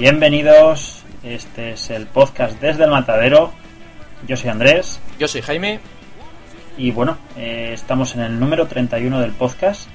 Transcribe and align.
Bienvenidos, 0.00 1.02
este 1.24 1.72
es 1.72 1.90
el 1.90 2.06
podcast 2.06 2.60
desde 2.60 2.84
el 2.84 2.90
matadero. 2.90 3.50
Yo 4.28 4.36
soy 4.36 4.48
Andrés. 4.48 5.00
Yo 5.18 5.26
soy 5.26 5.42
Jaime. 5.42 5.80
Y 6.76 6.92
bueno, 6.92 7.18
eh, 7.36 7.72
estamos 7.74 8.14
en 8.14 8.20
el 8.20 8.38
número 8.38 8.68
31 8.68 9.18
del 9.18 9.32
podcast. 9.32 9.88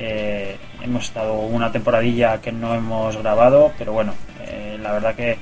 Eh, 0.00 0.56
hemos 0.82 1.04
estado 1.04 1.34
una 1.34 1.70
temporadilla 1.70 2.40
que 2.40 2.50
no 2.50 2.74
hemos 2.74 3.16
grabado, 3.18 3.70
pero 3.78 3.92
bueno, 3.92 4.14
eh, 4.48 4.78
la 4.82 4.90
verdad 4.90 5.14
que 5.14 5.38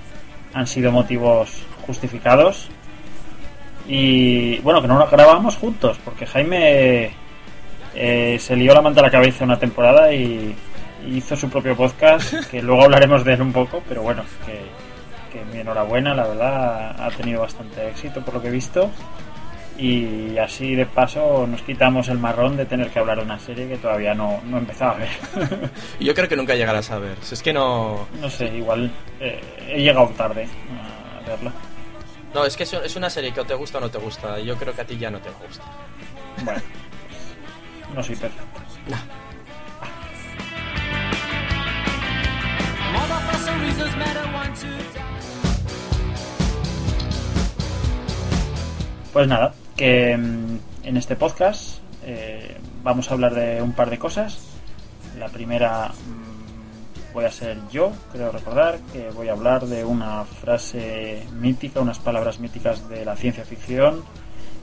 han 0.53 0.67
sido 0.67 0.93
motivos 0.93 1.63
justificados. 1.87 2.69
Y 3.89 4.59
bueno, 4.59 4.83
que 4.83 4.89
no 4.89 4.99
lo 4.99 5.07
grabamos 5.07 5.57
juntos, 5.57 5.99
porque 6.05 6.27
Jaime 6.27 7.11
se 7.95 8.55
lió 8.55 8.75
la 8.75 8.83
manta 8.83 9.01
a 9.01 9.05
la 9.05 9.11
cabeza 9.11 9.45
una 9.45 9.59
temporada 9.59 10.13
y, 10.13 10.55
hizo 11.09 11.37
su 11.37 11.49
propio 11.49 11.77
podcast, 11.77 12.35
que 12.51 12.63
luego 12.63 12.85
hablaremos 12.85 13.25
de 13.25 13.35
él 13.35 13.43
un 13.43 13.53
poco, 13.53 13.83
pero 13.89 14.03
bueno, 14.03 14.25
que, 14.47 14.61
que 15.33 15.45
mi 15.47 15.61
enhorabuena, 15.61 16.15
la 16.15 16.27
verdad, 16.27 16.97
ha 17.01 17.11
tenido 17.11 17.41
bastante 17.41 17.89
éxito 17.89 18.21
por 18.25 18.35
lo 18.35 18.43
que 18.43 18.49
he 18.49 18.53
visto. 18.53 18.91
Y 19.77 20.39
así 20.39 20.77
de 20.77 20.87
paso 20.87 21.49
nos 21.49 21.63
quitamos 21.63 22.09
el 22.09 22.19
marrón 22.19 22.57
de 22.57 22.65
tener 22.65 22.91
que 22.91 23.01
hablar 23.01 23.19
de 23.19 23.25
una 23.25 23.41
serie 23.41 23.67
que 23.67 23.77
todavía 23.77 24.15
no, 24.15 24.41
no 24.45 24.59
empezaba 24.59 24.93
a 24.93 24.99
ver. 24.99 25.09
Yo 26.01 26.15
creo 26.15 26.29
que 26.29 26.37
nunca 26.37 26.55
llegarás 26.55 26.93
a 26.93 26.99
ver. 26.99 27.17
Si 27.23 27.35
es 27.35 27.43
que 27.43 27.53
no. 27.53 28.07
No 28.21 28.31
sé, 28.31 28.47
igual 28.57 28.89
eh, 29.19 29.41
he 29.69 29.83
llegado 29.83 30.07
tarde 30.11 30.47
a 30.47 31.29
verla. 31.29 31.53
No, 32.33 32.45
es 32.45 32.57
que 32.57 32.63
es 32.63 32.97
una 32.97 33.11
serie 33.11 33.33
que 33.33 33.41
o 33.41 33.45
te 33.45 33.55
gusta 33.55 33.79
o 33.79 33.81
no 33.81 33.91
te 33.91 33.99
gusta. 33.99 34.39
Yo 34.39 34.57
creo 34.57 34.75
que 34.75 34.83
a 34.83 34.85
ti 34.85 34.97
ya 34.97 35.11
no 35.11 35.19
te 35.19 35.31
gusta. 35.31 35.65
Bueno, 36.45 36.61
no 37.95 38.03
soy 38.03 38.17
perfecto. 38.17 38.61
No. 38.87 39.24
Pues 49.13 49.29
nada, 49.29 49.55
que 49.77 50.17
mm, 50.17 50.59
en 50.83 50.97
este 50.97 51.15
podcast 51.15 51.79
eh, 52.05 52.57
vamos 52.83 53.09
a 53.09 53.15
hablar 53.15 53.35
de 53.35 53.63
un 53.63 53.73
par 53.73 53.89
de 53.89 53.99
cosas. 53.99 54.39
La 55.19 55.29
primera 55.29 55.89
mm, 55.89 57.13
voy 57.15 57.25
a 57.25 57.31
ser 57.31 57.59
yo, 57.71 57.93
creo 58.13 58.33
recordar, 58.33 58.81
que 58.93 59.11
voy 59.11 59.29
a 59.29 59.33
hablar 59.33 59.67
de 59.67 59.85
una 59.85 60.25
frase 60.25 61.23
mítica, 61.33 61.81
unas 61.81 62.01
palabras 62.01 62.41
míticas 62.41 62.89
de 62.89 63.05
la 63.05 63.15
ciencia 63.15 63.45
ficción 63.45 64.03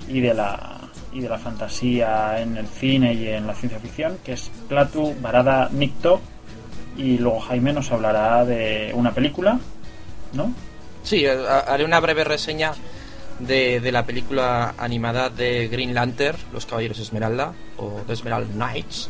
y 0.07 0.19
de 0.19 0.33
la, 0.33 0.81
y 1.13 1.21
de 1.21 1.29
la 1.29 1.37
fantasía 1.37 2.41
en 2.41 2.57
el 2.57 2.67
cine 2.67 3.13
y 3.13 3.29
en 3.29 3.47
la 3.47 3.55
ciencia 3.55 3.79
ficción, 3.79 4.17
que 4.23 4.33
es 4.33 4.51
Platu 4.67 5.15
Barada 5.21 5.69
Nicto. 5.71 6.19
Y 7.01 7.17
luego 7.17 7.39
Jaime 7.39 7.73
nos 7.73 7.91
hablará 7.91 8.45
de 8.45 8.91
una 8.93 9.11
película, 9.11 9.59
¿no? 10.33 10.53
Sí, 11.01 11.25
haré 11.25 11.83
una 11.83 11.99
breve 11.99 12.23
reseña 12.23 12.73
de, 13.39 13.91
la 13.91 14.05
película 14.05 14.75
animada 14.77 15.29
de 15.29 15.67
Green 15.67 15.95
Lantern, 15.95 16.37
Los 16.53 16.67
Caballeros 16.67 16.99
Esmeralda, 16.99 17.53
o 17.77 18.01
The 18.05 18.13
Esmeralda 18.13 18.53
Knights. 18.53 19.09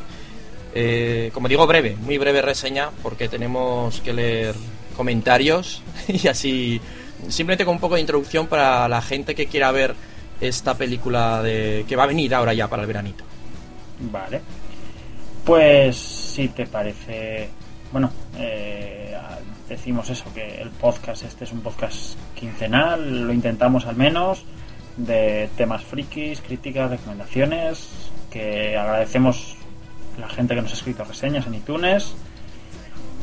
Eh, 0.73 1.31
como 1.33 1.49
digo, 1.49 1.67
breve, 1.67 1.97
muy 1.99 2.17
breve 2.17 2.41
reseña, 2.41 2.91
porque 3.03 3.27
tenemos 3.27 3.99
que 3.99 4.13
leer 4.13 4.55
comentarios 4.95 5.81
y 6.07 6.29
así, 6.29 6.79
simplemente 7.27 7.65
con 7.65 7.75
un 7.75 7.81
poco 7.81 7.95
de 7.95 8.01
introducción 8.01 8.47
para 8.47 8.87
la 8.87 9.01
gente 9.01 9.35
que 9.35 9.47
quiera 9.47 9.69
ver 9.71 9.95
esta 10.39 10.75
película 10.75 11.43
de 11.43 11.83
que 11.89 11.97
va 11.97 12.03
a 12.03 12.07
venir 12.07 12.33
ahora 12.33 12.53
ya 12.53 12.69
para 12.69 12.83
el 12.83 12.87
veranito. 12.87 13.25
Vale. 13.99 14.41
Pues 15.43 15.97
si 15.97 16.47
te 16.49 16.65
parece, 16.67 17.49
bueno, 17.91 18.09
eh, 18.37 19.15
decimos 19.67 20.09
eso, 20.09 20.25
que 20.33 20.61
el 20.61 20.69
podcast 20.69 21.23
este 21.23 21.45
es 21.45 21.51
un 21.51 21.61
podcast 21.61 22.17
quincenal, 22.35 23.27
lo 23.27 23.33
intentamos 23.33 23.85
al 23.85 23.95
menos, 23.95 24.43
de 24.97 25.49
temas 25.57 25.83
frikis, 25.83 26.41
críticas, 26.41 26.89
recomendaciones, 26.89 28.11
que 28.29 28.77
agradecemos 28.77 29.55
la 30.19 30.27
gente 30.29 30.55
que 30.55 30.61
nos 30.61 30.71
ha 30.71 30.75
escrito 30.75 31.03
reseñas 31.03 31.47
en 31.47 31.55
iTunes, 31.55 32.13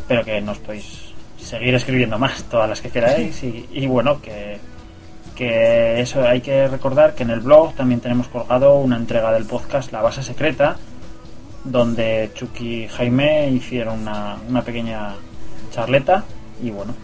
pero 0.06 0.25
que 0.25 0.41
nos 0.41 0.59
podéis 0.59 1.12
seguir 1.39 1.75
escribiendo 1.75 2.19
más, 2.19 2.45
todas 2.45 2.69
las 2.69 2.81
que 2.81 2.91
queráis, 2.91 3.43
y, 3.43 3.87
bueno, 3.87 4.21
que, 4.21 4.59
que 5.37 6.00
eso 6.00 6.27
hay 6.27 6.41
que 6.41 6.67
recordar 6.67 7.15
que 7.15 7.23
en 7.23 7.31
el 7.31 7.41
blog 7.41 7.75
también 7.75 8.00
tenemos 8.00 8.29
colgado 8.29 8.75
una 8.77 8.97
entrega 8.97 9.33
del 9.33 9.45
podcast 9.45 9.93
La 9.93 10.03
Base 10.03 10.23
Secreta, 10.23 10.77
donde 11.64 12.30
Chucky 12.34 12.84
y 12.84 12.88
Jaime 12.88 13.50
hicieron 13.50 14.00
una, 14.00 14.36
una 14.48 14.62
pequeña 14.62 15.14
charleta 15.72 16.24
y 16.62 16.70
bueno, 16.70 16.94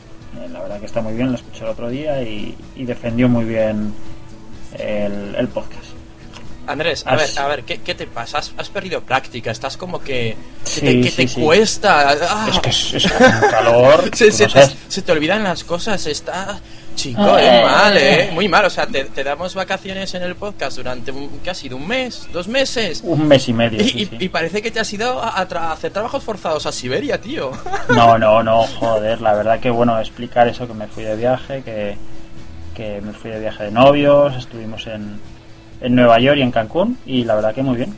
eh, 0.41 0.49
la 0.51 0.61
verdad 0.61 0.81
que 0.81 0.87
está 0.87 1.01
muy 1.01 1.15
bien, 1.15 1.31
lo 1.31 1.37
escuché 1.37 1.65
el 1.65 1.71
otro 1.71 1.89
día 1.89 2.23
y, 2.23 2.57
defendió 2.77 3.29
muy 3.29 3.45
bien 3.45 3.93
el, 4.79 5.49
podcast. 5.49 5.85
Andrés, 6.67 7.05
a 7.07 7.15
ver, 7.15 7.29
a 7.37 7.47
ver, 7.47 7.65
¿qué, 7.65 7.95
te 7.95 8.07
pasa? 8.07 8.39
¿Has, 8.39 8.69
perdido 8.71 9.03
práctica? 9.03 9.51
Estás 9.51 9.77
como 9.77 10.01
que... 10.01 10.35
que 10.81 11.13
te, 11.15 11.29
cuesta? 11.29 12.17
Ah. 12.23 12.49
Es 12.51 12.59
que 12.61 12.97
es, 12.97 13.05
un 13.05 13.51
calor... 13.51 14.11
se, 14.17 14.33
se, 14.33 15.03
te 15.03 15.13
olvidan 15.13 15.45
las 15.45 15.63
cosas, 15.63 16.07
está... 16.07 16.59
Chico, 16.95 17.37
es 17.37 17.63
mal, 17.63 17.97
¿eh? 17.97 18.31
Muy 18.33 18.49
mal. 18.49 18.65
O 18.65 18.71
sea, 18.71 18.87
te, 18.87 19.25
damos 19.25 19.55
vacaciones 19.55 20.15
en 20.15 20.23
el 20.23 20.37
podcast 20.37 20.77
durante 20.77 21.11
un, 21.11 21.29
casi 21.45 21.69
de 21.69 21.75
un 21.75 21.87
mes, 21.87 22.29
dos 22.33 22.49
meses. 22.49 23.03
Un 23.05 23.27
mes 23.27 23.49
y 23.49 23.53
medio. 23.53 23.81
Y, 23.83 24.29
parece 24.29 24.63
que 24.63 24.71
te 24.71 24.81
has 24.81 24.93
ido 24.93 25.23
a, 25.23 25.29
hacer 25.73 25.93
trabajos 25.93 26.23
forzados 26.23 26.67
a 26.67 26.73
Siberia, 26.73 27.21
tío. 27.21 27.51
No, 27.89 28.19
no, 28.19 28.43
no, 28.43 28.63
joder. 28.63 29.21
La 29.21 29.35
verdad 29.35 29.61
que, 29.61 29.71
bueno, 29.71 29.99
explicar 29.99 30.49
eso, 30.49 30.67
que 30.67 30.75
me 30.75 30.87
fui 30.87 31.05
de 31.05 31.17
viaje, 31.17 31.63
que, 31.63 31.97
que 32.75 33.01
me 33.01 33.13
fui 33.13 33.31
de 33.31 33.41
viaje 33.41 33.65
de 33.65 33.71
novios, 33.71 34.35
estuvimos 34.37 34.87
en, 34.87 35.21
en 35.81 35.95
Nueva 35.95 36.19
York 36.19 36.39
y 36.39 36.43
en 36.43 36.51
Cancún, 36.51 36.99
y 37.07 37.25
la 37.25 37.35
verdad 37.35 37.55
que 37.55 37.63
muy 37.63 37.77
bien. 37.77 37.95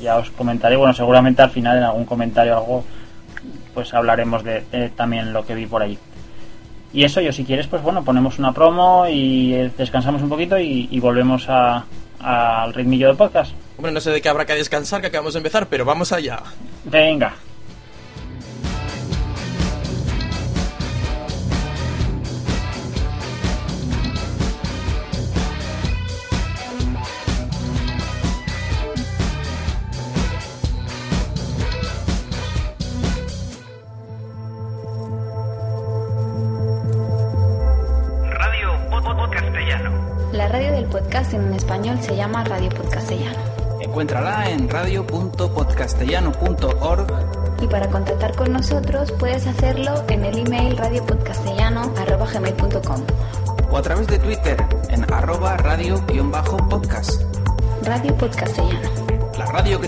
Ya 0.00 0.16
os 0.16 0.30
comentaré, 0.30 0.76
bueno, 0.76 0.92
seguramente 0.92 1.42
al 1.42 1.50
final 1.50 1.78
en 1.78 1.84
algún 1.84 2.04
comentario 2.04 2.56
algo, 2.56 2.84
pues 3.74 3.92
hablaremos 3.94 4.44
de 4.44 4.60
también 4.94 5.32
lo 5.32 5.44
que 5.44 5.54
vi 5.54 5.66
por 5.66 5.82
allí. 5.82 5.98
Y 6.96 7.04
eso, 7.04 7.20
yo 7.20 7.30
si 7.30 7.44
quieres, 7.44 7.66
pues 7.66 7.82
bueno, 7.82 8.02
ponemos 8.02 8.38
una 8.38 8.52
promo 8.52 9.06
y 9.06 9.52
descansamos 9.76 10.22
un 10.22 10.30
poquito 10.30 10.58
y, 10.58 10.98
volvemos 10.98 11.46
al 11.46 12.72
ritmillo 12.72 13.08
del 13.08 13.18
podcast. 13.18 13.52
Hombre, 13.76 13.92
no 13.92 14.00
sé 14.00 14.10
de 14.12 14.22
qué 14.22 14.30
habrá 14.30 14.46
que 14.46 14.54
descansar, 14.54 15.02
que 15.02 15.08
acabamos 15.08 15.34
de 15.34 15.40
empezar, 15.40 15.66
pero 15.68 15.84
vamos 15.84 16.10
allá. 16.12 16.38
Venga. 16.84 17.34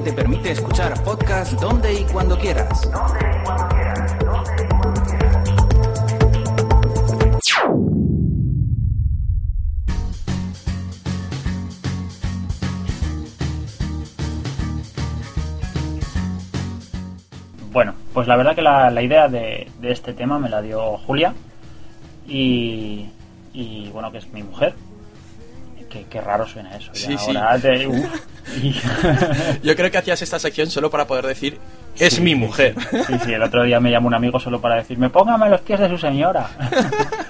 Te 0.08 0.14
permite 0.14 0.52
escuchar 0.52 1.02
podcast 1.04 1.52
donde 1.60 1.92
y 1.92 2.04
cuando 2.04 2.38
quieras. 2.38 2.80
Donde 2.90 3.18
y 3.20 3.44
cuando 3.44 3.68
quieras. 3.68 4.18
Donde 4.20 4.64
y 4.64 4.68
cuando 4.68 5.02
quieras. 5.04 5.48
Bueno, 17.70 17.94
pues 18.14 18.26
la 18.26 18.36
verdad 18.36 18.54
que 18.54 18.62
la, 18.62 19.02
idea 19.02 19.28
de, 19.28 19.70
este 19.82 20.14
tema 20.14 20.38
me 20.38 20.48
la 20.48 20.62
dio 20.62 20.96
Julia 20.96 21.34
y, 22.26 23.10
bueno, 23.92 24.10
que 24.10 24.16
es 24.18 24.32
mi 24.32 24.42
mujer. 24.42 24.74
Qué, 25.90 26.20
raro 26.22 26.46
suena 26.46 26.78
eso. 26.78 26.92
Yo 29.62 29.76
creo 29.76 29.90
que 29.90 29.98
hacías 29.98 30.22
esta 30.22 30.38
sección 30.38 30.70
solo 30.70 30.90
para 30.90 31.06
poder 31.06 31.26
decir 31.26 31.58
es 31.98 32.20
mi 32.20 32.34
mujer. 32.34 32.74
Sí, 33.06 33.14
sí, 33.24 33.32
el 33.32 33.42
otro 33.42 33.64
día 33.64 33.80
me 33.80 33.90
llamó 33.90 34.08
un 34.08 34.14
amigo 34.14 34.38
solo 34.38 34.60
para 34.60 34.76
decirme 34.76 35.10
póngame 35.10 35.48
los 35.48 35.60
pies 35.62 35.80
de 35.80 35.88
su 35.88 35.98
señora. 35.98 36.48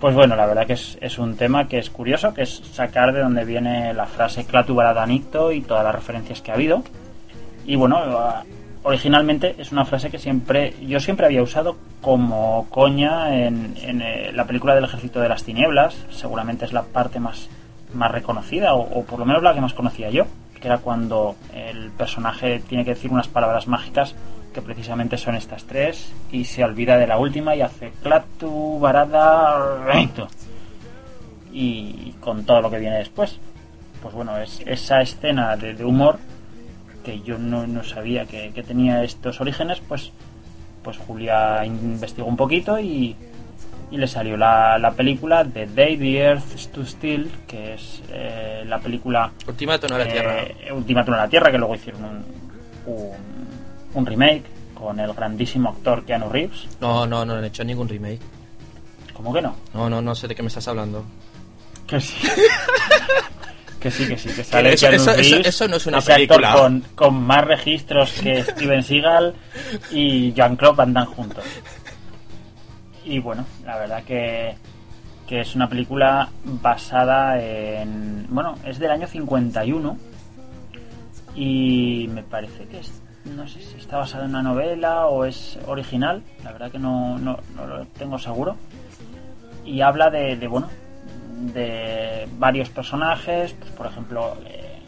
Pues 0.00 0.14
bueno, 0.14 0.34
la 0.34 0.46
verdad 0.46 0.66
que 0.66 0.72
es, 0.72 1.18
un 1.18 1.36
tema 1.36 1.68
que 1.68 1.78
es 1.78 1.90
curioso, 1.90 2.32
que 2.32 2.40
es 2.40 2.62
sacar 2.72 3.12
de 3.12 3.20
donde 3.20 3.44
viene 3.44 3.92
la 3.92 4.06
frase 4.06 4.46
Clatu 4.46 4.74
Baradanito 4.74 5.52
y 5.52 5.60
todas 5.60 5.84
las 5.84 5.94
referencias 5.94 6.40
que 6.40 6.50
ha 6.50 6.54
habido. 6.54 6.82
Y 7.66 7.76
bueno, 7.76 8.00
originalmente 8.82 9.54
es 9.58 9.72
una 9.72 9.84
frase 9.84 10.08
que 10.08 10.18
siempre 10.18 10.74
yo 10.80 11.00
siempre 11.00 11.26
había 11.26 11.42
usado 11.42 11.76
como 12.00 12.66
coña 12.70 13.36
en, 13.44 13.74
en, 13.82 14.00
eh, 14.00 14.32
la 14.32 14.46
película 14.46 14.74
del 14.74 14.84
Ejército 14.84 15.20
de 15.20 15.28
las 15.28 15.44
Tinieblas. 15.44 15.94
Seguramente 16.10 16.64
es 16.64 16.72
la 16.72 16.82
parte 16.82 17.20
más, 17.20 17.50
más 17.94 18.10
reconocida, 18.10 18.74
o, 18.74 19.04
por 19.04 19.18
lo 19.18 19.24
menos 19.24 19.42
la 19.42 19.54
que 19.54 19.60
más 19.60 19.74
conocía 19.74 20.10
yo, 20.10 20.26
que 20.60 20.68
era 20.68 20.78
cuando 20.78 21.36
el 21.54 21.90
personaje 21.90 22.60
tiene 22.60 22.84
que 22.84 22.90
decir 22.90 23.10
unas 23.10 23.28
palabras 23.28 23.66
mágicas 23.66 24.14
que 24.52 24.62
precisamente 24.62 25.16
son 25.16 25.36
estas 25.36 25.64
tres 25.64 26.12
y 26.32 26.44
se 26.44 26.64
olvida 26.64 26.96
de 26.96 27.06
la 27.06 27.18
última 27.18 27.54
y 27.54 27.62
hace 27.62 27.92
clatu, 28.02 28.78
barada, 28.80 29.84
reito. 29.84 30.28
Y 31.52 32.14
con 32.20 32.44
todo 32.44 32.60
lo 32.60 32.70
que 32.70 32.78
viene 32.78 32.98
después. 32.98 33.38
Pues 34.02 34.14
bueno, 34.14 34.38
es 34.38 34.60
esa 34.66 35.00
escena 35.00 35.56
de, 35.56 35.74
de 35.74 35.84
humor 35.84 36.18
que 37.04 37.20
yo 37.20 37.38
no, 37.38 37.66
no 37.66 37.82
sabía 37.82 38.26
que, 38.26 38.52
que, 38.52 38.62
tenía 38.62 39.02
estos 39.02 39.40
orígenes, 39.40 39.80
pues, 39.80 40.12
pues 40.82 40.98
Julia 40.98 41.64
investigó 41.64 42.28
un 42.28 42.36
poquito 42.36 42.78
y, 42.78 43.16
y 43.90 43.96
le 43.96 44.06
salió 44.06 44.36
la, 44.36 44.78
la, 44.78 44.92
película 44.92 45.44
The 45.44 45.66
Day 45.66 45.96
the 45.96 46.18
Earth 46.18 46.56
Stood 46.56 46.86
Still, 46.86 47.30
que 47.46 47.74
es 47.74 48.02
eh, 48.10 48.62
la 48.66 48.78
película... 48.78 49.32
Ultimátum 49.46 49.92
a 49.92 49.98
la 49.98 50.04
eh, 50.04 50.12
Tierra. 50.12 50.74
Ultimátum 50.74 51.14
a 51.14 51.16
la 51.16 51.28
Tierra, 51.28 51.50
que 51.50 51.58
luego 51.58 51.74
hicieron 51.74 52.04
un, 52.04 52.24
un, 52.86 53.16
un, 53.94 54.06
remake 54.06 54.44
con 54.74 55.00
el 55.00 55.12
grandísimo 55.12 55.70
actor 55.70 56.04
Keanu 56.04 56.28
Reeves. 56.28 56.68
No, 56.80 57.04
no, 57.06 57.24
no 57.24 57.34
han 57.34 57.44
hecho 57.44 57.64
ningún 57.64 57.88
remake. 57.88 58.20
¿Cómo 59.12 59.32
que 59.34 59.42
no? 59.42 59.56
No, 59.74 59.90
no, 59.90 60.00
no 60.00 60.14
sé 60.14 60.28
de 60.28 60.36
qué 60.36 60.42
me 60.42 60.48
estás 60.48 60.68
hablando. 60.68 61.04
Que 61.88 62.00
sí. 62.00 62.14
que 63.80 63.90
sí, 63.90 64.06
que 64.06 64.16
sí, 64.16 64.28
que 64.28 64.44
sale 64.44 64.72
eso, 64.74 64.86
Keanu 64.86 65.02
eso, 65.02 65.12
Reeves, 65.12 65.32
eso, 65.32 65.48
eso 65.48 65.68
no 65.68 65.76
es 65.76 65.86
una 65.86 65.98
ese 65.98 66.12
película. 66.12 66.52
actor 66.52 66.62
con, 66.62 66.80
con 66.94 67.22
más 67.24 67.44
registros 67.44 68.12
que 68.12 68.44
Steven 68.44 68.84
Seagal 68.84 69.34
y 69.90 70.32
Jean-Claude 70.32 70.76
Van 70.76 70.92
Damme 70.92 71.12
juntos. 71.12 71.44
Y 73.04 73.18
bueno, 73.18 73.44
la 73.64 73.78
verdad 73.78 74.02
que, 74.04 74.54
que 75.26 75.40
es 75.40 75.54
una 75.54 75.68
película 75.68 76.28
basada 76.44 77.40
en... 77.40 78.26
Bueno, 78.28 78.56
es 78.64 78.78
del 78.78 78.90
año 78.90 79.06
51 79.06 79.96
y 81.34 82.08
me 82.12 82.22
parece 82.22 82.66
que 82.66 82.80
es... 82.80 83.02
No 83.24 83.46
sé 83.46 83.60
si 83.60 83.76
está 83.76 83.98
basada 83.98 84.24
en 84.24 84.30
una 84.30 84.42
novela 84.42 85.06
o 85.06 85.24
es 85.24 85.58
original, 85.66 86.22
la 86.42 86.52
verdad 86.52 86.70
que 86.70 86.78
no, 86.78 87.18
no, 87.18 87.38
no 87.54 87.66
lo 87.66 87.86
tengo 87.86 88.18
seguro. 88.18 88.56
Y 89.64 89.82
habla 89.82 90.08
de, 90.08 90.36
de 90.36 90.48
bueno, 90.48 90.68
de 91.52 92.26
varios 92.38 92.70
personajes, 92.70 93.52
pues 93.52 93.70
por 93.72 93.86
ejemplo, 93.86 94.36
eh, 94.46 94.78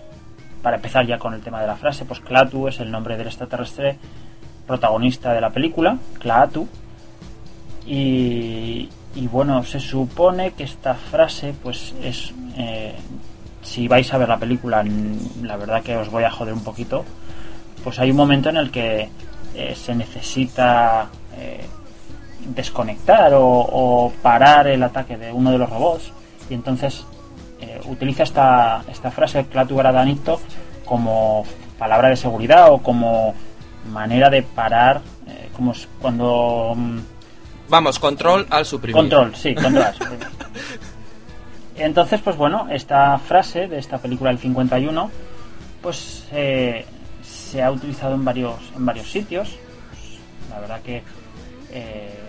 para 0.63 0.77
empezar 0.77 1.07
ya 1.07 1.19
con 1.19 1.35
el 1.35 1.43
tema 1.43 1.61
de 1.61 1.67
la 1.67 1.77
frase, 1.77 2.05
pues 2.05 2.21
Klaatu 2.21 2.69
es 2.69 2.81
el 2.81 2.91
nombre 2.91 3.17
del 3.17 3.27
extraterrestre 3.27 3.99
protagonista 4.67 5.33
de 5.35 5.41
la 5.41 5.51
película, 5.51 5.99
Klaatu, 6.19 6.69
y, 7.87 8.89
bueno, 9.31 9.65
se 9.65 9.81
supone 9.81 10.53
que 10.53 10.65
esta 10.65 10.95
frase, 10.95 11.55
pues 11.63 11.95
es. 12.03 12.33
Eh, 12.57 12.95
si 13.63 13.87
vais 13.89 14.13
a 14.13 14.19
ver 14.19 14.29
la 14.29 14.39
película, 14.39 14.85
la 15.43 15.57
verdad 15.57 15.83
que 15.83 15.97
os 15.97 16.11
voy 16.11 16.25
a 16.25 16.31
joder 16.31 16.55
un 16.55 16.65
poquito. 16.65 17.05
Pues 17.85 17.99
hay 17.99 18.11
un 18.11 18.17
momento 18.17 18.49
en 18.49 18.57
el 18.57 18.71
que 18.71 19.09
eh, 19.55 19.75
se 19.77 19.95
necesita 19.95 21.09
eh, 21.37 21.65
desconectar 22.47 23.35
o, 23.35 23.45
o, 23.45 24.13
parar 24.23 24.67
el 24.67 24.83
ataque 24.83 25.17
de 25.17 25.33
uno 25.33 25.53
de 25.53 25.59
los 25.59 25.71
robots. 25.71 26.13
Y 26.51 26.55
entonces 26.55 27.05
utiliza 27.89 28.25
esta, 28.25 28.83
esta 28.91 29.11
frase, 29.11 29.47
Clatu 29.47 29.77
Gradanito, 29.77 30.41
como 30.85 31.45
palabra 31.79 32.09
de 32.09 32.17
seguridad 32.17 32.71
o 32.73 32.79
como 32.79 33.35
manera 33.91 34.29
de 34.31 34.43
parar, 34.43 35.01
como 35.57 35.73
cuando. 36.01 36.77
Vamos, 37.73 37.99
control 37.99 38.47
al 38.51 38.67
suprimir. 38.67 38.95
Control, 38.95 39.35
sí, 39.35 39.55
control 39.55 39.85
al 39.85 39.95
suprimir. 39.95 40.27
Entonces, 41.77 42.21
pues 42.21 42.37
bueno, 42.37 42.67
esta 42.71 43.17
frase 43.17 43.67
de 43.67 43.79
esta 43.79 43.97
película 43.97 44.29
del 44.29 44.39
51, 44.39 45.11
pues 45.81 46.29
eh, 46.33 46.85
se 47.23 47.63
ha 47.63 47.71
utilizado 47.71 48.15
en 48.15 48.27
varios, 48.27 48.57
en 48.77 48.85
varios 48.85 49.11
sitios. 49.11 49.57
La 50.51 50.61
verdad 50.61 50.83
que 50.83 51.03
eh, 51.71 52.21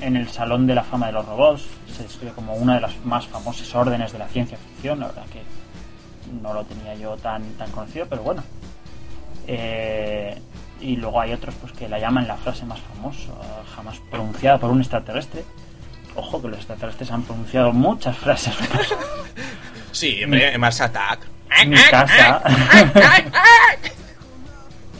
en 0.00 0.16
el 0.16 0.28
Salón 0.28 0.66
de 0.66 0.74
la 0.74 0.82
Fama 0.82 1.06
de 1.06 1.12
los 1.12 1.24
Robots 1.24 1.62
se 1.96 2.02
describe 2.02 2.32
como 2.32 2.54
una 2.54 2.74
de 2.74 2.80
las 2.80 2.96
más 3.04 3.28
famosas 3.28 3.72
órdenes 3.76 4.10
de 4.10 4.18
la 4.18 4.26
ciencia 4.26 4.58
ficción. 4.58 4.98
La 4.98 5.06
verdad 5.06 5.26
que 5.32 5.42
no 6.42 6.52
lo 6.52 6.64
tenía 6.64 6.96
yo 6.96 7.16
tan, 7.16 7.44
tan 7.52 7.70
conocido, 7.70 8.06
pero 8.10 8.24
bueno. 8.24 8.42
Eh, 9.46 10.36
y 10.82 10.96
luego 10.96 11.20
hay 11.20 11.32
otros 11.32 11.54
pues 11.60 11.72
que 11.72 11.88
la 11.88 11.98
llaman 11.98 12.26
la 12.26 12.36
frase 12.36 12.64
más 12.66 12.80
famosa 12.80 13.32
jamás 13.74 13.98
pronunciada 14.10 14.58
por 14.58 14.70
un 14.70 14.80
extraterrestre. 14.80 15.44
Ojo 16.14 16.42
que 16.42 16.48
los 16.48 16.58
extraterrestres 16.58 17.10
han 17.10 17.22
pronunciado 17.22 17.72
muchas 17.72 18.16
frases. 18.16 18.54
Sí 19.92 20.24
hombre, 20.24 20.56
Mars 20.56 20.80
Attack. 20.80 21.20
mi 21.66 21.76
casa. 21.76 22.42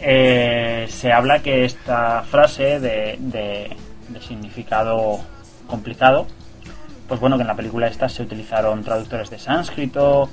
Eh, 0.04 0.88
se 0.90 1.12
habla 1.12 1.38
que 1.38 1.64
esta 1.64 2.24
frase 2.28 2.80
de, 2.80 3.16
de, 3.20 3.76
de, 4.08 4.20
significado 4.20 5.20
complicado 5.68 6.26
pues 7.06 7.20
bueno 7.20 7.36
que 7.36 7.42
en 7.42 7.46
la 7.46 7.54
película 7.54 7.86
esta 7.86 8.08
se 8.08 8.24
utilizaron 8.24 8.82
traductores 8.82 9.30
de 9.30 9.38
sánscrito 9.38 10.28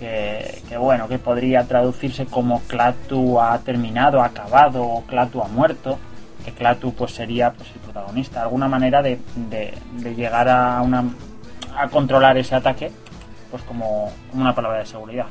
que, 0.00 0.76
bueno, 0.78 1.06
que 1.08 1.18
podría 1.18 1.64
traducirse 1.64 2.24
como 2.24 2.60
Clatu 2.62 3.38
ha 3.38 3.58
terminado, 3.58 4.22
acabado, 4.22 4.82
o 4.82 5.02
Clatu 5.02 5.42
ha 5.42 5.48
muerto, 5.48 5.98
que 6.42 6.52
Clatu 6.52 6.94
pues 6.94 7.12
sería 7.12 7.52
pues 7.52 7.68
el 7.74 7.80
protagonista, 7.80 8.40
alguna 8.42 8.66
manera 8.66 9.02
de, 9.02 9.20
de, 9.36 9.74
llegar 10.14 10.48
a 10.48 10.80
una 10.80 11.04
a 11.76 11.88
controlar 11.88 12.38
ese 12.38 12.54
ataque, 12.54 12.90
pues 13.50 13.62
como, 13.64 14.10
una 14.32 14.54
palabra 14.54 14.78
de 14.78 14.86
seguridad. 14.86 15.26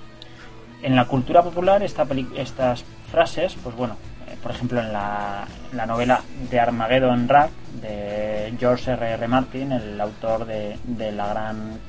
En 0.83 0.95
la 0.95 1.05
cultura 1.05 1.41
popular 1.41 1.81
esta 1.81 2.07
estas 2.37 2.85
frases, 3.11 3.57
pues 3.63 3.75
bueno, 3.75 3.97
eh, 4.27 4.37
por 4.41 4.51
ejemplo 4.51 4.79
en 4.79 4.93
la, 4.93 5.45
la, 5.73 5.85
novela 5.87 6.21
de 6.49 6.59
Armageddon 6.59 7.27
Rack 7.27 7.49
de 7.81 8.53
George 8.59 8.91
R. 8.91 9.13
R. 9.13 9.27
Martin, 9.27 9.71
el 9.71 9.99
autor 9.99 10.45
de, 10.45 10.77
de 10.83 11.11
la 11.11 11.27
gran 11.27 11.79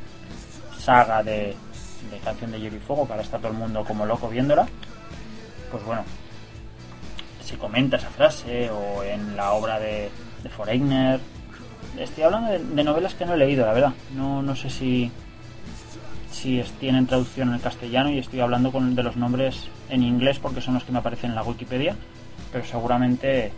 saga 0.79 1.23
de 1.23 1.55
de 2.11 2.19
Canción 2.19 2.53
de 2.53 2.61
Hielo 2.61 2.77
y 2.77 2.81
Fuego, 2.81 3.07
que 3.07 3.13
ahora 3.13 3.25
está 3.25 3.39
todo 3.39 3.53
el 3.53 3.59
mundo 3.59 3.85
como 3.85 4.07
loco 4.07 4.29
viéndola, 4.29 4.67
pues 5.71 5.85
bueno, 5.85 6.05
se 7.45 7.57
comenta 7.57 7.97
esa 7.97 8.11
frase, 8.11 8.71
o 8.71 9.03
en 9.03 9.37
la 9.37 9.53
obra 9.53 9.79
de, 9.79 10.11
de 10.43 10.49
Foreigner. 10.49 11.21
Estoy 11.99 12.25
hablando 12.25 12.53
de, 12.53 12.85
novelas 12.85 13.15
que 13.15 13.27
no 13.27 13.35
he 13.35 13.37
leído, 13.37 13.67
la 13.67 13.73
verdad. 13.73 13.93
No, 14.15 14.43
no 14.43 14.55
sé 14.55 14.71
si, 14.71 15.11
si 16.31 16.63
tienen 16.79 17.07
traducción 17.07 17.49
en 17.49 17.55
el 17.55 17.61
castellano 17.61 18.11
y 18.11 18.19
estoy 18.19 18.41
hablando 18.41 18.71
con, 18.73 18.95
de 18.95 19.03
los 19.03 19.17
nombres 19.17 19.69
en 19.89 20.03
inglés 20.03 20.39
porque 20.39 20.61
son 20.61 20.75
los 20.75 20.85
que 20.85 20.93
me 20.93 20.99
aparecen 20.99 21.31
en 21.31 21.37
la 21.37 21.43
Wikipedia, 21.43 21.97
pero 22.53 22.65
seguramente, 22.65 23.53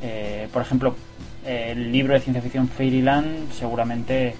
eh, 0.00 0.48
por 0.52 0.62
ejemplo, 0.62 0.96
el 1.44 1.92
libro 1.92 2.14
de 2.14 2.20
ciencia 2.20 2.40
ficción 2.40 2.68
Fairyland 2.68 3.52
seguramente 3.52 4.34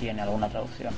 tiene 0.00 0.22
alguna 0.22 0.48
traducción 0.48 0.92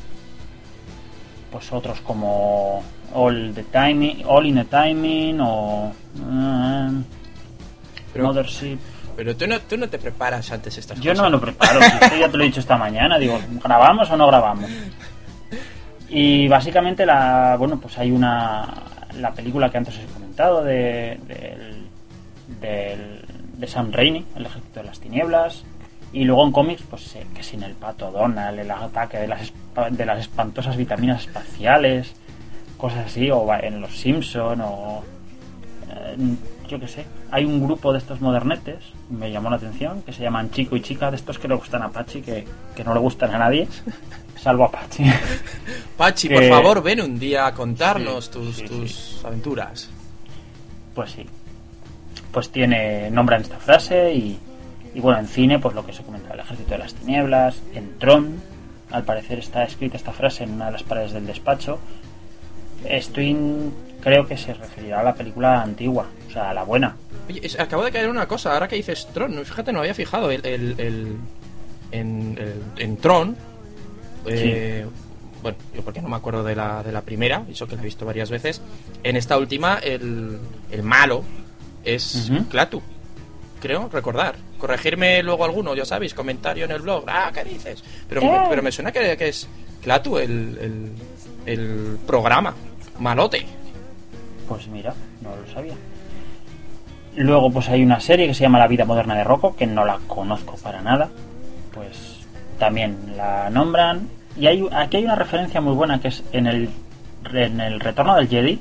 pues 1.51 1.73
otros 1.73 2.01
como 2.01 2.83
All 3.15 3.53
the 3.55 3.65
Timing, 3.65 4.25
All 4.27 4.47
in 4.47 4.57
the 4.57 4.65
Timing 4.65 5.41
o 5.41 5.93
uh, 6.19 7.03
pero, 8.13 8.27
Mothership. 8.27 8.79
Pero 9.17 9.35
tú 9.37 9.47
no, 9.47 9.61
tú 9.61 9.77
no 9.77 9.89
te 9.89 9.99
preparas 9.99 10.51
antes 10.53 10.77
estas 10.77 11.01
Yo 11.01 11.13
cosas. 11.13 11.25
no 11.25 11.31
lo 11.31 11.41
preparo, 11.41 11.81
si 11.83 12.21
ya 12.21 12.29
te 12.29 12.37
lo 12.37 12.43
he 12.45 12.47
dicho 12.47 12.61
esta 12.61 12.77
mañana, 12.77 13.19
digo, 13.19 13.39
¿grabamos 13.63 14.11
o 14.11 14.17
no 14.17 14.27
grabamos? 14.27 14.71
Y 16.09 16.47
básicamente 16.49 17.05
la 17.05 17.57
bueno 17.59 17.79
pues 17.81 17.99
hay 17.99 18.11
una 18.11 18.67
la 19.19 19.33
película 19.33 19.71
que 19.71 19.79
antes 19.79 19.97
os 19.97 20.05
he 20.05 20.07
comentado 20.07 20.63
de, 20.63 21.19
de, 21.27 21.87
de, 22.61 23.23
de 23.57 23.67
Sam 23.67 23.91
Raimi, 23.91 24.25
El 24.37 24.47
ejército 24.47 24.81
de 24.81 24.87
las 24.87 25.01
tinieblas, 25.01 25.65
y 26.13 26.25
luego 26.25 26.47
en 26.47 26.53
cómics, 26.53 26.83
pues 26.89 27.15
eh, 27.17 27.27
que 27.35 27.43
sin 27.43 27.63
el 27.63 27.75
pato 27.75 28.11
Donald, 28.11 28.59
el 28.59 28.71
ataque 28.71 29.19
de 29.19 29.29
las, 29.29 29.53
de 29.91 30.07
las 30.07 30.21
espantosas 30.21 30.77
vitaminas 30.77 31.23
espaciales, 31.23 32.15
cosas 32.77 33.07
así, 33.07 33.31
o 33.31 33.53
en 33.55 33.81
Los 33.81 33.99
Simpson 33.99 34.61
o 34.63 35.03
eh, 35.91 36.17
yo 36.69 36.81
qué 36.81 36.89
sé. 36.89 37.05
Hay 37.31 37.45
un 37.45 37.63
grupo 37.63 37.93
de 37.93 37.99
estos 37.99 38.21
modernetes, 38.21 38.79
me 39.11 39.31
llamó 39.31 39.51
la 39.51 39.57
atención, 39.57 40.03
que 40.03 40.13
se 40.13 40.23
llaman 40.23 40.51
Chico 40.51 40.77
y 40.77 40.83
Chica, 40.83 41.11
de 41.11 41.17
estos 41.17 41.39
que 41.39 41.49
le 41.49 41.55
gustan 41.55 41.83
a 41.83 41.91
Pachi, 41.91 42.23
que, 42.23 42.45
que 42.75 42.85
no 42.85 42.95
le 42.95 43.01
gustan 43.01 43.35
a 43.35 43.39
nadie, 43.39 43.69
salvo 44.41 44.65
a 44.65 44.71
Pachi. 44.71 45.05
Pachi, 45.97 46.29
que... 46.29 46.35
por 46.35 46.49
favor, 46.49 46.83
ven 46.83 47.01
un 47.01 47.19
día 47.19 47.47
a 47.47 47.55
contarnos 47.55 48.27
sí, 48.27 48.31
tus, 48.31 48.57
sí, 48.57 48.65
tus 48.65 48.93
sí. 48.93 49.27
aventuras. 49.27 49.91
Pues 50.95 51.11
sí. 51.13 51.27
Pues 52.33 52.51
tiene, 52.51 53.11
nombran 53.11 53.43
esta 53.43 53.59
frase 53.59 54.13
y, 54.15 54.39
y 54.97 55.01
bueno, 55.01 55.21
en 55.21 55.29
cine, 55.29 55.59
pues 55.59 55.75
lo 55.75 55.85
que 55.85 55.93
se 55.93 56.03
comenta, 56.03 56.33
el 56.33 56.41
ejército 56.41 56.71
de 56.71 56.79
las 56.79 56.95
tinieblas, 56.95 57.61
en 57.75 57.99
Tron, 57.99 58.41
al 58.91 59.05
parecer 59.05 59.39
está 59.39 59.63
escrita 59.65 59.97
esta 59.97 60.13
frase 60.13 60.45
en 60.45 60.53
una 60.53 60.67
de 60.67 60.73
las 60.73 60.83
paredes 60.83 61.13
del 61.13 61.27
despacho. 61.27 61.79
Estoy 62.85 63.37
creo 64.01 64.27
que 64.27 64.37
se 64.37 64.55
referirá 64.55 65.01
a 65.01 65.03
la 65.03 65.15
película 65.15 65.61
antigua, 65.63 66.07
o 66.29 66.33
sea, 66.33 66.51
a 66.51 66.55
la 66.55 66.63
buena. 66.63 66.97
Oye, 67.29 67.43
acabo 67.59 67.85
de 67.85 67.91
caer 67.91 68.09
una 68.09 68.27
cosa, 68.29 68.53
ahora 68.55 68.69
que 68.69 68.77
dices 68.77 69.09
Tron, 69.13 69.33
fíjate, 69.45 69.73
no 69.73 69.81
había 69.81 69.95
fijado 69.95 70.31
el, 70.31 70.45
el- 70.47 70.75
el- 70.79 71.17
en, 71.93 72.39
el- 72.39 72.63
en 72.83 72.97
Tron. 72.99 73.37
eh, 74.27 74.87
Bueno, 75.43 75.59
yo 75.75 75.83
porque 75.83 76.01
no 76.03 76.09
me 76.09 76.17
acuerdo 76.17 76.43
de 76.43 76.57
la, 76.57 76.83
de 76.83 76.91
la 76.93 77.03
primera, 77.03 77.43
eso 77.51 77.67
que 77.67 77.77
la 77.77 77.83
he 77.83 77.85
visto 77.85 78.05
varias 78.07 78.31
veces. 78.31 78.61
En 79.05 79.17
esta 79.17 79.37
última, 79.39 79.77
el, 79.79 80.39
el 80.71 80.83
malo 80.83 81.23
es 81.85 82.31
Ujú. 82.31 82.45
Clatu. 82.47 82.83
Creo 83.61 83.89
recordar. 83.93 84.35
Corregirme 84.59 85.23
luego 85.23 85.45
alguno, 85.45 85.75
ya 85.75 85.85
sabéis, 85.85 86.15
comentario 86.15 86.65
en 86.65 86.71
el 86.73 86.81
blog. 86.81 87.05
Ah, 87.07 87.31
¿qué 87.33 87.45
dices? 87.45 87.83
Pero, 88.09 88.21
¿Qué? 88.21 88.41
pero 88.49 88.63
me 88.63 88.73
suena 88.73 88.91
que, 88.93 89.17
que 89.17 89.29
es 89.29 89.49
Clatu 89.83 90.19
el, 90.19 90.59
el, 90.61 90.93
el 91.47 91.99
programa. 92.07 92.55
Malote. 92.99 93.47
Pues 94.49 94.67
mira, 94.69 94.95
no 95.21 95.37
lo 95.37 95.53
sabía. 95.53 95.75
Luego 97.17 97.51
pues 97.51 97.69
hay 97.69 97.83
una 97.83 98.01
serie 98.01 98.27
que 98.27 98.35
se 98.35 98.43
llama 98.43 98.59
La 98.59 98.69
vida 98.69 98.85
moderna 98.85 99.15
de 99.15 99.25
Rocco, 99.25 99.57
que 99.57 99.67
no 99.67 99.85
la 99.85 99.99
conozco 100.07 100.57
para 100.63 100.83
nada. 100.83 101.09
Pues 101.73 102.21
también 102.59 103.15
la 103.17 103.49
nombran. 103.51 104.09
Y 104.37 104.47
hay, 104.47 104.67
aquí 104.73 104.99
hay 104.99 105.05
una 105.05 105.15
referencia 105.15 105.61
muy 105.61 105.75
buena 105.75 106.01
que 106.01 106.09
es 106.09 106.23
en 106.33 106.47
el, 106.47 106.69
en 107.33 107.61
el 107.61 107.81
Retorno 107.81 108.15
del 108.17 108.29
Jedi, 108.29 108.61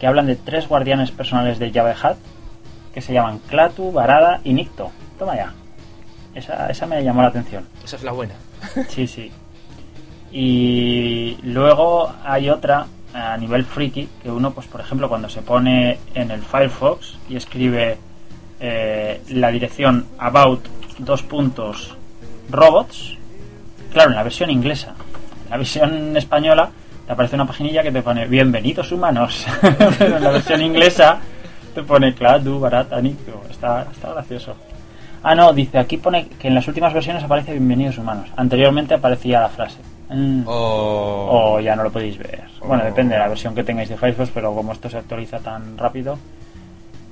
que 0.00 0.06
hablan 0.06 0.26
de 0.26 0.36
tres 0.36 0.66
guardianes 0.66 1.10
personales 1.10 1.58
de 1.58 1.70
Jabba 1.70 1.92
Hutt, 1.92 2.18
que 2.92 3.00
se 3.00 3.12
llaman 3.12 3.40
Clatu, 3.48 3.92
Varada 3.92 4.40
y 4.44 4.52
Nicto. 4.52 4.90
Toma 5.18 5.36
ya. 5.36 5.52
Esa, 6.34 6.70
esa 6.70 6.86
me 6.86 7.02
llamó 7.02 7.22
la 7.22 7.28
atención. 7.28 7.66
Esa 7.84 7.96
es 7.96 8.02
la 8.02 8.12
buena. 8.12 8.34
Sí, 8.88 9.06
sí. 9.06 9.30
Y 10.30 11.38
luego 11.42 12.12
hay 12.24 12.50
otra 12.50 12.86
a 13.14 13.36
nivel 13.36 13.64
friki 13.64 14.08
que 14.22 14.30
uno, 14.30 14.52
pues 14.52 14.66
por 14.66 14.80
ejemplo, 14.80 15.08
cuando 15.08 15.28
se 15.28 15.42
pone 15.42 15.98
en 16.14 16.30
el 16.30 16.42
Firefox 16.42 17.16
y 17.28 17.36
escribe 17.36 17.98
eh, 18.60 19.22
la 19.30 19.50
dirección 19.50 20.06
about 20.18 20.66
dos 20.98 21.22
puntos 21.22 21.96
robots, 22.50 23.16
claro, 23.92 24.10
en 24.10 24.16
la 24.16 24.22
versión 24.22 24.50
inglesa, 24.50 24.94
en 25.44 25.50
la 25.50 25.56
versión 25.56 26.16
española 26.16 26.70
te 27.06 27.12
aparece 27.12 27.36
una 27.36 27.46
paginilla 27.46 27.82
que 27.82 27.90
te 27.90 28.02
pone 28.02 28.26
bienvenidos 28.26 28.92
humanos, 28.92 29.46
pero 29.98 30.18
en 30.18 30.24
la 30.24 30.30
versión 30.30 30.60
inglesa 30.60 31.20
te 31.78 31.84
pone 31.84 32.12
claro, 32.12 32.58
barata, 32.58 33.00
Nicto. 33.00 33.40
Está, 33.48 33.86
está 33.92 34.10
gracioso. 34.12 34.56
Ah, 35.22 35.36
no, 35.36 35.52
dice, 35.52 35.78
aquí 35.78 35.96
pone 35.96 36.26
que 36.26 36.48
en 36.48 36.54
las 36.56 36.66
últimas 36.66 36.92
versiones 36.92 37.22
aparece 37.22 37.52
bienvenidos 37.52 37.98
humanos. 37.98 38.28
Anteriormente 38.34 38.94
aparecía 38.94 39.40
la 39.40 39.48
frase. 39.48 39.78
Mm. 40.08 40.42
O... 40.44 41.52
O 41.54 41.60
ya 41.60 41.76
no 41.76 41.84
lo 41.84 41.92
podéis 41.92 42.18
ver. 42.18 42.42
Bueno, 42.66 42.82
depende 42.82 43.14
de 43.14 43.20
la 43.20 43.28
versión 43.28 43.54
que 43.54 43.62
tengáis 43.62 43.88
de 43.88 43.96
Firefox, 43.96 44.30
pero 44.34 44.52
como 44.54 44.72
esto 44.72 44.90
se 44.90 44.98
actualiza 44.98 45.38
tan 45.38 45.78
rápido. 45.78 46.18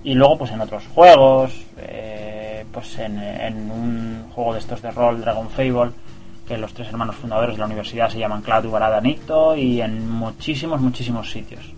Y 0.02 0.14
luego, 0.14 0.38
pues 0.38 0.50
en 0.50 0.60
otros 0.60 0.82
juegos, 0.92 1.52
eh, 1.78 2.64
pues 2.72 2.98
en, 2.98 3.22
en 3.22 3.70
un 3.70 4.24
juego 4.32 4.54
de 4.54 4.58
estos 4.58 4.82
de 4.82 4.90
rol, 4.90 5.20
Dragon 5.20 5.48
Fable, 5.48 5.92
que 6.48 6.58
los 6.58 6.74
tres 6.74 6.88
hermanos 6.88 7.14
fundadores 7.14 7.54
de 7.54 7.60
la 7.60 7.66
universidad 7.66 8.10
se 8.10 8.18
llaman 8.18 8.42
Claudio 8.42 8.72
Barada 8.72 9.00
Nicto, 9.00 9.54
y 9.54 9.80
en 9.80 10.10
muchísimos, 10.10 10.80
muchísimos 10.80 11.30
sitios. 11.30 11.75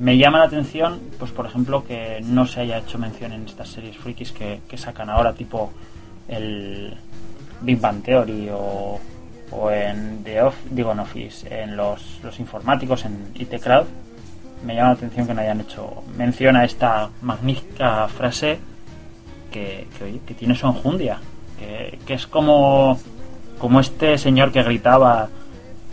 Me 0.00 0.16
llama 0.16 0.38
la 0.38 0.44
atención, 0.46 0.98
pues 1.18 1.30
por 1.30 1.44
ejemplo, 1.44 1.84
que 1.84 2.20
no 2.24 2.46
se 2.46 2.60
haya 2.60 2.78
hecho 2.78 2.98
mención 2.98 3.32
en 3.32 3.44
estas 3.44 3.68
series 3.68 3.98
frikis 3.98 4.32
que, 4.32 4.60
que 4.66 4.78
sacan 4.78 5.10
ahora, 5.10 5.34
tipo 5.34 5.70
el 6.26 6.96
Big 7.60 7.78
Bang 7.78 8.02
Theory 8.02 8.48
o, 8.50 8.98
o 9.50 9.70
en 9.70 10.24
The 10.24 10.40
digo 10.70 10.92
en 10.92 11.00
Office, 11.00 11.62
en 11.62 11.76
los, 11.76 12.18
informáticos, 12.38 13.04
en 13.04 13.30
IT 13.34 13.60
Crowd. 13.62 13.84
Me 14.64 14.74
llama 14.74 14.88
la 14.88 14.94
atención 14.94 15.26
que 15.26 15.34
no 15.34 15.42
hayan 15.42 15.60
hecho 15.60 16.02
mención 16.16 16.56
a 16.56 16.64
esta 16.64 17.10
magnífica 17.20 18.08
frase 18.08 18.58
que, 19.50 19.86
que, 19.98 20.20
que 20.26 20.34
tiene 20.34 20.54
su 20.54 20.66
enjundia, 20.66 21.18
que, 21.58 21.98
que 22.06 22.14
es 22.14 22.26
como, 22.26 22.98
como 23.58 23.80
este 23.80 24.16
señor 24.16 24.50
que 24.50 24.62
gritaba. 24.62 25.28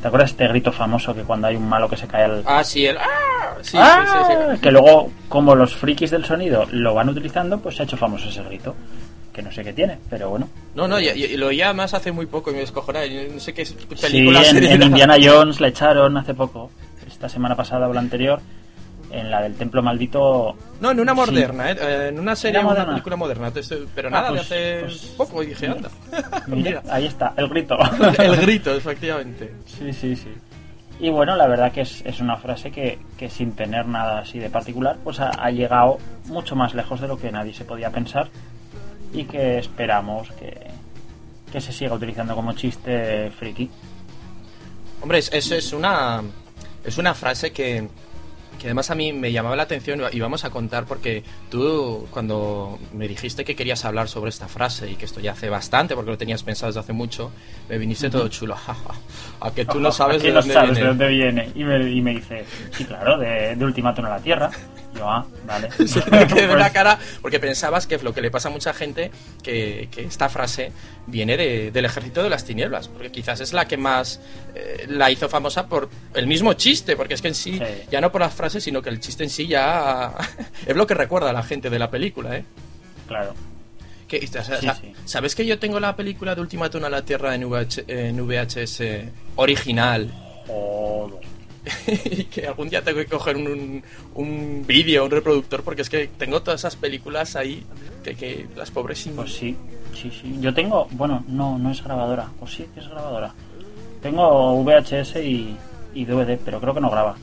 ¿Te 0.02 0.08
acuerdas 0.08 0.32
este 0.32 0.48
grito 0.48 0.72
famoso 0.72 1.14
que 1.16 1.24
cuando 1.24 1.48
hay 1.48 1.56
un 1.56 1.68
malo 1.68 1.90
que 1.90 1.98
se 1.98 2.08
cae 2.08 2.26
al, 2.26 2.44
Ah, 2.46 2.64
sí, 2.64 2.86
el... 2.86 2.98
¡Ah! 2.98 3.56
Sí, 3.62 3.78
¡Ah! 3.80 4.06
sí, 4.06 4.34
sí, 4.34 4.54
sí. 4.56 4.62
Que 4.62 4.72
luego, 4.72 5.12
como 5.28 5.56
los 5.56 5.76
frikis 5.76 6.12
del 6.12 6.26
sonido 6.26 6.68
lo 6.72 6.94
van 6.94 7.10
utilizando, 7.10 7.60
pues 7.60 7.76
se 7.76 7.84
ha 7.84 7.86
hecho 7.86 7.98
famoso 7.98 8.30
ese 8.30 8.44
grito. 8.44 8.76
Que 9.34 9.42
no 9.42 9.52
sé 9.52 9.64
qué 9.64 9.74
tiene, 9.74 10.00
pero 10.10 10.30
bueno. 10.30 10.50
No, 10.76 10.88
no, 10.88 11.00
y, 11.00 11.38
lo 11.38 11.48
oía 11.48 11.72
más 11.74 11.94
hace 11.94 12.12
muy 12.12 12.26
poco 12.26 12.50
y 12.52 12.54
me 12.54 12.60
descojonaba. 12.60 13.06
y 13.06 13.30
No 13.34 13.40
sé 13.40 13.54
qué 13.54 13.64
es 13.64 13.70
Sí, 13.70 13.86
película 14.02 14.44
en, 14.44 14.64
en. 14.64 14.84
Indiana 14.84 15.16
Jones 15.22 15.60
le 15.60 15.68
echaron 15.68 16.18
hace 16.18 16.34
poco, 16.34 16.72
esta 17.08 17.30
semana 17.30 17.56
pasada 17.56 17.88
o 17.88 17.94
la 17.94 18.00
anterior, 18.00 18.40
en 19.12 19.32
la 19.32 19.42
del 19.42 19.56
Templo 19.56 19.82
Maldito. 19.82 20.56
No, 20.82 20.92
en 20.92 21.00
una 21.00 21.14
moderna, 21.14 21.72
¿eh? 21.72 21.78
Eh, 21.80 22.08
en 22.10 22.20
una 22.20 22.36
serie, 22.36 22.60
¿Era 22.60 22.62
una 22.62 22.70
moderna? 22.70 22.92
película 22.94 23.16
moderna. 23.16 23.52
Pero 23.96 24.08
Ah, 24.10 24.12
nada, 24.12 24.30
pues- 24.30 24.50
de 24.50 24.56
hace 24.56 24.80
pues- 24.86 25.14
poco. 25.18 25.44
Y 25.44 25.48
dije, 25.48 25.68
anda. 25.68 25.90
Mira, 26.48 26.84
ahí 26.90 27.06
está, 27.06 27.34
el 27.38 27.48
grito. 27.50 27.78
el 28.20 28.36
grito, 28.38 28.76
efectivamente. 28.76 29.54
Sí, 29.66 29.94
sí, 29.94 30.16
sí. 30.16 30.34
Y 31.00 31.10
bueno, 31.10 31.36
la 31.36 31.46
verdad 31.48 31.72
que 31.72 31.82
es, 31.82 32.02
es 32.06 32.20
una 32.22 32.38
frase 32.38 32.72
que, 32.72 32.98
que 33.18 33.30
sin 33.30 33.52
tener 33.54 33.86
nada 33.88 34.20
así 34.20 34.40
de 34.40 34.50
particular, 34.50 34.98
pues 35.04 35.20
ha, 35.20 35.30
ha 35.30 35.52
llegado 35.52 36.00
mucho 36.26 36.56
más 36.56 36.74
lejos 36.74 37.00
de 37.00 37.08
lo 37.08 37.18
que 37.20 37.32
nadie 37.32 37.54
se 37.54 37.66
podía 37.66 37.92
pensar 37.92 38.30
y 39.14 39.26
que 39.26 39.60
esperamos 39.60 40.32
que, 40.32 40.58
que 41.52 41.62
se 41.62 41.72
siga 41.72 41.94
utilizando 41.94 42.34
como 42.36 42.54
chiste 42.54 43.30
friki. 43.30 43.70
Hombre, 45.02 45.20
es, 45.20 45.32
es, 45.32 45.52
es 45.52 45.72
una 45.72 46.24
es 46.84 46.98
una 46.98 47.14
frase 47.14 47.52
que, 47.52 47.88
que 48.60 48.68
además 48.68 48.90
a 48.92 48.96
mí 48.96 49.14
me 49.14 49.32
llamaba 49.32 49.56
la 49.56 49.64
atención 49.64 50.02
y 50.12 50.20
vamos 50.20 50.44
a 50.46 50.50
contar 50.50 50.86
porque 50.86 51.24
tú 51.50 52.08
cuando 52.12 52.80
me 52.94 53.08
dijiste 53.08 53.46
que 53.46 53.56
querías 53.56 53.86
hablar 53.86 54.08
sobre 54.10 54.30
esta 54.30 54.48
frase 54.48 54.90
y 54.90 54.96
que 54.96 55.06
esto 55.06 55.20
ya 55.20 55.34
hace 55.34 55.50
bastante 55.50 55.96
porque 55.96 56.12
lo 56.12 56.18
tenías 56.18 56.44
pensado 56.44 56.68
desde 56.68 56.80
hace 56.80 56.94
mucho, 56.94 57.32
me 57.70 57.78
viniste 57.78 58.10
todo 58.10 58.28
chulo. 58.28 58.56
jaja, 58.56 58.94
a 59.42 59.52
que 59.52 59.66
tú 59.66 59.80
no 59.80 59.92
sabes 59.92 60.22
de 60.22 60.30
no 60.32 60.40
dónde 60.40 60.54
sabes 60.54 60.72
viene. 60.72 60.82
de 60.82 60.88
dónde 60.88 61.08
viene. 61.08 61.52
Y 61.56 61.64
me, 61.64 61.90
y 61.92 62.02
me 62.02 62.12
dice, 62.16 62.46
sí, 62.72 62.86
claro, 62.86 63.18
de, 63.18 63.56
de 63.56 63.66
Ultimátum 63.66 64.06
a 64.06 64.10
la 64.10 64.20
Tierra. 64.20 64.50
Y 64.94 64.98
yo, 65.00 65.10
ah, 65.10 65.26
vale. 65.46 65.70
Se 65.72 66.00
me 66.10 66.26
quedó 66.28 66.48
Pues, 66.48 66.60
la 66.60 66.72
cara 66.72 66.98
porque 67.22 67.40
pensabas 67.40 67.86
que 67.88 67.96
es 67.96 68.04
lo 68.04 68.14
que 68.14 68.22
le 68.22 68.32
pasa 68.32 68.50
a 68.50 68.52
mucha 68.52 68.74
gente 68.74 69.12
que, 69.44 69.90
que 69.92 70.04
esta 70.06 70.30
frase 70.30 70.72
viene 71.08 71.38
de- 71.38 71.72
del 71.72 71.86
ejército 71.86 72.22
de 72.22 72.30
las 72.30 72.44
tinieblas 72.46 72.88
porque 72.90 73.10
quizás 73.12 73.40
es 73.40 73.54
la 73.54 73.66
que 73.68 73.78
más 73.78 74.20
eh, 74.54 74.86
la 74.90 75.10
hizo 75.10 75.30
famosa 75.30 75.68
por 75.68 75.90
el 76.14 76.28
mismo 76.28 76.54
chiste 76.54 76.96
porque 76.96 77.14
es 77.14 77.22
que 77.22 77.30
en 77.30 77.36
sí, 77.36 77.54
Sí. 77.58 77.88
ya 77.90 78.02
no 78.02 78.12
por 78.12 78.22
las 78.22 78.34
frases 78.34 78.64
sino 78.64 78.82
que 78.82 78.90
el 78.90 79.00
chiste 79.00 79.24
en 79.24 79.30
sí 79.30 79.48
ya 79.48 80.14
es 80.66 80.76
lo 80.76 80.86
que 80.86 80.94
recuerda 80.94 81.30
a 81.30 81.34
la 81.34 81.44
gente 81.44 81.70
de 81.70 81.80
la 81.80 81.90
película 81.90 82.36
¿eh? 82.38 82.44
Claro. 83.08 83.34
Que, 84.08 84.18
o 84.18 84.28
sea, 84.28 84.44
Sí, 84.44 84.52
o 84.54 84.60
sea, 84.62 84.76
sí. 84.76 84.94
¿Sabes 85.06 85.36
que 85.36 85.46
yo 85.46 85.60
tengo 85.60 85.80
la 85.80 85.96
película 85.96 86.34
de 86.36 86.42
Ultimátum 86.42 86.84
a 86.86 86.90
la 86.90 87.04
Tierra 87.04 87.36
en, 87.36 87.44
VH 87.46 87.84
en 87.88 88.26
VHS 88.26 88.82
original? 89.36 90.12
Joder. 90.48 91.20
y 92.06 92.24
que 92.26 92.48
algún 92.48 92.70
día 92.70 92.82
tengo 92.82 93.00
que 93.00 93.06
coger 93.08 93.36
un, 93.36 93.48
un, 93.48 93.84
un 94.16 94.64
vídeo, 94.66 95.04
un 95.04 95.12
reproductor, 95.12 95.62
porque 95.64 95.82
es 95.82 95.90
que 95.90 96.08
tengo 96.18 96.42
todas 96.42 96.62
esas 96.62 96.78
películas 96.78 97.36
ahí 97.36 97.66
que, 98.06 98.16
que 98.16 98.48
las 98.56 98.72
pobres 98.72 99.00
sin... 99.00 99.16
Pues 99.18 99.34
sí, 99.34 99.58
sí, 100.02 100.12
sí. 100.12 100.38
Yo 100.40 100.54
tengo, 100.54 100.88
bueno, 100.92 101.24
no, 101.28 101.58
no 101.58 101.72
es 101.72 101.84
grabadora. 101.84 102.28
O 102.42 102.48
sí 102.48 102.66
que 102.74 102.80
es 102.80 102.88
grabadora. 102.88 103.34
Tengo 104.02 104.64
VHS 104.64 105.16
y, 105.18 105.56
y 105.94 106.06
DVD, 106.06 106.38
pero 106.44 106.60
creo 106.62 106.74
que 106.74 106.82
no 106.82 106.90
graba. 106.90 107.16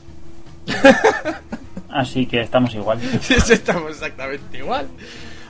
Así 1.89 2.25
que 2.25 2.41
estamos 2.41 2.73
igual. 2.75 2.99
Estamos 3.49 3.91
exactamente 3.91 4.57
igual. 4.57 4.87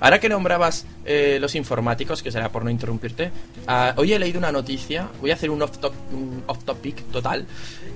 Ahora 0.01 0.19
que 0.19 0.27
nombrabas 0.29 0.85
eh, 1.05 1.37
los 1.39 1.55
informáticos, 1.55 2.21
que 2.21 2.31
será 2.31 2.51
por 2.51 2.63
no 2.63 2.69
interrumpirte, 2.69 3.31
ah, 3.65 3.93
hoy 3.95 4.13
he 4.13 4.19
leído 4.19 4.37
una 4.37 4.51
noticia, 4.51 5.07
voy 5.21 5.31
a 5.31 5.35
hacer 5.35 5.49
un 5.49 5.61
off, 5.61 5.77
top- 5.79 5.93
un 6.11 6.43
off 6.47 6.59
total, 7.11 7.45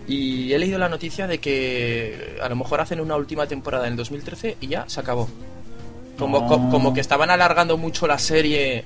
y 0.07 0.53
he 0.53 0.57
leído 0.57 0.79
la 0.79 0.87
noticia 0.89 1.27
de 1.27 1.39
que 1.39 2.37
a 2.41 2.47
lo 2.49 2.55
mejor 2.55 2.79
hacen 2.79 3.01
una 3.01 3.15
última 3.17 3.45
temporada 3.47 3.85
en 3.85 3.91
el 3.93 3.97
2013 3.97 4.57
y 4.61 4.67
ya 4.67 4.85
se 4.87 4.99
acabó. 5.01 5.27
Como, 6.17 6.39
No. 6.39 6.47
co- 6.47 6.69
como 6.69 6.93
que 6.93 7.01
estaban 7.01 7.29
alargando 7.29 7.77
mucho 7.77 8.07
la 8.07 8.17
serie 8.17 8.85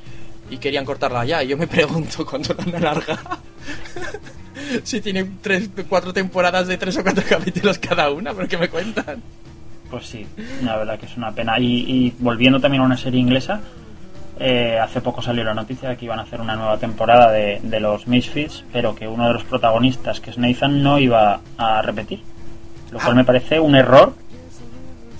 y 0.54 0.58
querían 0.58 0.86
cortarla 0.86 1.26
ya, 1.26 1.44
y 1.44 1.48
yo 1.50 1.58
me 1.58 1.68
pregunto 1.78 2.26
cuándo 2.26 2.56
la 2.72 2.78
alargado. 2.78 3.20
si 4.84 5.02
tienen 5.02 5.40
tres, 5.42 5.70
cuatro 5.90 6.14
temporadas 6.14 6.68
de 6.68 6.78
tres 6.78 6.98
o 6.98 7.04
cuatro 7.04 7.24
capítulos 7.30 7.78
cada 7.80 8.10
una, 8.12 8.34
pero 8.34 8.48
que 8.48 8.58
me 8.58 8.70
cuentan. 8.70 9.22
Pues 9.90 10.06
sí, 10.08 10.26
la 10.64 10.78
verdad 10.78 10.98
que 11.00 11.06
es 11.06 11.18
una 11.18 11.32
pena. 11.34 11.60
Y, 11.60 11.66
y 11.88 12.14
volviendo 12.20 12.60
también 12.60 12.82
a 12.82 12.86
una 12.86 12.98
serie 12.98 13.20
inglesa, 13.20 13.62
eh, 14.40 14.80
hace 14.82 15.02
poco 15.02 15.22
salió 15.22 15.44
la 15.44 15.54
noticia 15.54 15.90
de 15.90 15.98
que 15.98 16.06
iban 16.06 16.20
a 16.20 16.24
hacer 16.24 16.42
una 16.42 16.56
nueva 16.56 16.78
temporada 16.78 17.32
de, 17.32 17.60
de 17.62 17.80
los 17.80 18.08
Misfits, 18.08 18.64
pero 18.74 18.96
que 18.96 19.08
uno 19.08 19.28
de 19.28 19.34
los 19.34 19.44
protagonistas, 19.44 20.20
que 20.20 20.32
es 20.32 20.38
Nathan, 20.40 20.82
no 20.82 20.98
iba 20.98 21.42
a 21.58 21.82
repetir. 21.84 22.22
Lo 22.92 22.98
cual 23.00 23.12
Ah. 23.12 23.16
me 23.16 23.24
parece 23.26 23.60
un 23.60 23.76
error 23.76 24.16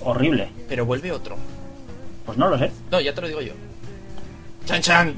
horrible. 0.02 0.48
Pero 0.68 0.84
vuelve 0.86 1.12
otro. 1.12 1.36
Pues 2.26 2.36
no 2.38 2.48
lo 2.48 2.58
sé. 2.58 2.70
No, 2.90 3.00
ya 3.00 3.14
te 3.14 3.20
lo 3.20 3.28
digo 3.28 3.40
yo. 3.42 3.52
¡Chan, 4.66 4.80
chan! 4.82 5.14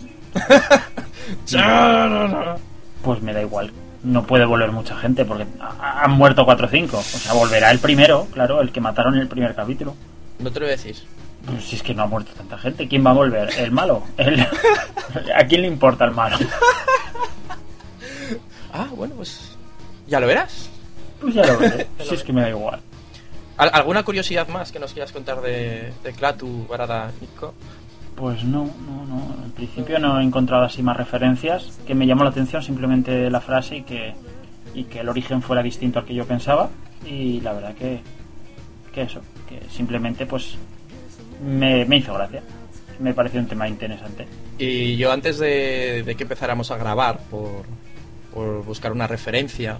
¡Chan! 1.44 2.56
Pues 3.02 3.22
me 3.22 3.32
da 3.32 3.40
igual. 3.42 3.72
no 4.02 4.24
puede 4.26 4.44
volver 4.44 4.70
mucha 4.72 4.96
gente 4.96 5.24
porque 5.24 5.46
ha- 5.60 6.02
han 6.04 6.12
muerto 6.12 6.44
4 6.44 6.66
o 6.66 6.70
5. 6.70 6.96
O 6.98 7.02
sea, 7.02 7.32
volverá 7.32 7.70
el 7.70 7.78
primero, 7.78 8.26
claro, 8.32 8.60
el 8.60 8.70
que 8.72 8.80
mataron 8.80 9.14
en 9.14 9.20
el 9.22 9.28
primer 9.28 9.54
capítulo. 9.54 9.94
No 10.38 10.50
te 10.52 10.60
lo 10.60 10.66
decís. 10.66 11.04
Pues 11.44 11.64
si 11.64 11.76
es 11.76 11.82
que 11.82 11.94
no 11.94 12.02
ha 12.02 12.06
muerto 12.06 12.32
tanta 12.36 12.58
gente, 12.58 12.86
¿quién 12.88 13.04
va 13.06 13.10
a 13.10 13.14
volver? 13.14 13.50
¿El 13.58 13.70
malo? 13.72 14.02
El- 14.16 14.40
¿A 15.36 15.44
quién 15.46 15.62
le 15.62 15.68
importa 15.68 16.04
el 16.04 16.12
malo? 16.12 16.36
Ah, 18.72 18.88
bueno, 18.94 19.14
pues 19.14 19.56
ya 20.06 20.20
lo 20.20 20.26
verás. 20.26 20.68
Pues 21.20 21.32
ya 21.34 21.46
lo 21.46 21.58
veré. 21.58 21.86
Si 22.06 22.14
es 22.14 22.22
que 22.22 22.32
me 22.32 22.42
da 22.42 22.50
igual. 22.50 22.80
¿Al- 23.56 23.70
¿Alguna 23.72 24.02
curiosidad 24.04 24.46
más 24.48 24.70
que 24.70 24.78
nos 24.78 24.92
quieras 24.92 25.12
contar 25.12 25.40
de, 25.40 25.92
de 26.04 26.12
Klaatu, 26.12 26.66
Barada, 26.66 27.10
Nico? 27.20 27.54
Pues 28.16 28.44
no, 28.44 28.64
no, 28.64 29.04
no. 29.06 29.44
En 29.44 29.50
principio 29.52 29.99
no 29.99 30.18
he 30.18 30.25
encontrado 30.25 30.64
así 30.64 30.82
más 30.82 30.96
referencias. 30.96 31.78
Que 31.87 31.94
me 31.94 32.06
llamó 32.06 32.25
la 32.25 32.30
atención 32.30 32.62
simplemente 32.62 33.30
la 33.30 33.40
frase 33.40 33.76
y 33.76 33.82
que, 33.82 34.14
y 34.75 34.85
que 34.85 35.00
el 35.00 35.08
origen 35.08 35.42
fuera 35.42 35.62
distinto 35.62 35.99
al 35.99 36.06
que 36.06 36.14
yo 36.14 36.25
pensaba. 36.25 36.70
Y 37.04 37.40
la 37.42 37.52
verdad 37.52 37.75
que, 37.75 38.00
que 38.92 39.02
eso, 39.02 39.20
que 39.49 39.61
simplemente 39.70 40.25
pues 40.25 40.56
me, 41.44 41.85
me 41.85 41.99
hizo 41.99 42.14
gracia. 42.14 42.42
Me 42.99 43.12
pareció 43.12 43.38
un 43.38 43.46
tema 43.46 43.68
interesante. 43.68 44.26
Y 44.58 44.96
yo 44.96 45.12
antes 45.12 45.38
de, 45.38 46.02
de 46.02 46.14
que 46.14 46.23
empezáramos 46.23 46.70
a 46.70 46.78
grabar, 46.78 47.20
por, 47.30 47.64
por 48.32 48.64
buscar 48.64 48.92
una 48.92 49.06
referencia, 49.06 49.78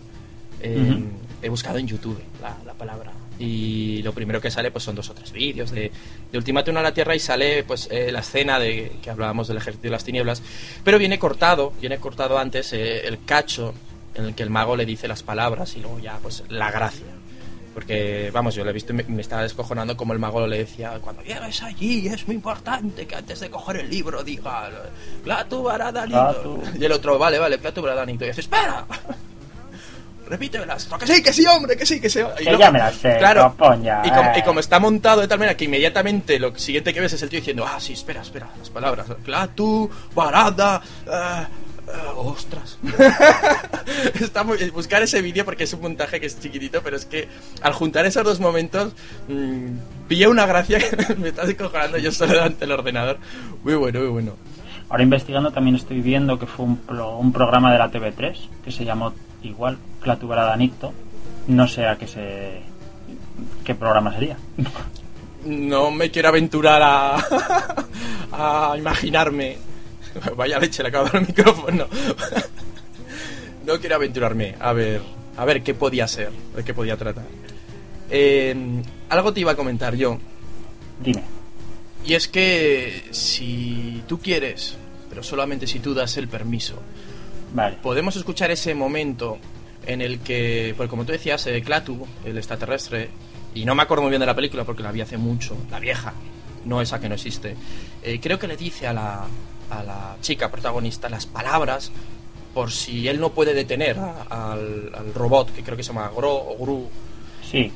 eh, 0.61 1.03
he 1.41 1.49
buscado 1.49 1.79
en 1.79 1.87
YouTube 1.87 2.21
la, 2.43 2.55
la 2.67 2.75
palabra. 2.75 3.13
Y 3.39 4.03
lo 4.03 4.13
primero 4.13 4.41
que 4.41 4.51
sale 4.51 4.71
pues 4.71 4.85
son 4.85 4.95
dos 4.95 5.11
o 5.11 5.15
tres 5.15 5.33
vídeos 5.33 5.71
de, 5.71 5.91
de 6.33 6.39
Ultimátum 6.39 6.77
a 6.79 6.83
la 6.83 6.95
Tierra 6.95 7.15
y 7.15 7.19
sale 7.19 7.65
pues 7.65 7.89
eh, 7.91 8.11
la 8.11 8.21
escena 8.21 8.59
de 8.59 8.93
que 9.03 9.11
hablábamos 9.11 9.49
del 9.49 9.59
ejército 9.59 9.85
de 9.85 9.91
las 9.91 10.05
tinieblas. 10.05 10.43
Pero 10.85 10.99
viene 10.99 11.19
cortado, 11.19 11.73
viene 11.81 11.99
cortado 11.99 12.39
antes 12.39 12.73
eh, 12.73 13.07
el 13.07 13.25
cacho 13.25 13.75
en 14.15 14.25
el 14.25 14.35
que 14.35 14.43
el 14.43 14.51
mago 14.51 14.77
le 14.77 14.87
dice 14.87 15.09
las 15.09 15.23
palabras 15.23 15.77
y 15.77 15.81
luego 15.81 15.99
ya 15.99 16.19
pues 16.23 16.45
la 16.49 16.71
gracia. 16.71 17.07
Porque, 17.75 18.31
vamos, 18.33 18.55
yo 18.55 18.65
lo 18.65 18.71
he 18.71 18.73
visto 18.73 18.95
y 18.95 18.97
me, 18.97 19.05
me 19.05 19.21
estaba 19.21 19.43
descojonando 19.43 19.99
como 19.99 20.15
el 20.15 20.19
mago 20.19 20.47
le 20.47 20.57
decía, 20.57 20.99
cuando 21.03 21.23
llegues 21.23 21.63
allí 21.63 22.09
es 22.09 22.27
muy 22.27 22.35
importante 22.37 23.07
que 23.07 23.15
antes 23.15 23.41
de 23.41 23.51
coger 23.51 23.77
el 23.77 23.91
libro 23.91 24.25
diga, 24.25 24.71
Platu 25.23 25.63
Baradanito. 25.63 26.59
Y 26.81 26.83
el 26.83 26.93
otro, 26.93 27.19
vale, 27.19 27.39
vale, 27.39 27.59
Platu 27.59 27.83
Baradanito. 27.83 28.25
Y 28.25 28.29
dice, 28.29 28.41
espera, 28.41 28.87
repítemelas. 30.27 30.87
Que 30.99 31.07
sí, 31.07 31.23
que 31.23 31.33
sí, 31.33 31.47
hombre, 31.47 31.77
que 31.77 31.87
sí, 31.87 32.01
que 32.01 32.11
sí. 32.11 32.21
Y 32.41 32.45
Que 32.45 32.59
ya 32.59 32.71
me 32.71 32.79
las 32.79 32.95
sé, 32.97 33.17
Claro. 33.19 33.55
y, 33.55 33.59
como, 34.11 34.31
eh. 34.31 34.39
y 34.39 34.43
como 34.43 34.61
está 34.61 34.79
montado 34.79 35.21
de 35.21 35.29
tal 35.29 35.39
manera 35.39 35.57
que 35.57 35.65
inmediatamente 35.67 36.39
lo 36.39 36.57
siguiente 36.59 36.93
que 36.93 37.01
ves 37.01 37.13
es 37.13 37.23
el 37.23 37.29
tío 37.29 37.39
diciendo, 37.41 37.65
ah, 37.67 37.79
sí, 37.81 37.93
espera, 37.93 38.23
espera, 38.23 38.49
las 38.59 38.71
palabras. 38.71 39.07
Platu, 39.25 39.89
Barada, 40.15 40.83
eh, 41.07 41.47
eh, 41.89 41.91
ostras. 42.17 42.79
Está 44.21 44.43
muy, 44.45 44.59
buscar 44.71 45.03
ese 45.03 45.23
vídeo 45.23 45.45
porque 45.45 45.65
es 45.65 45.73
un 45.73 45.81
montaje 45.83 46.19
que 46.21 46.27
es 46.27 46.41
chiquitito, 46.41 46.83
pero 46.83 46.97
es 46.97 47.05
que 47.07 47.29
al 47.63 47.73
juntar 47.73 48.05
esos 48.07 48.25
dos 48.25 48.41
momentos 48.41 48.93
mmm, 49.29 49.77
pillé 50.09 50.27
una 50.29 50.47
gracia 50.47 50.79
que 50.79 51.15
me 51.19 51.29
está 51.29 51.45
descojonando 51.47 51.99
yo 51.99 52.11
solo 52.13 52.33
delante 52.33 52.61
del 52.61 52.73
ordenador. 52.73 53.19
Muy 53.63 53.75
bueno, 53.75 54.01
muy 54.01 54.09
bueno. 54.09 54.33
Ahora 54.89 55.03
investigando 55.03 55.51
también 55.53 55.77
estoy 55.77 56.01
viendo 56.01 56.39
que 56.39 56.47
fue 56.47 56.65
un, 56.65 56.77
pro- 56.79 57.17
un 57.19 57.33
programa 57.33 57.73
de 57.73 57.79
la 57.79 57.91
TV3 57.91 58.37
que 58.65 58.71
se 58.71 58.85
llamó 58.85 59.13
igual 59.43 59.79
Clatubrada 60.01 60.57
Nicto. 60.57 60.93
No 61.49 61.69
sé 61.69 61.87
a 61.87 61.97
qué 61.97 62.07
se 62.07 62.63
qué 63.65 63.75
programa 63.75 64.13
sería. 64.13 64.37
No 65.45 65.91
me 65.91 66.11
quiero 66.11 66.29
aventurar 66.29 66.83
a, 66.83 67.17
a 68.73 68.75
imaginarme. 68.77 69.59
Vaya 70.37 70.59
leche, 70.59 70.83
le 70.83 70.89
acabo 70.89 71.05
de 71.07 71.11
dar 71.13 71.23
el 71.23 71.29
micrófono. 71.29 71.87
No 73.67 73.79
quiero 73.81 73.97
aventurarme 73.97 74.55
a 74.61 74.73
ver, 74.73 75.03
a 75.37 75.45
ver 75.45 75.63
qué 75.63 75.75
podía 75.75 76.07
ser, 76.09 76.31
de 76.55 76.65
qué 76.65 76.73
podía 76.73 76.97
tratar. 76.97 77.25
Eh, 78.11 78.55
algo 79.09 79.33
te 79.33 79.41
iba 79.41 79.53
a 79.53 79.57
comentar 79.57 79.95
yo, 79.97 80.19
Dime. 81.03 81.23
y 82.05 82.15
es 82.15 82.29
que 82.29 83.05
si 83.11 84.03
tú 84.07 84.21
quieres, 84.21 84.77
pero 85.09 85.25
solamente 85.25 85.67
si 85.67 85.81
tú 85.81 85.93
das 85.95 86.17
el 86.17 86.29
permiso, 86.29 86.81
Vale. 87.57 87.77
podemos 87.83 88.15
escuchar 88.17 88.51
ese 88.51 88.75
momento 88.75 89.39
en 89.87 90.01
el 90.03 90.21
que, 90.21 90.75
pues 90.77 90.89
como 90.91 91.05
tú 91.05 91.13
decías, 91.13 91.47
eh, 91.47 91.63
Klaatu, 91.63 92.07
el 92.25 92.37
extraterrestre, 92.37 93.09
y 93.55 93.65
no 93.65 93.75
me 93.75 93.83
acuerdo 93.83 94.03
muy 94.03 94.11
bien 94.11 94.21
de 94.21 94.27
la 94.27 94.35
película 94.35 94.65
porque 94.65 94.83
la 94.83 94.93
vi 94.93 95.01
hace 95.01 95.17
mucho, 95.17 95.57
la 95.71 95.79
vieja, 95.81 96.13
no 96.65 96.81
esa 96.83 97.01
que 97.01 97.09
no 97.09 97.15
existe, 97.15 97.57
eh, 98.03 98.21
creo 98.21 98.39
que 98.39 98.47
le 98.49 98.57
dice 98.57 98.87
a 98.87 98.93
la, 98.93 99.25
a 99.71 99.83
la 99.83 100.17
chica 100.21 100.51
protagonista 100.51 101.09
las 101.09 101.25
palabras 101.27 101.91
por 102.53 102.71
si 102.73 103.07
él 103.09 103.21
no 103.21 103.31
puede 103.31 103.55
detener 103.55 103.99
a- 103.99 104.53
al, 104.53 104.91
al 104.95 105.15
robot, 105.15 105.53
que 105.55 105.63
creo 105.63 105.77
que 105.77 105.83
se 105.83 105.93
llama 105.93 106.11
Gro 106.15 106.33
o 106.35 106.57
Gru. 106.59 106.89
Sí. 107.51 107.71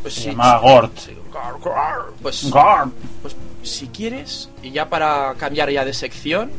Pues 0.00 0.14
Se 0.14 0.20
sí, 0.22 0.30
sí, 0.30 0.36
Gort. 0.62 0.98
sí, 0.98 1.12
Gar- 1.32 1.62
Gar. 1.64 1.98
Pues, 2.22 2.50
Gord. 2.50 2.90
pues 3.20 3.36
si 3.62 3.86
quieres, 3.88 4.48
y 4.62 4.70
ya 4.70 4.88
para 4.88 5.34
cambiar 5.38 5.70
ya 5.70 5.84
de 5.84 5.92
sección, 5.92 6.50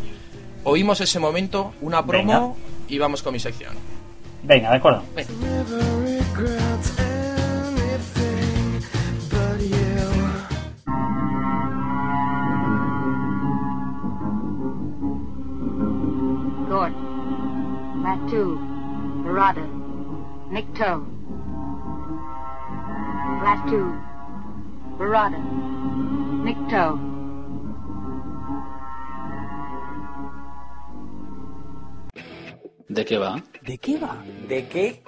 oímos 0.63 1.01
ese 1.01 1.19
momento, 1.19 1.73
una 1.81 2.05
promo 2.05 2.57
y 2.87 2.97
vamos 2.97 3.23
con 3.23 3.33
mi 3.33 3.39
sección. 3.39 3.73
Venga, 4.43 4.71
de 4.71 4.77
acuerdo. 4.77 5.03
Venga. 5.15 5.29
Gort, 16.69 16.95
Latu, 18.03 18.59
Barada, 19.23 19.61
Nikto. 20.49 21.05
Latu, 23.43 23.93
Barada, 24.97 25.37
Nikto. 26.43 27.12
¿De 32.93 33.03
qué 33.05 33.17
va? 33.17 33.41
¿De 33.63 33.77
qué 33.79 33.97
va? 33.97 34.23
¿De 34.47 34.67
qué 34.67 35.01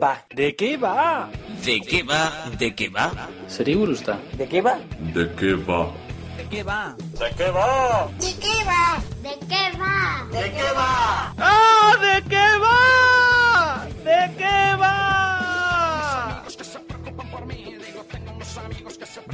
va? 0.00 0.24
¿De 0.34 0.56
qué 0.56 0.78
va? 0.78 1.28
¿De 1.62 1.80
qué 1.82 2.02
va? 2.02 2.50
¿De 2.58 2.74
qué 2.74 2.88
va? 2.88 3.28
Seri 3.46 3.74
gurusta. 3.74 4.18
¿De 4.38 4.48
qué 4.48 4.62
va? 4.62 4.78
¿De 5.12 5.30
qué 5.34 5.52
va? 5.52 5.92
¿De 6.38 6.44
qué 6.48 6.62
va? 6.62 6.96
¿De 6.96 7.30
qué 7.36 7.50
va? 7.50 8.08
¿De 8.18 8.32
qué 8.40 8.64
va? 8.64 9.02
¿De 9.22 9.36
qué 9.46 9.76
va? 9.78 10.26
¿De 10.32 10.52
qué 10.56 10.68
va? 10.74 11.34
¡Ah! 11.36 11.96
¿De 12.00 12.22
qué 12.30 12.46
va? 12.64 13.84
¿De 14.08 14.20
qué 14.38 14.56
va? 14.80 16.42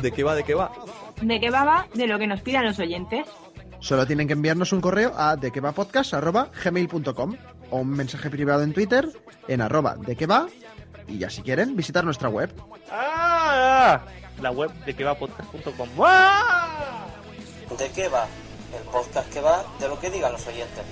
¿De 0.02 0.11
qué 0.11 0.24
va? 0.24 0.35
¿De 0.35 0.42
qué 0.42 0.54
va? 0.54 0.72
¿De 1.22 1.38
qué 1.40 1.50
va? 1.50 1.64
Va 1.64 1.87
de 1.94 2.07
lo 2.09 2.18
que 2.18 2.26
nos 2.26 2.40
pidan 2.40 2.64
los 2.64 2.80
oyentes. 2.80 3.24
Solo 3.85 4.07
tienen 4.07 4.27
que 4.27 4.33
enviarnos 4.33 4.73
un 4.73 4.81
correo 4.81 5.12
a 5.14 5.37
dequevapodcast.gmail.com 5.37 7.37
o 7.70 7.77
un 7.77 7.90
mensaje 7.90 8.31
privado 8.31 8.62
en 8.62 8.73
Twitter 8.73 9.07
en 9.47 9.61
arroba 9.61 9.97
de 9.97 10.16
que 10.16 10.25
va 10.25 10.49
y 11.07 11.18
ya 11.18 11.29
si 11.29 11.42
quieren 11.42 11.77
visitar 11.77 12.03
nuestra 12.03 12.31
web. 12.31 12.51
¡Ah! 12.90 14.01
La 14.40 14.53
web 14.53 14.73
de 14.87 14.97
que 14.97 15.05
va 15.05 15.14
podcast.com. 15.14 15.87
¡Ah! 16.03 17.05
¿De 17.79 17.90
qué 17.90 18.09
va? 18.09 18.27
El 18.75 18.85
podcast 18.90 19.31
que 19.31 19.42
va 19.42 19.62
de 19.79 19.87
lo 19.87 20.01
que 20.01 20.09
digan 20.09 20.33
los 20.33 20.47
oyentes. 20.47 20.85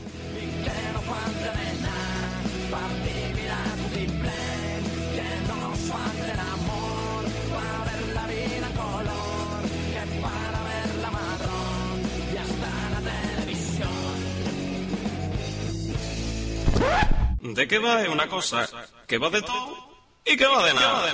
¿De 17.42 17.66
qué 17.66 17.80
va? 17.80 18.00
Es 18.00 18.08
una 18.08 18.28
cosa 18.28 18.68
que 19.08 19.18
va 19.18 19.28
de 19.28 19.42
todo 19.42 19.76
y 20.24 20.36
que 20.36 20.46
va 20.46 20.64
de 20.64 20.74
nada. 20.74 21.12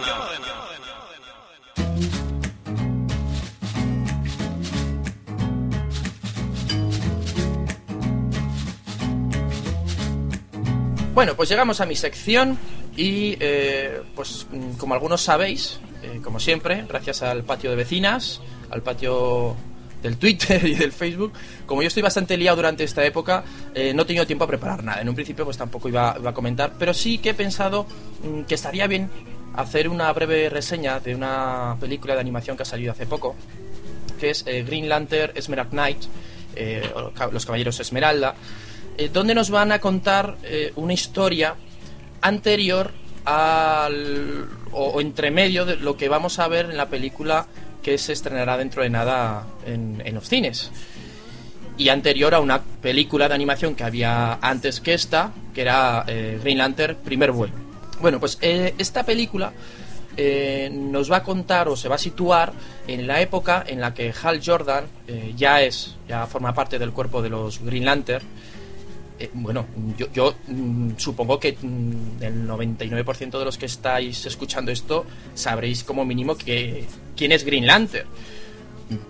Bueno, 11.14 11.34
pues 11.34 11.48
llegamos 11.48 11.80
a 11.80 11.86
mi 11.86 11.96
sección 11.96 12.58
y 12.94 13.38
eh, 13.40 14.02
pues 14.14 14.46
como 14.76 14.92
algunos 14.92 15.22
sabéis, 15.22 15.80
eh, 16.02 16.20
como 16.22 16.40
siempre, 16.40 16.84
gracias 16.86 17.22
al 17.22 17.42
patio 17.42 17.70
de 17.70 17.76
vecinas, 17.76 18.42
al 18.70 18.82
patio 18.82 19.56
del 20.02 20.16
Twitter 20.16 20.64
y 20.66 20.74
del 20.74 20.92
Facebook, 20.92 21.32
como 21.66 21.82
yo 21.82 21.88
estoy 21.88 22.02
bastante 22.02 22.36
liado 22.36 22.56
durante 22.56 22.84
esta 22.84 23.04
época, 23.04 23.44
eh, 23.74 23.92
no 23.94 24.02
he 24.02 24.04
tenido 24.04 24.26
tiempo 24.26 24.44
a 24.44 24.46
preparar 24.46 24.82
nada. 24.84 25.00
En 25.00 25.08
un 25.08 25.14
principio 25.14 25.44
pues 25.44 25.56
tampoco 25.56 25.88
iba, 25.88 26.10
a 26.10 26.34
comentar, 26.34 26.72
pero 26.78 26.94
sí 26.94 27.18
que 27.18 27.30
he 27.30 27.34
pensado 27.34 27.86
mm, 28.22 28.42
que 28.42 28.54
estaría 28.54 28.86
bien 28.86 29.10
hacer 29.54 29.88
una 29.88 30.12
breve 30.12 30.48
reseña 30.48 31.00
de 31.00 31.14
una 31.14 31.76
película 31.80 32.14
de 32.14 32.20
animación 32.20 32.56
que 32.56 32.62
ha 32.62 32.66
salido 32.66 32.92
hace 32.92 33.06
poco, 33.06 33.34
que 34.20 34.30
es 34.30 34.44
eh, 34.46 34.62
Green 34.62 34.88
Lantern 34.88 35.32
Esmeralda 35.34 35.70
Knight, 35.70 36.04
eh, 36.54 36.90
Los 37.32 37.44
Caballeros 37.44 37.80
Esmeralda, 37.80 38.34
donde 39.12 39.32
nos 39.32 39.50
van 39.50 39.70
a 39.70 39.78
contar 39.78 40.36
una 40.74 40.92
historia 40.92 41.54
anterior 42.20 42.90
al 43.24 44.48
o, 44.72 44.86
o 44.88 45.00
entre 45.00 45.30
medio 45.30 45.64
de 45.64 45.76
lo 45.76 45.96
que 45.96 46.08
vamos 46.08 46.40
a 46.40 46.48
ver 46.48 46.66
en 46.66 46.76
la 46.76 46.88
película 46.88 47.46
que 47.88 47.96
se 47.96 48.12
estrenará 48.12 48.58
dentro 48.58 48.82
de 48.82 48.90
nada 48.90 49.46
en, 49.64 50.14
los 50.14 50.28
cines 50.28 50.70
y 51.78 51.88
anterior 51.88 52.34
a 52.34 52.40
una 52.40 52.60
película 52.60 53.28
de 53.28 53.34
animación 53.34 53.74
que 53.74 53.82
había 53.82 54.34
antes 54.42 54.82
que 54.82 54.92
esta, 54.92 55.32
que 55.54 55.62
era 55.62 56.04
eh, 56.06 56.38
Green 56.42 56.58
Lantern 56.58 56.96
Primer 56.96 57.32
Vuelo. 57.32 57.54
Bueno, 57.98 58.20
pues 58.20 58.36
eh, 58.42 58.74
esta 58.76 59.04
película 59.04 59.54
eh, 60.18 60.68
nos 60.70 61.10
va 61.10 61.18
a 61.18 61.22
contar 61.22 61.66
o 61.68 61.76
se 61.76 61.88
va 61.88 61.94
a 61.94 61.98
situar 61.98 62.52
en 62.86 63.06
la 63.06 63.22
época 63.22 63.64
en 63.66 63.80
la 63.80 63.94
que 63.94 64.12
Hal 64.22 64.42
Jordan 64.44 64.84
ya 65.34 65.62
es, 65.62 65.96
ya 66.06 66.26
forma 66.26 66.52
parte 66.52 66.78
del 66.78 66.92
cuerpo 66.92 67.22
de 67.22 67.30
los 67.30 67.58
Green 67.60 67.86
Lantern. 67.86 68.26
Eh, 69.20 69.30
bueno, 69.34 69.66
yo, 70.14 70.34
mm, 70.46 70.90
supongo 70.96 71.40
que 71.40 71.56
mm, 71.60 72.22
el 72.22 72.46
99% 72.46 73.38
de 73.38 73.44
los 73.44 73.58
que 73.58 73.66
estáis 73.66 74.24
escuchando 74.26 74.70
esto 74.70 75.04
sabréis 75.34 75.82
como 75.82 76.04
mínimo 76.04 76.36
que 76.36 76.84
quién 77.16 77.32
es 77.32 77.44
Green 77.44 77.66
Lantern. 77.66 78.08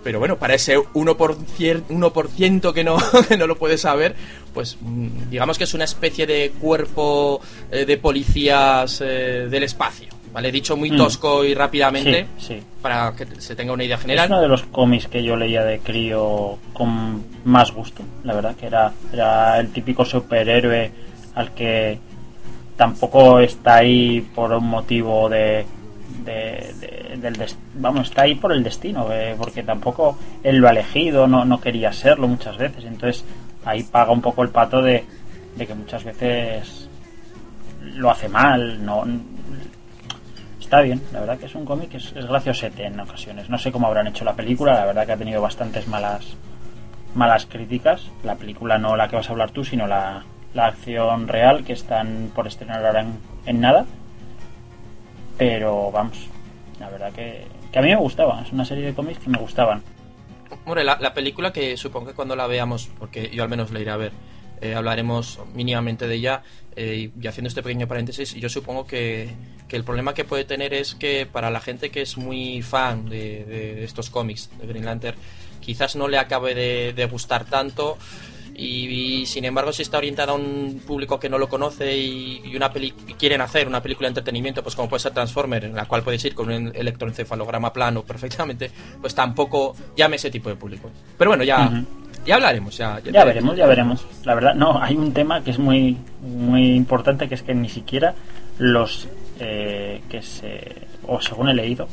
Pero 0.03 0.19
bueno, 0.19 0.37
para 0.37 0.55
ese 0.55 0.77
1%, 0.77 1.83
1 1.89 2.73
que, 2.73 2.83
no, 2.83 2.97
que 3.29 3.37
no 3.37 3.47
lo 3.47 3.57
puede 3.57 3.77
saber, 3.77 4.15
pues 4.53 4.77
mm, 4.81 5.29
digamos 5.29 5.57
que 5.57 5.63
es 5.63 5.73
una 5.73 5.85
especie 5.85 6.25
de 6.25 6.51
cuerpo 6.59 7.39
eh, 7.71 7.85
de 7.85 7.97
policías 7.97 9.01
eh, 9.01 9.47
del 9.49 9.63
espacio. 9.63 10.18
¿Vale? 10.33 10.51
Dicho 10.51 10.77
muy 10.77 10.91
Mm. 10.91 10.97
tosco 10.97 11.43
y 11.43 11.53
rápidamente, 11.55 12.27
Sí, 12.37 12.47
sí. 12.55 12.63
para 12.81 13.13
que 13.15 13.25
se 13.41 13.55
tenga 13.55 13.73
una 13.73 13.83
idea 13.83 13.95
Es 13.95 14.01
general. 14.01 14.29
uno 14.29 14.41
de 14.41 14.47
los 14.47 14.63
cómics 14.63 15.07
que 15.07 15.23
yo 15.23 15.35
leía 15.35 15.63
de 15.63 15.79
crío 15.79 16.57
con 16.73 17.23
más 17.45 17.71
gusto, 17.71 18.03
la 18.23 18.33
verdad, 18.35 18.55
que 18.55 18.67
era, 18.67 18.91
era 19.11 19.59
el 19.59 19.69
típico 19.71 20.05
superhéroe 20.05 20.91
al 21.33 21.51
que 21.53 21.97
tampoco 22.77 23.39
está 23.39 23.77
ahí 23.77 24.21
por 24.21 24.51
un 24.53 24.67
motivo 24.69 25.27
de, 25.29 25.65
de- 26.23 26.73
de- 26.79 27.17
del 27.17 27.35
des- 27.35 27.57
vamos 27.75 28.09
está 28.09 28.21
ahí 28.23 28.35
por 28.35 28.51
el 28.51 28.63
destino 28.63 29.07
eh, 29.11 29.35
porque 29.37 29.63
tampoco 29.63 30.17
él 30.43 30.57
lo 30.57 30.67
ha 30.67 30.71
elegido 30.71 31.27
no, 31.27 31.43
no 31.43 31.59
quería 31.59 31.91
serlo 31.91 32.27
muchas 32.27 32.57
veces 32.57 32.85
entonces 32.85 33.25
ahí 33.65 33.83
paga 33.83 34.11
un 34.11 34.21
poco 34.21 34.43
el 34.43 34.49
pato 34.49 34.81
de, 34.81 35.03
de 35.55 35.67
que 35.67 35.73
muchas 35.75 36.03
veces 36.05 36.87
lo 37.95 38.09
hace 38.09 38.29
mal 38.29 38.83
no 38.85 39.03
está 40.69 40.81
bien 40.81 41.01
la 41.11 41.21
verdad 41.21 41.39
que 41.39 41.47
es 41.47 41.55
un 41.55 41.65
cómic 41.65 41.89
que 41.89 41.97
es, 41.97 42.13
es 42.15 42.27
graciosete 42.27 42.85
en 42.85 42.99
ocasiones. 42.99 43.49
No 43.49 43.57
sé 43.57 43.71
cómo 43.71 43.87
habrán 43.87 44.05
hecho 44.05 44.23
la 44.23 44.35
película 44.35 44.75
la 44.75 44.85
verdad 44.85 45.07
que 45.07 45.13
ha 45.13 45.17
tenido 45.17 45.41
bastantes 45.41 45.87
malas 45.87 46.35
malas 47.15 47.47
críticas. 47.47 48.11
La 48.23 48.35
película 48.35 48.77
no 48.77 48.95
la 48.95 49.07
que 49.07 49.15
vas 49.15 49.27
a 49.27 49.31
hablar 49.31 49.49
tú 49.49 49.63
sino 49.63 49.87
la, 49.87 50.23
la 50.53 50.67
acción 50.67 51.27
real 51.27 51.63
que 51.63 51.73
están 51.73 52.31
por 52.35 52.45
estrenar 52.45 52.85
ahora 52.85 53.03
en, 53.47 53.59
nada. 53.59 53.87
Pero 55.39 55.89
vamos 55.91 56.27
la 56.79 56.87
verdad 56.89 57.11
que, 57.13 57.47
que 57.71 57.79
a 57.79 57.81
mí 57.81 57.89
me 57.89 57.95
gustaba 57.95 58.39
es 58.45 58.51
una 58.51 58.63
serie 58.63 58.85
de 58.85 58.93
cómics 58.93 59.23
que 59.23 59.31
me 59.31 59.39
gustaban. 59.39 59.81
Hombre, 60.65 60.83
la, 60.83 60.99
la 60.99 61.15
película 61.15 61.51
que 61.51 61.77
supongo 61.77 62.09
que 62.09 62.13
cuando 62.13 62.35
la 62.35 62.45
veamos, 62.45 62.91
porque 62.99 63.31
yo 63.31 63.41
al 63.41 63.49
menos 63.49 63.71
la 63.71 63.79
iré 63.79 63.89
a 63.89 63.97
ver, 63.97 64.11
eh, 64.61 64.75
hablaremos 64.75 65.39
mínimamente 65.53 66.07
de 66.07 66.15
ella. 66.15 66.43
eh, 66.75 67.11
y 67.19 67.27
haciendo 67.27 67.49
este 67.49 67.61
pequeño 67.61 67.87
paréntesis, 67.87 68.33
yo 68.35 68.47
supongo 68.47 68.87
que, 68.87 69.29
que 69.67 69.75
el 69.75 69.83
problema 69.83 70.13
que 70.13 70.23
puede 70.23 70.45
tener 70.45 70.73
es 70.73 70.95
que 70.95 71.25
para 71.25 71.49
la 71.49 71.59
gente 71.59 71.89
que 71.89 72.01
es 72.01 72.17
muy 72.17 72.61
fan 72.61 73.09
de, 73.09 73.43
de 73.45 73.83
estos 73.83 74.09
cómics 74.09 74.49
de 74.59 74.67
Green 74.67 74.85
Lantern, 74.85 75.17
quizás 75.59 75.95
no 75.95 76.07
le 76.07 76.17
acabe 76.17 76.55
de, 76.55 76.93
de 76.93 77.05
gustar 77.05 77.45
tanto. 77.45 77.97
Y, 78.59 79.21
y, 79.21 79.25
sin 79.25 79.45
embargo, 79.45 79.71
si 79.71 79.83
está 79.83 79.97
orientada 79.97 80.33
a 80.33 80.35
un 80.35 80.81
público 80.85 81.17
que 81.17 81.29
no 81.29 81.37
lo 81.37 81.47
conoce 81.47 81.95
y, 81.95 82.41
y 82.43 82.55
una 82.57 82.71
peli 82.73 82.93
y 83.07 83.13
quieren 83.13 83.39
hacer 83.39 83.67
una 83.67 83.81
película 83.81 84.07
de 84.07 84.11
entretenimiento, 84.11 84.61
pues 84.61 84.75
como 84.75 84.89
puede 84.89 84.99
ser 84.99 85.13
Transformer, 85.13 85.63
en 85.63 85.75
la 85.75 85.85
cual 85.85 86.03
puedes 86.03 86.23
ir 86.25 86.35
con 86.35 86.51
un 86.51 86.71
electroencefalograma 86.75 87.71
plano 87.71 88.03
perfectamente, 88.03 88.69
pues 88.99 89.15
tampoco 89.15 89.75
llame 89.95 90.17
ese 90.17 90.29
tipo 90.29 90.49
de 90.49 90.55
público. 90.55 90.91
Pero 91.17 91.31
bueno, 91.31 91.45
ya, 91.45 91.71
ya 92.25 92.35
hablaremos. 92.35 92.77
Ya, 92.77 92.99
ya 92.99 93.25
veremos 93.25 93.55
ya 93.55 93.65
veremos 93.65 94.05
la 94.23 94.35
verdad 94.35 94.53
no 94.53 94.81
hay 94.81 94.95
un 94.95 95.13
tema 95.13 95.43
que 95.43 95.51
es 95.51 95.59
muy 95.59 95.97
muy 96.21 96.75
importante 96.75 97.27
que 97.27 97.35
es 97.35 97.43
que 97.43 97.53
ni 97.53 97.69
siquiera 97.69 98.13
los 98.57 99.07
eh, 99.39 100.01
que 100.09 100.21
se 100.21 100.87
o 101.07 101.21
según 101.21 101.49
he 101.49 101.53
leído 101.53 101.87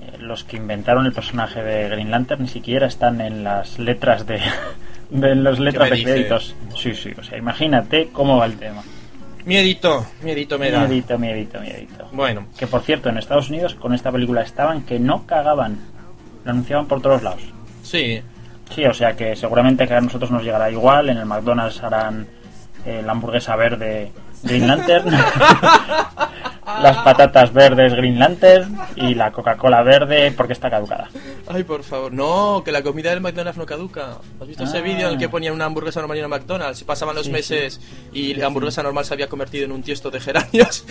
eh, 0.00 0.18
los 0.18 0.44
que 0.44 0.56
inventaron 0.56 1.04
el 1.06 1.12
personaje 1.12 1.62
de 1.62 1.88
Green 1.88 2.10
Lantern 2.10 2.42
ni 2.42 2.48
siquiera 2.48 2.86
están 2.86 3.20
en 3.20 3.44
las 3.44 3.78
letras 3.78 4.26
de, 4.26 4.40
de 5.14 5.34
las 5.36 5.58
letras 5.58 5.90
de 5.90 6.02
créditos. 6.02 6.54
Sí 6.76 6.94
sí 6.94 7.12
o 7.16 7.22
sea 7.22 7.38
imagínate 7.38 8.08
cómo 8.12 8.38
va 8.38 8.46
el 8.46 8.56
tema. 8.56 8.82
Miedito, 9.44 10.06
miedito 10.22 10.58
me 10.58 10.70
da. 10.70 10.80
miedito 10.80 11.18
miedito 11.18 11.60
miedito. 11.60 12.08
Bueno, 12.12 12.46
que 12.58 12.66
por 12.66 12.82
cierto 12.82 13.08
en 13.08 13.18
Estados 13.18 13.48
Unidos 13.48 13.74
con 13.74 13.94
esta 13.94 14.10
película 14.10 14.42
estaban 14.42 14.82
que 14.82 14.98
no 14.98 15.26
cagaban. 15.26 15.78
Lo 16.44 16.50
anunciaban 16.50 16.86
por 16.86 17.00
todos 17.00 17.22
lados. 17.22 17.42
Sí. 17.82 18.20
Sí, 18.74 18.84
o 18.84 18.94
sea 18.94 19.14
que 19.14 19.36
seguramente 19.36 19.86
que 19.86 19.94
a 19.94 20.00
nosotros 20.00 20.30
nos 20.30 20.42
llegará 20.42 20.70
igual. 20.70 21.10
En 21.10 21.18
el 21.18 21.26
McDonald's 21.26 21.82
harán 21.82 22.26
eh, 22.84 23.02
la 23.04 23.12
hamburguesa 23.12 23.54
verde 23.56 24.10
Green 24.42 24.66
Lantern, 24.66 25.10
las 26.82 26.96
patatas 26.98 27.52
verdes 27.52 27.94
Green 27.94 28.18
Lantern 28.18 28.76
y 28.96 29.14
la 29.14 29.30
Coca-Cola 29.32 29.82
verde 29.82 30.32
porque 30.36 30.52
está 30.54 30.70
caducada. 30.70 31.08
Ay, 31.48 31.62
por 31.64 31.82
favor. 31.82 32.12
No, 32.12 32.62
que 32.64 32.72
la 32.72 32.82
comida 32.82 33.10
del 33.10 33.20
McDonald's 33.20 33.58
no 33.58 33.66
caduca. 33.66 34.18
¿Has 34.40 34.48
visto 34.48 34.64
ese 34.64 34.78
Ah. 34.78 34.82
vídeo 34.82 35.06
en 35.08 35.14
el 35.14 35.18
que 35.18 35.28
ponían 35.28 35.54
una 35.54 35.66
hamburguesa 35.66 36.00
normal 36.00 36.18
en 36.18 36.24
un 36.24 36.30
McDonald's? 36.30 36.80
Y 36.80 36.84
pasaban 36.84 37.14
los 37.14 37.26
Sí, 37.26 37.32
meses 37.32 37.80
y 38.12 38.34
la 38.34 38.46
hamburguesa 38.46 38.82
normal 38.82 39.04
se 39.04 39.14
había 39.14 39.28
convertido 39.28 39.64
en 39.64 39.72
un 39.72 39.82
tiesto 39.82 40.10
de 40.10 40.20
geranios. 40.20 40.84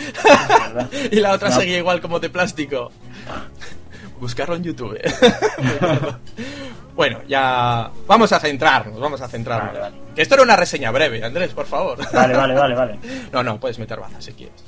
y 1.11 1.19
la 1.19 1.31
otra 1.31 1.49
No. 1.49 1.55
seguía 1.59 1.77
igual 1.79 2.01
como 2.01 2.19
de 2.19 2.29
plástico. 2.29 2.91
Buscarlo 4.19 4.55
en 4.55 4.63
YouTube. 4.63 4.97
bueno, 6.95 7.19
ya 7.27 7.89
vamos 8.07 8.31
a 8.31 8.39
centrarnos, 8.39 8.99
vamos 8.99 9.19
a 9.21 9.27
centrarnos. 9.27 9.67
Vale, 9.73 9.79
vale. 9.79 9.95
Que 10.15 10.21
esto 10.21 10.35
era 10.35 10.43
una 10.43 10.55
reseña 10.55 10.91
breve, 10.91 11.23
Andrés, 11.23 11.51
por 11.53 11.65
favor. 11.65 11.97
Vale, 12.13 12.35
vale, 12.35 12.53
vale, 12.53 12.75
vale. 12.75 12.99
No, 13.31 13.43
no, 13.43 13.59
puedes 13.59 13.79
meter 13.79 13.99
baza 13.99 14.21
si 14.21 14.31
quieres. 14.33 14.63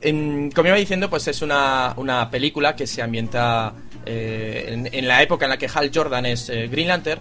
En- 0.00 0.50
como 0.52 0.68
iba 0.68 0.76
diciendo, 0.76 1.10
pues 1.10 1.26
es 1.28 1.42
una, 1.42 1.94
una 1.96 2.30
película 2.30 2.76
que 2.76 2.86
se 2.86 3.02
ambienta 3.02 3.74
eh, 4.06 4.88
en, 4.92 5.08
la 5.08 5.22
época 5.22 5.46
en 5.46 5.50
la 5.50 5.58
que 5.58 5.68
Hal 5.72 5.90
Jordan 5.92 6.26
es 6.26 6.48
eh, 6.48 6.68
Green 6.68 6.88
Lantern 6.88 7.20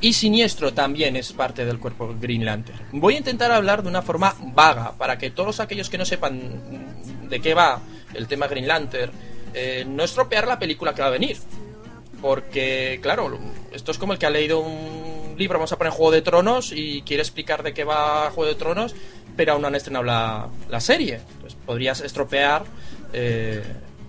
y 0.00 0.12
Siniestro 0.12 0.74
también 0.74 1.16
es 1.16 1.32
parte 1.32 1.64
del 1.64 1.78
cuerpo 1.78 2.14
Green 2.20 2.44
Lantern. 2.44 2.78
Voy 2.92 3.14
a 3.14 3.18
intentar 3.18 3.52
hablar 3.52 3.82
de 3.82 3.88
una 3.88 4.02
forma 4.02 4.34
vaga 4.54 4.92
para 4.98 5.16
que 5.18 5.30
todos 5.30 5.60
aquellos 5.60 5.88
que 5.88 5.96
no 5.96 6.04
sepan 6.04 7.28
de 7.30 7.40
qué 7.40 7.54
va 7.54 7.80
el 8.12 8.26
tema 8.26 8.48
Green 8.48 8.66
Lantern 8.68 9.12
eh, 9.54 9.84
no 9.88 10.02
estropear 10.04 10.46
la 10.46 10.58
película 10.58 10.94
que 10.94 11.00
va 11.02 11.08
a 11.08 11.12
venir. 11.12 11.38
Porque, 12.20 12.98
claro, 13.02 13.38
esto 13.72 13.92
es 13.92 13.98
como 13.98 14.14
el 14.14 14.18
que 14.18 14.26
ha 14.26 14.30
leído 14.30 14.60
un 14.60 15.34
libro, 15.36 15.58
vamos 15.58 15.72
a 15.72 15.78
poner 15.78 15.92
Juego 15.92 16.10
de 16.10 16.22
Tronos, 16.22 16.72
y 16.72 17.02
quiere 17.02 17.22
explicar 17.22 17.62
de 17.62 17.74
qué 17.74 17.84
va 17.84 18.30
Juego 18.30 18.48
de 18.50 18.56
Tronos, 18.56 18.94
pero 19.36 19.52
aún 19.52 19.62
no 19.62 19.68
han 19.68 19.74
estrenado 19.74 20.04
la, 20.04 20.48
la 20.68 20.80
serie. 20.80 21.20
Pues 21.40 21.54
podrías 21.54 22.00
estropear, 22.00 22.64
eh, 23.12 23.62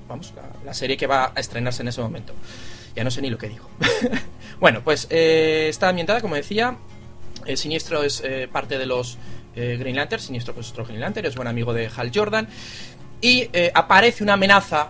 vamos, 0.08 0.34
la, 0.36 0.44
la 0.66 0.74
serie 0.74 0.98
que 0.98 1.08
va 1.08 1.32
a 1.36 1.40
estrenarse 1.40 1.82
en 1.82 1.90
ese 1.90 2.02
momento. 2.02 2.34
Ya 2.96 3.04
no 3.04 3.12
sé 3.12 3.22
ni 3.22 3.30
lo 3.30 3.38
que 3.38 3.50
digo. 3.50 3.70
bueno, 4.60 4.82
pues 4.84 5.08
eh, 5.10 5.68
está 5.70 5.90
ambientada, 5.90 6.22
como 6.22 6.36
decía, 6.36 6.78
eh, 7.46 7.58
Siniestro 7.58 8.04
es 8.04 8.22
eh, 8.24 8.48
parte 8.52 8.78
de 8.78 8.86
los 8.86 9.18
Green 9.56 9.96
Lantern, 9.96 10.22
Siniestro 10.22 10.54
pues 10.54 10.66
es 10.66 10.74
otro 10.74 10.84
Green 10.84 11.00
Lantern, 11.00 11.26
es 11.28 11.36
buen 11.38 11.48
amigo 11.48 11.74
de 11.74 11.90
Hal 11.96 12.12
Jordan, 12.14 12.46
y 13.22 13.50
aparece 13.74 14.22
una 14.22 14.34
amenaza 14.34 14.90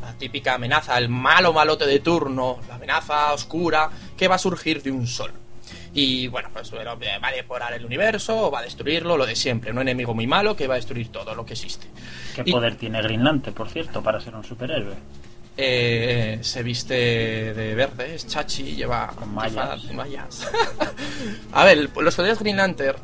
la 0.00 0.14
típica 0.14 0.54
amenaza, 0.54 0.96
el 0.96 1.10
malo 1.10 1.52
malote 1.52 1.86
de 1.86 1.98
turno, 1.98 2.58
la 2.68 2.76
amenaza 2.76 3.34
oscura 3.34 3.90
que 4.16 4.26
va 4.26 4.36
a 4.36 4.38
surgir 4.38 4.82
de 4.82 4.90
un 4.90 5.06
sol. 5.06 5.30
Y 5.94 6.28
bueno, 6.28 6.50
pues 6.52 6.72
va 6.72 7.28
a 7.28 7.32
depurar 7.32 7.72
el 7.72 7.84
universo, 7.84 8.50
va 8.50 8.60
a 8.60 8.62
destruirlo, 8.62 9.16
lo 9.16 9.26
de 9.26 9.34
siempre, 9.34 9.70
un 9.72 9.78
enemigo 9.80 10.14
muy 10.14 10.26
malo 10.26 10.54
que 10.54 10.66
va 10.66 10.74
a 10.74 10.76
destruir 10.76 11.08
todo 11.08 11.34
lo 11.34 11.44
que 11.46 11.54
existe. 11.54 11.86
¿Qué 12.34 12.42
Y- 12.44 12.52
poder 12.52 12.76
tiene 12.76 13.00
Green 13.02 13.24
Lantern, 13.24 13.54
por 13.54 13.68
cierto, 13.68 14.02
para 14.02 14.20
ser 14.20 14.34
un 14.34 14.44
superhéroe? 14.44 14.94
Eh, 15.60 16.38
se 16.42 16.62
viste 16.62 16.94
de 16.94 17.74
verde, 17.74 18.14
es 18.14 18.26
chachi, 18.28 18.76
lleva 18.76 19.08
Con 19.08 19.34
mallas. 19.34 19.82
mallas. 19.92 20.48
a 21.52 21.64
ver, 21.64 21.90
los 22.00 22.14
poderes 22.14 22.38
Green 22.38 22.56
Lantern. 22.56 22.98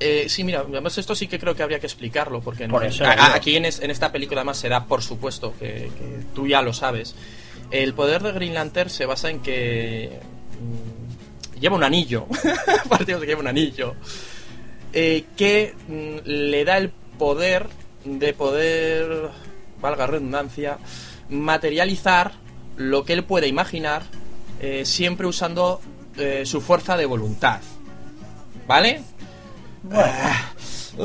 Eh, 0.00 0.24
sí, 0.28 0.42
mira, 0.42 0.60
además 0.68 0.98
esto 0.98 1.14
sí 1.14 1.28
que 1.28 1.38
creo 1.38 1.54
que 1.54 1.62
habría 1.62 1.78
que 1.78 1.86
explicarlo, 1.86 2.40
porque 2.40 2.64
en- 2.64 2.70
Por 2.72 2.82
a- 2.84 2.88
a- 3.12 3.34
aquí 3.36 3.54
en, 3.54 3.66
es- 3.66 3.80
en 3.80 3.92
esta 3.92 4.10
película 4.10 4.40
además 4.40 4.56
se 4.58 4.68
da, 4.68 4.86
por 4.86 5.02
supuesto, 5.02 5.54
que, 5.56 5.90
que 5.96 6.24
tú 6.34 6.48
ya 6.48 6.62
lo 6.62 6.72
sabes. 6.72 7.14
El 7.70 7.94
poder 7.94 8.22
de 8.22 8.32
Green 8.32 8.54
Lantern 8.54 8.90
se 8.90 9.06
basa 9.06 9.30
en 9.30 9.38
que 9.40 10.18
lleva 11.62 11.76
un 11.76 11.84
anillo, 11.84 12.26
partidos 12.88 13.20
de 13.20 13.26
que 13.26 13.30
lleva 13.30 13.40
un 13.40 13.46
anillo, 13.46 13.94
eh, 14.92 15.24
que 15.36 15.74
mm, 15.88 16.28
le 16.28 16.64
da 16.64 16.76
el 16.76 16.90
poder 16.90 17.68
de 18.04 18.32
poder, 18.34 19.30
valga 19.80 20.06
redundancia, 20.06 20.78
materializar 21.30 22.32
lo 22.76 23.04
que 23.04 23.12
él 23.12 23.24
puede 23.24 23.46
imaginar, 23.46 24.02
eh, 24.60 24.84
siempre 24.84 25.26
usando 25.26 25.80
eh, 26.18 26.42
su 26.44 26.60
fuerza 26.60 26.96
de 26.96 27.06
voluntad. 27.06 27.60
¿Vale? 28.66 29.02
Ah, 29.92 30.52
sí, 30.56 30.96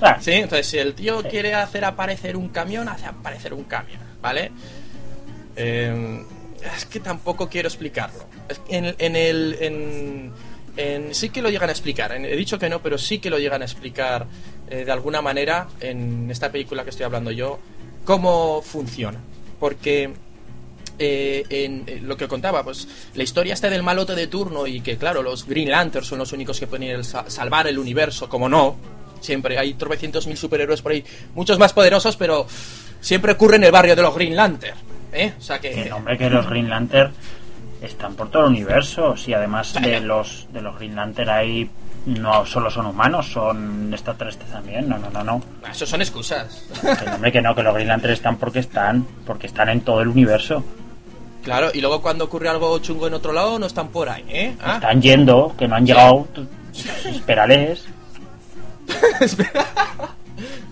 ah. 0.00 0.16
sí, 0.20 0.32
entonces 0.32 0.66
si 0.66 0.78
el 0.78 0.94
tío 0.94 1.22
quiere 1.22 1.54
hacer 1.54 1.84
aparecer 1.84 2.36
un 2.36 2.48
camión, 2.48 2.88
hace 2.88 3.06
aparecer 3.06 3.54
un 3.54 3.64
camión, 3.64 4.00
¿vale? 4.20 4.52
Eh, 5.56 6.24
es 6.76 6.84
que 6.86 7.00
tampoco 7.00 7.48
quiero 7.48 7.68
explicarlo. 7.68 8.24
En, 8.68 8.94
en 8.98 9.16
el. 9.16 9.56
En, 9.60 10.32
en- 10.76 11.14
sí 11.14 11.30
que 11.30 11.42
lo 11.42 11.50
llegan 11.50 11.68
a 11.68 11.72
explicar. 11.72 12.12
He 12.12 12.36
dicho 12.36 12.58
que 12.58 12.68
no, 12.68 12.80
pero 12.82 12.98
sí 12.98 13.18
que 13.18 13.30
lo 13.30 13.38
llegan 13.38 13.62
a 13.62 13.64
explicar 13.64 14.26
eh, 14.70 14.84
de 14.84 14.92
alguna 14.92 15.20
manera 15.22 15.68
en 15.80 16.30
esta 16.30 16.50
película 16.52 16.84
que 16.84 16.90
estoy 16.90 17.04
hablando 17.04 17.30
yo. 17.30 17.58
Cómo 18.04 18.62
funciona. 18.62 19.18
Porque. 19.58 20.10
eh, 21.00 21.44
en, 21.50 21.84
en 21.86 22.08
lo 22.08 22.16
que 22.16 22.26
contaba, 22.26 22.64
pues 22.64 22.88
la 23.14 23.22
historia 23.22 23.54
está 23.54 23.70
del 23.70 23.82
malote 23.84 24.14
de 24.16 24.26
turno 24.26 24.66
y 24.66 24.80
que, 24.80 24.96
claro, 24.96 25.22
los 25.22 25.46
Green 25.46 25.70
Lanterns 25.70 26.08
son 26.08 26.18
los 26.18 26.32
únicos 26.32 26.58
que 26.58 26.66
pueden 26.66 27.04
salvar 27.04 27.68
el 27.68 27.78
universo, 27.78 28.28
como 28.28 28.48
no. 28.48 28.76
Siempre 29.20 29.58
hay 29.58 29.74
tropecientos 29.74 30.26
mil 30.28 30.36
superhéroes 30.36 30.80
por 30.82 30.92
ahí, 30.92 31.04
muchos 31.34 31.58
más 31.58 31.72
poderosos, 31.72 32.16
pero 32.16 32.46
siempre 33.00 33.32
ocurre 33.32 33.56
en 33.56 33.64
el 33.64 33.72
barrio 33.72 33.94
de 33.96 34.02
los 34.02 34.14
Green 34.14 34.34
Lanterns. 34.36 34.78
¿Eh? 35.12 35.32
O 35.38 35.40
sea 35.40 35.58
que. 35.58 35.70
Que, 35.70 35.92
hombre, 35.92 36.16
que 36.18 36.30
los 36.30 36.48
Green 36.48 36.68
Lantern 36.68 37.12
están 37.82 38.14
por 38.14 38.30
todo 38.30 38.44
el 38.44 38.50
universo. 38.50 39.14
Y 39.26 39.32
además 39.32 39.74
de 39.74 40.00
los, 40.00 40.46
de 40.52 40.62
los 40.62 40.76
Green 40.76 40.96
Lantern 40.96 41.30
hay. 41.30 41.70
No 42.06 42.46
solo 42.46 42.70
son 42.70 42.86
humanos, 42.86 43.30
son 43.30 43.92
extraterrestres 43.92 44.50
también. 44.50 44.88
No, 44.88 44.96
no, 44.98 45.10
no, 45.10 45.22
no. 45.24 45.42
Eso 45.70 45.84
son 45.84 46.00
excusas. 46.00 46.64
Que, 46.80 47.10
hombre, 47.10 47.30
que 47.32 47.42
no, 47.42 47.54
que 47.54 47.62
los 47.62 47.74
Green 47.74 47.88
Lantern 47.88 48.14
están 48.14 48.36
porque 48.36 48.60
están. 48.60 49.06
Porque 49.26 49.46
están 49.46 49.68
en 49.68 49.82
todo 49.82 50.00
el 50.00 50.08
universo. 50.08 50.64
Claro, 51.42 51.70
y 51.72 51.80
luego 51.80 52.02
cuando 52.02 52.24
ocurre 52.24 52.48
algo 52.48 52.78
chungo 52.78 53.06
en 53.06 53.14
otro 53.14 53.32
lado, 53.32 53.58
no 53.58 53.66
están 53.66 53.88
por 53.88 54.08
ahí, 54.08 54.24
¿eh? 54.28 54.56
Ah, 54.60 54.74
Están 54.74 55.00
yendo, 55.00 55.54
que 55.56 55.68
no 55.68 55.76
han 55.76 55.86
llegado. 55.86 56.26
Espérales. 57.06 57.86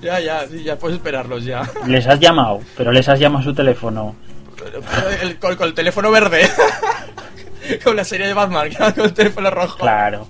Ya, 0.07 0.21
ya, 0.21 0.47
sí, 0.49 0.63
ya 0.63 0.79
puedes 0.79 0.97
esperarlos 0.99 1.45
ya. 1.45 1.69
Les 1.87 2.07
has 2.07 2.21
llamado, 2.21 2.61
pero 2.77 2.93
les 2.93 3.09
has 3.09 3.19
llamado 3.19 3.41
a 3.41 3.45
su 3.45 3.55
teléfono. 3.55 4.15
El- 5.23 5.39
con, 5.39 5.57
con 5.57 5.67
el 5.69 5.75
teléfono 5.75 6.11
verde. 6.11 6.49
con 7.85 7.97
la 7.97 8.05
serie 8.05 8.27
de 8.29 8.35
Batman, 8.35 8.69
con 8.95 9.05
el 9.05 9.13
teléfono 9.13 9.51
rojo. 9.51 9.79
Claro. 9.79 10.29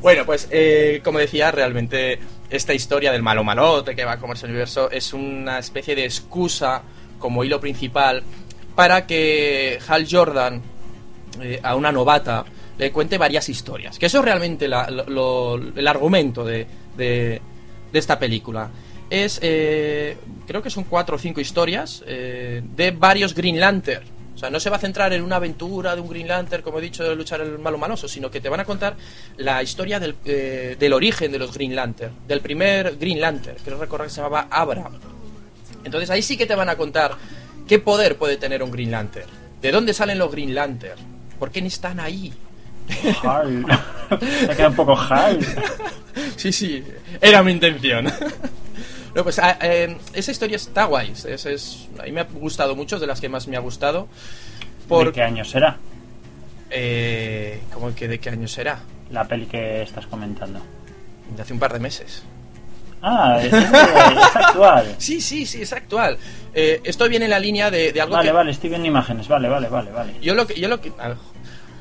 Bueno, 0.00 0.26
pues 0.26 0.48
eh, 0.50 1.00
como 1.02 1.18
decía, 1.18 1.50
realmente 1.50 2.18
esta 2.50 2.74
historia 2.74 3.12
del 3.12 3.22
malo 3.22 3.42
malote 3.44 3.94
que 3.96 4.04
va 4.04 4.12
a 4.12 4.18
comerse 4.18 4.44
el 4.46 4.50
universo 4.52 4.90
es 4.90 5.12
una 5.14 5.58
especie 5.58 5.94
de 5.94 6.04
excusa 6.04 6.82
como 7.18 7.44
hilo 7.44 7.60
principal 7.60 8.22
para 8.74 9.06
que 9.06 9.78
Hal 9.88 10.06
Jordan 10.10 10.60
eh, 11.40 11.60
a 11.62 11.74
una 11.76 11.90
novata 11.92 12.44
le 12.78 12.90
cuente 12.90 13.16
varias 13.16 13.48
historias. 13.48 13.98
Que 13.98 14.06
eso 14.06 14.18
es 14.18 14.24
realmente 14.24 14.66
la- 14.68 14.90
lo- 14.90 15.04
lo- 15.06 15.54
el 15.76 15.86
argumento 15.88 16.44
de, 16.44 16.66
de- 16.96 17.40
de 17.92 17.98
esta 17.98 18.18
película. 18.18 18.70
Es, 19.10 19.38
eh, 19.42 20.16
creo 20.46 20.62
que 20.62 20.70
son 20.70 20.84
cuatro 20.84 21.16
o 21.16 21.18
cinco 21.18 21.40
historias 21.40 22.02
eh, 22.06 22.62
de 22.74 22.90
varios 22.92 23.34
Green 23.34 23.60
Lantern. 23.60 24.04
O 24.34 24.38
sea, 24.38 24.48
no 24.48 24.58
se 24.58 24.70
va 24.70 24.76
a 24.76 24.80
centrar 24.80 25.12
en 25.12 25.22
una 25.22 25.36
aventura 25.36 25.94
de 25.94 26.00
un 26.00 26.08
Green 26.08 26.26
Lantern, 26.26 26.62
como 26.62 26.78
he 26.78 26.82
dicho, 26.82 27.04
de 27.04 27.14
luchar 27.14 27.42
el 27.42 27.58
malo 27.58 27.76
maloso, 27.76 28.08
sino 28.08 28.30
que 28.30 28.40
te 28.40 28.48
van 28.48 28.60
a 28.60 28.64
contar 28.64 28.96
la 29.36 29.62
historia 29.62 30.00
del, 30.00 30.16
eh, 30.24 30.76
del 30.78 30.92
origen 30.94 31.30
de 31.30 31.38
los 31.38 31.52
Green 31.52 31.76
Lantern, 31.76 32.14
del 32.26 32.40
primer 32.40 32.96
Green 32.96 33.20
Lantern, 33.20 33.58
creo 33.62 33.78
recordar 33.78 34.06
que 34.06 34.14
se 34.14 34.22
llamaba 34.22 34.48
Abra. 34.50 34.90
Entonces 35.84 36.08
ahí 36.08 36.22
sí 36.22 36.36
que 36.36 36.46
te 36.46 36.54
van 36.54 36.70
a 36.70 36.76
contar 36.76 37.16
qué 37.68 37.78
poder 37.78 38.16
puede 38.16 38.38
tener 38.38 38.62
un 38.62 38.70
Green 38.70 38.90
Lantern, 38.90 39.28
de 39.60 39.70
dónde 39.70 39.92
salen 39.92 40.18
los 40.18 40.32
Green 40.32 40.54
Lantern, 40.54 40.98
por 41.38 41.50
qué 41.50 41.60
están 41.60 42.00
ahí. 42.00 42.32
Hal. 43.22 43.64
Se 44.20 44.56
queda 44.56 44.68
un 44.68 44.74
poco 44.76 44.98
Hal. 44.98 45.38
Sí, 46.36 46.52
sí, 46.52 46.84
era 47.20 47.42
mi 47.42 47.52
intención. 47.52 48.06
No, 49.14 49.22
pues 49.24 49.38
ah, 49.38 49.58
eh, 49.60 49.94
esa 50.14 50.30
historia 50.30 50.56
está 50.56 50.84
guay. 50.84 51.12
Es, 51.26 51.44
es- 51.44 51.88
a 52.00 52.04
mí 52.04 52.12
me 52.12 52.22
ha 52.22 52.24
gustado 52.24 52.74
mucho, 52.74 52.94
es 52.96 53.00
de 53.02 53.06
las 53.06 53.20
que 53.20 53.28
más 53.28 53.46
me 53.46 53.56
ha 53.58 53.60
gustado. 53.60 54.08
Por, 54.88 55.08
¿De 55.08 55.12
qué 55.12 55.22
año 55.22 55.44
será? 55.44 55.76
Eh, 56.70 57.60
¿Cómo 57.74 57.94
que 57.94 58.08
de 58.08 58.18
qué 58.18 58.30
año 58.30 58.48
será? 58.48 58.78
La 59.10 59.28
peli 59.28 59.44
que 59.44 59.82
estás 59.82 60.06
comentando. 60.06 60.60
De 61.36 61.42
hace 61.42 61.52
un 61.52 61.58
par 61.58 61.74
de 61.74 61.78
meses. 61.80 62.22
Ah, 63.02 63.38
es, 63.42 63.52
es- 63.52 63.64
es 63.64 64.36
actual. 64.36 64.94
Sí, 64.96 65.20
sí, 65.20 65.44
sí, 65.44 65.60
es 65.62 65.72
actual. 65.74 66.16
Eh, 66.54 66.80
esto 66.84 67.06
viene 67.08 67.26
en 67.26 67.32
la 67.32 67.38
línea 67.38 67.70
de, 67.70 67.92
de 67.92 68.00
algo 68.00 68.14
Vale, 68.14 68.28
que... 68.28 68.32
vale, 68.32 68.50
estoy 68.50 68.70
viendo 68.70 68.88
imágenes. 68.88 69.28
Vale, 69.28 69.48
vale, 69.48 69.68
vale, 69.68 69.90
vale. 69.90 70.14
Yo 70.22 70.34
lo 70.34 70.46
que... 70.46 70.58
Yo 70.58 70.68
lo 70.68 70.80
que 70.80 70.90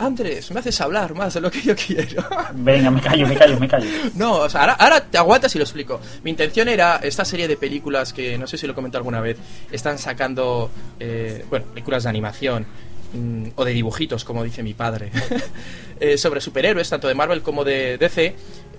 Andrés, 0.01 0.49
me 0.51 0.59
haces 0.59 0.81
hablar 0.81 1.13
más 1.13 1.35
de 1.35 1.41
lo 1.41 1.51
que 1.51 1.61
yo 1.61 1.75
quiero. 1.75 2.23
Venga, 2.55 2.89
me 2.89 3.01
callo, 3.01 3.27
me 3.27 3.35
callo, 3.35 3.59
me 3.59 3.67
callo. 3.67 3.87
No, 4.15 4.39
o 4.39 4.49
sea, 4.49 4.61
ahora, 4.61 4.73
ahora 4.73 5.05
te 5.05 5.17
aguantas 5.17 5.53
y 5.55 5.59
lo 5.59 5.63
explico. 5.63 6.01
Mi 6.23 6.31
intención 6.31 6.67
era 6.67 6.97
esta 7.03 7.23
serie 7.23 7.47
de 7.47 7.55
películas 7.55 8.11
que 8.11 8.37
no 8.37 8.47
sé 8.47 8.57
si 8.57 8.65
lo 8.65 8.73
comenté 8.73 8.97
alguna 8.97 9.21
vez. 9.21 9.37
Están 9.71 9.99
sacando, 9.99 10.71
eh, 10.99 11.45
bueno, 11.49 11.67
películas 11.67 12.03
de 12.03 12.09
animación 12.09 12.65
mm, 13.13 13.49
o 13.55 13.63
de 13.63 13.73
dibujitos, 13.73 14.23
como 14.23 14.43
dice 14.43 14.63
mi 14.63 14.73
padre, 14.73 15.11
eh, 15.99 16.17
sobre 16.17 16.41
superhéroes, 16.41 16.89
tanto 16.89 17.07
de 17.07 17.13
Marvel 17.13 17.41
como 17.43 17.63
de 17.63 17.97
DC. 17.97 18.35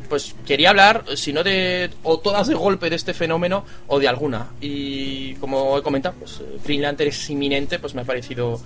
Pues 0.08 0.34
quería 0.44 0.70
hablar, 0.70 1.04
si 1.14 1.32
no 1.32 1.42
de 1.42 1.88
o 2.02 2.18
todas 2.18 2.48
de 2.48 2.54
golpe 2.54 2.90
de 2.90 2.96
este 2.96 3.14
fenómeno 3.14 3.64
o 3.86 3.98
de 4.00 4.08
alguna. 4.08 4.48
Y 4.60 5.34
como 5.36 5.78
he 5.78 5.82
comentado, 5.82 6.16
pues 6.18 6.42
Green 6.64 6.82
Lantern 6.82 7.08
es 7.08 7.30
inminente, 7.30 7.78
pues 7.78 7.94
me 7.94 8.02
ha 8.02 8.04
parecido 8.04 8.60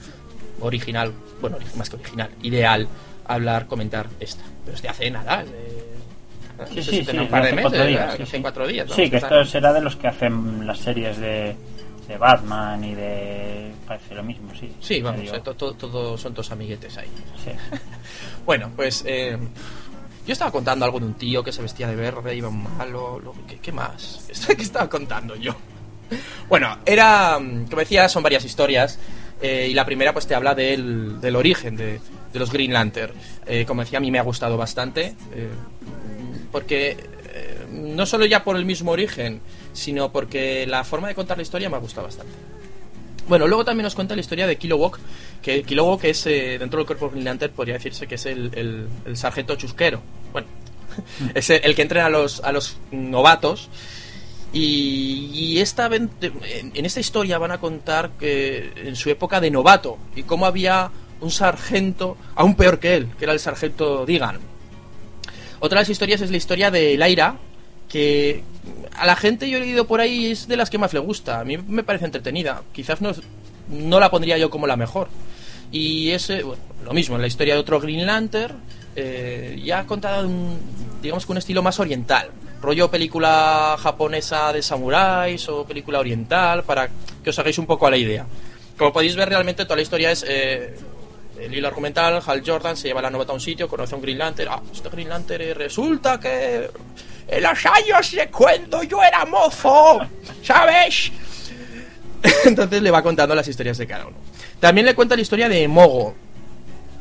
original, 0.61 1.12
bueno, 1.40 1.59
más 1.77 1.90
que 1.90 1.97
original, 1.97 2.31
ideal 2.42 2.88
hablar, 3.27 3.66
comentar 3.66 4.07
esta. 4.21 4.42
Pero 4.64 4.77
es 4.77 4.83
de 4.83 4.88
hace 4.88 5.11
nada, 5.11 5.45
de, 5.45 5.87
Sí, 6.73 6.83
sí, 6.83 7.05
sí, 7.05 7.19
un 7.19 7.29
par 7.29 7.45
de 7.45 7.53
meses, 7.53 7.62
cuatro 7.71 7.85
días, 7.87 8.12
¿verdad? 8.12 8.27
sí, 8.31 8.38
cuatro 8.40 8.66
días. 8.66 8.90
Sí, 8.90 9.11
que 9.11 9.16
esto 9.19 9.45
será 9.45 9.73
de 9.75 9.83
los 9.83 9.95
que 9.97 10.09
hacen 10.09 10.66
las 10.66 10.79
series 10.79 11.19
de, 11.19 11.55
de 12.09 12.16
Batman 12.16 12.83
y 12.83 12.95
de... 12.95 13.73
Parece 13.87 14.14
lo 14.14 14.23
mismo, 14.23 14.51
sí. 14.59 14.73
Sí, 14.81 15.03
vamos, 15.03 15.21
eh, 15.33 15.40
todo- 15.42 16.16
son 16.16 16.33
todos 16.33 16.51
amiguetes 16.51 16.97
ahí. 16.97 17.09
Sí. 17.45 17.51
Bueno, 18.47 18.71
pues 18.75 19.05
eh, 19.07 19.37
yo 20.27 20.33
estaba 20.33 20.51
contando 20.51 20.85
algo 20.87 20.99
de 21.01 21.07
un 21.07 21.14
tío 21.14 21.42
que 21.45 21.53
se 21.53 21.61
vestía 21.62 21.88
de 21.88 21.97
verde, 21.97 22.35
iba 22.35 22.49
malo, 22.51 23.21
lo- 23.21 23.35
¿qué, 23.47 23.59
qué 23.59 23.73
más? 23.73 24.27
¿Qué 24.47 24.62
estaba 24.62 24.88
contando 24.88 25.37
yo? 25.37 25.55
Bueno, 26.49 26.79
era, 26.87 27.35
como 27.35 27.77
decía, 27.81 28.09
son 28.09 28.23
varias 28.23 28.45
historias. 28.47 28.99
Eh, 29.42 29.68
y 29.70 29.75
la 29.75 29.85
primera 29.85 30.12
pues 30.12 30.27
te 30.27 30.35
habla 30.35 30.55
del, 30.55 31.20
del 31.20 31.37
origen 31.37 31.77
de, 31.77 32.01
de 32.33 32.38
los 32.38 32.51
Green 32.53 32.72
Lantern. 32.72 33.12
Eh, 33.46 33.64
como 33.66 33.83
decía, 33.83 33.99
a 33.99 34.01
mí 34.01 34.11
me 34.11 34.18
ha 34.18 34.22
gustado 34.22 34.57
bastante. 34.57 35.14
eh, 35.35 35.49
porque 36.53 36.96
no 37.70 38.07
solo 38.07 38.25
ya 38.25 38.42
por 38.44 38.57
el 38.57 38.64
mismo 38.64 38.92
origen, 38.92 39.40
sino 39.75 40.11
porque 40.11 40.66
la 40.66 40.85
forma 40.85 41.09
de 41.09 41.14
contar 41.14 41.37
la 41.37 41.42
historia 41.42 41.68
me 41.68 41.77
ha 41.77 41.81
gustado 41.81 42.07
bastante. 42.07 42.33
Bueno, 43.29 43.46
luego 43.49 43.64
también 43.64 43.83
nos 43.85 43.94
cuenta 43.94 44.14
la 44.14 44.20
historia 44.20 44.46
de 44.46 44.57
Kilowog, 44.57 44.99
que 45.42 45.62
Kilowog 45.64 46.05
es, 46.05 46.25
dentro 46.25 46.79
del 46.79 46.87
cuerpo 46.87 47.11
Green 47.11 47.25
Lantern, 47.25 47.53
podría 47.53 47.75
decirse 47.75 48.07
que 48.07 48.14
es 48.14 48.25
el, 48.27 48.88
el- 49.05 49.16
sargento 49.16 49.57
chusquero. 49.57 50.01
Bueno, 50.33 50.46
es 51.35 51.51
el, 51.51 51.61
el 51.64 51.75
que 51.75 51.83
entrena 51.83 52.07
a 52.07 52.11
los, 52.11 52.40
a 52.42 52.53
los 52.53 52.79
novatos. 52.92 53.68
Y, 54.59 55.59
esta, 55.61 55.90
en, 55.95 56.11
esta 56.73 57.01
historia 57.01 57.37
van 57.37 57.53
a 57.53 57.59
contar 57.59 58.12
que 58.19 58.73
en 58.77 58.97
su 58.97 59.11
época 59.11 59.38
de 59.38 59.51
novato 59.51 59.99
y 60.14 60.23
cómo 60.23 60.47
había 60.47 60.90
un 61.21 61.31
sargento 61.31 62.16
aún 62.35 62.55
peor 62.55 62.79
que 62.79 62.97
él, 62.97 63.09
que 63.19 63.27
era 63.27 63.35
el 63.35 63.38
sargento 63.38 64.07
Digan. 64.07 64.38
Otra 65.61 65.77
de 65.77 65.83
las 65.83 65.90
historias 65.90 66.23
es 66.23 66.31
la 66.31 66.38
historia 66.38 66.71
de 66.71 66.97
Laira, 66.97 67.37
que 67.90 68.45
a 68.97 69.05
la 69.05 69.16
gente 69.16 69.51
yo 69.51 69.59
he 69.59 69.61
leído 69.61 69.87
por 69.87 70.01
ahí 70.01 70.31
es 70.31 70.49
de 70.49 70.57
las 70.57 70.71
que 70.71 70.79
más 70.79 70.95
le 70.95 71.01
gusta. 71.01 71.40
A 71.40 71.45
mí 71.45 71.59
me 71.59 71.83
parece 71.83 72.07
entretenida. 72.07 72.62
Quizás 72.73 73.03
no, 73.03 73.12
no 73.69 74.01
la 74.01 74.11
pondría 74.11 74.38
yo 74.38 74.49
como 74.49 74.66
la 74.66 74.77
mejor. 74.77 75.09
Y 75.71 76.11
es 76.11 76.31
eh, 76.31 76.42
lo 76.83 76.92
mismo, 76.95 77.19
la 77.19 77.27
historia 77.27 77.53
de 77.53 77.61
otro 77.61 77.79
Green 77.79 78.07
Lantern, 78.07 78.57
eh, 78.95 79.61
ya 79.62 79.85
contada 79.85 80.27
digamos 81.03 81.27
que 81.27 81.33
un 81.33 81.38
estilo 81.38 81.62
más 81.62 81.79
oriental. 81.79 82.31
Rollo 82.61 82.90
película 82.90 83.77
japonesa 83.79 84.53
de 84.53 84.62
samuráis 84.62 85.49
o 85.49 85.64
película 85.64 85.99
oriental, 85.99 86.64
para 86.64 86.88
que 87.23 87.31
os 87.31 87.38
hagáis 87.38 87.59
un 87.59 87.66
poco 87.66 87.87
a 87.87 87.90
la 87.90 87.97
idea. 87.97 88.27
Como 88.77 88.92
podéis 88.92 89.16
ver, 89.16 89.29
realmente 89.29 89.64
toda 89.64 89.77
la 89.77 89.83
historia 89.83 90.11
es 90.11 90.25
eh, 90.29 90.75
el 91.40 91.55
hilo 91.55 91.69
argumental. 91.69 92.23
Hal 92.27 92.42
Jordan 92.45 92.77
se 92.77 92.88
lleva 92.88 93.03
la 93.03 93.11
novata 93.11 93.33
a 93.33 93.35
un 93.35 93.40
sitio, 93.40 93.69
conoce 93.69 93.95
a 93.95 93.97
un 93.97 94.03
Green 94.03 94.19
Lantern. 94.19 94.51
Ah, 94.53 94.62
este 94.73 94.88
Green 94.88 95.09
Lantern 95.09 95.55
resulta 95.55 96.19
que 96.21 96.71
en 97.29 97.42
los 97.42 97.66
años 97.66 98.12
de 98.12 98.29
cuando 98.31 98.83
yo 98.83 99.03
era 99.03 99.25
mozo, 99.25 100.01
¿sabes? 100.42 101.12
Entonces 102.45 102.83
le 102.83 102.90
va 102.90 103.03
contando 103.03 103.35
las 103.35 103.49
historias 103.49 103.79
de 103.79 103.87
cada 103.87 104.07
uno. 104.07 104.16
También 104.61 104.87
le 104.87 104.95
cuenta 104.95 105.16
la 105.16 105.23
historia 105.23 105.49
de 105.49 105.66
Mogo. 105.69 106.14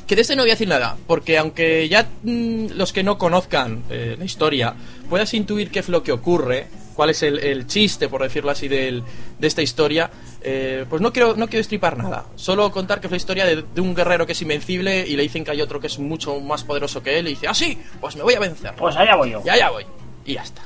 Que 0.07 0.15
de 0.15 0.21
este 0.21 0.35
no 0.35 0.43
voy 0.43 0.51
a 0.51 0.53
decir 0.53 0.67
nada, 0.67 0.97
porque 1.07 1.37
aunque 1.37 1.89
ya 1.89 2.07
mm, 2.23 2.67
los 2.75 2.93
que 2.93 3.01
no 3.03 3.17
conozcan 3.17 3.83
eh, 3.89 4.15
la 4.19 4.25
historia 4.25 4.75
puedas 5.09 5.33
intuir 5.33 5.71
qué 5.71 5.79
es 5.79 5.89
lo 5.89 6.03
que 6.03 6.11
ocurre, 6.11 6.67
cuál 6.95 7.09
es 7.09 7.23
el, 7.23 7.39
el 7.39 7.65
chiste, 7.67 8.07
por 8.07 8.21
decirlo 8.21 8.51
así, 8.51 8.67
del- 8.67 9.03
de 9.39 9.47
esta 9.47 9.61
historia, 9.63 10.09
eh, 10.41 10.85
pues 10.89 11.01
no 11.01 11.11
quiero, 11.11 11.35
no 11.35 11.47
quiero 11.47 11.61
estripar 11.61 11.97
nada. 11.97 12.25
Solo 12.35 12.71
contar 12.71 13.01
que 13.01 13.07
es 13.07 13.11
la 13.11 13.17
historia 13.17 13.45
de, 13.45 13.63
de 13.63 13.81
un 13.81 13.95
guerrero 13.95 14.25
que 14.27 14.33
es 14.33 14.41
invencible 14.43 15.05
y 15.07 15.15
le 15.15 15.23
dicen 15.23 15.43
que 15.43 15.51
hay 15.51 15.61
otro 15.61 15.79
que 15.79 15.87
es 15.87 15.97
mucho 15.97 16.39
más 16.39 16.63
poderoso 16.63 17.01
que 17.01 17.17
él 17.17 17.27
y 17.27 17.31
dice, 17.31 17.47
ah, 17.47 17.53
sí, 17.55 17.77
pues 17.99 18.15
me 18.15 18.21
voy 18.21 18.35
a 18.35 18.39
vencer. 18.39 18.73
Pues 18.77 18.95
allá 18.95 19.15
voy 19.15 19.31
yo. 19.31 19.41
Y 19.43 19.49
allá 19.49 19.71
voy. 19.71 19.85
Y 20.23 20.33
ya 20.35 20.43
está. 20.43 20.61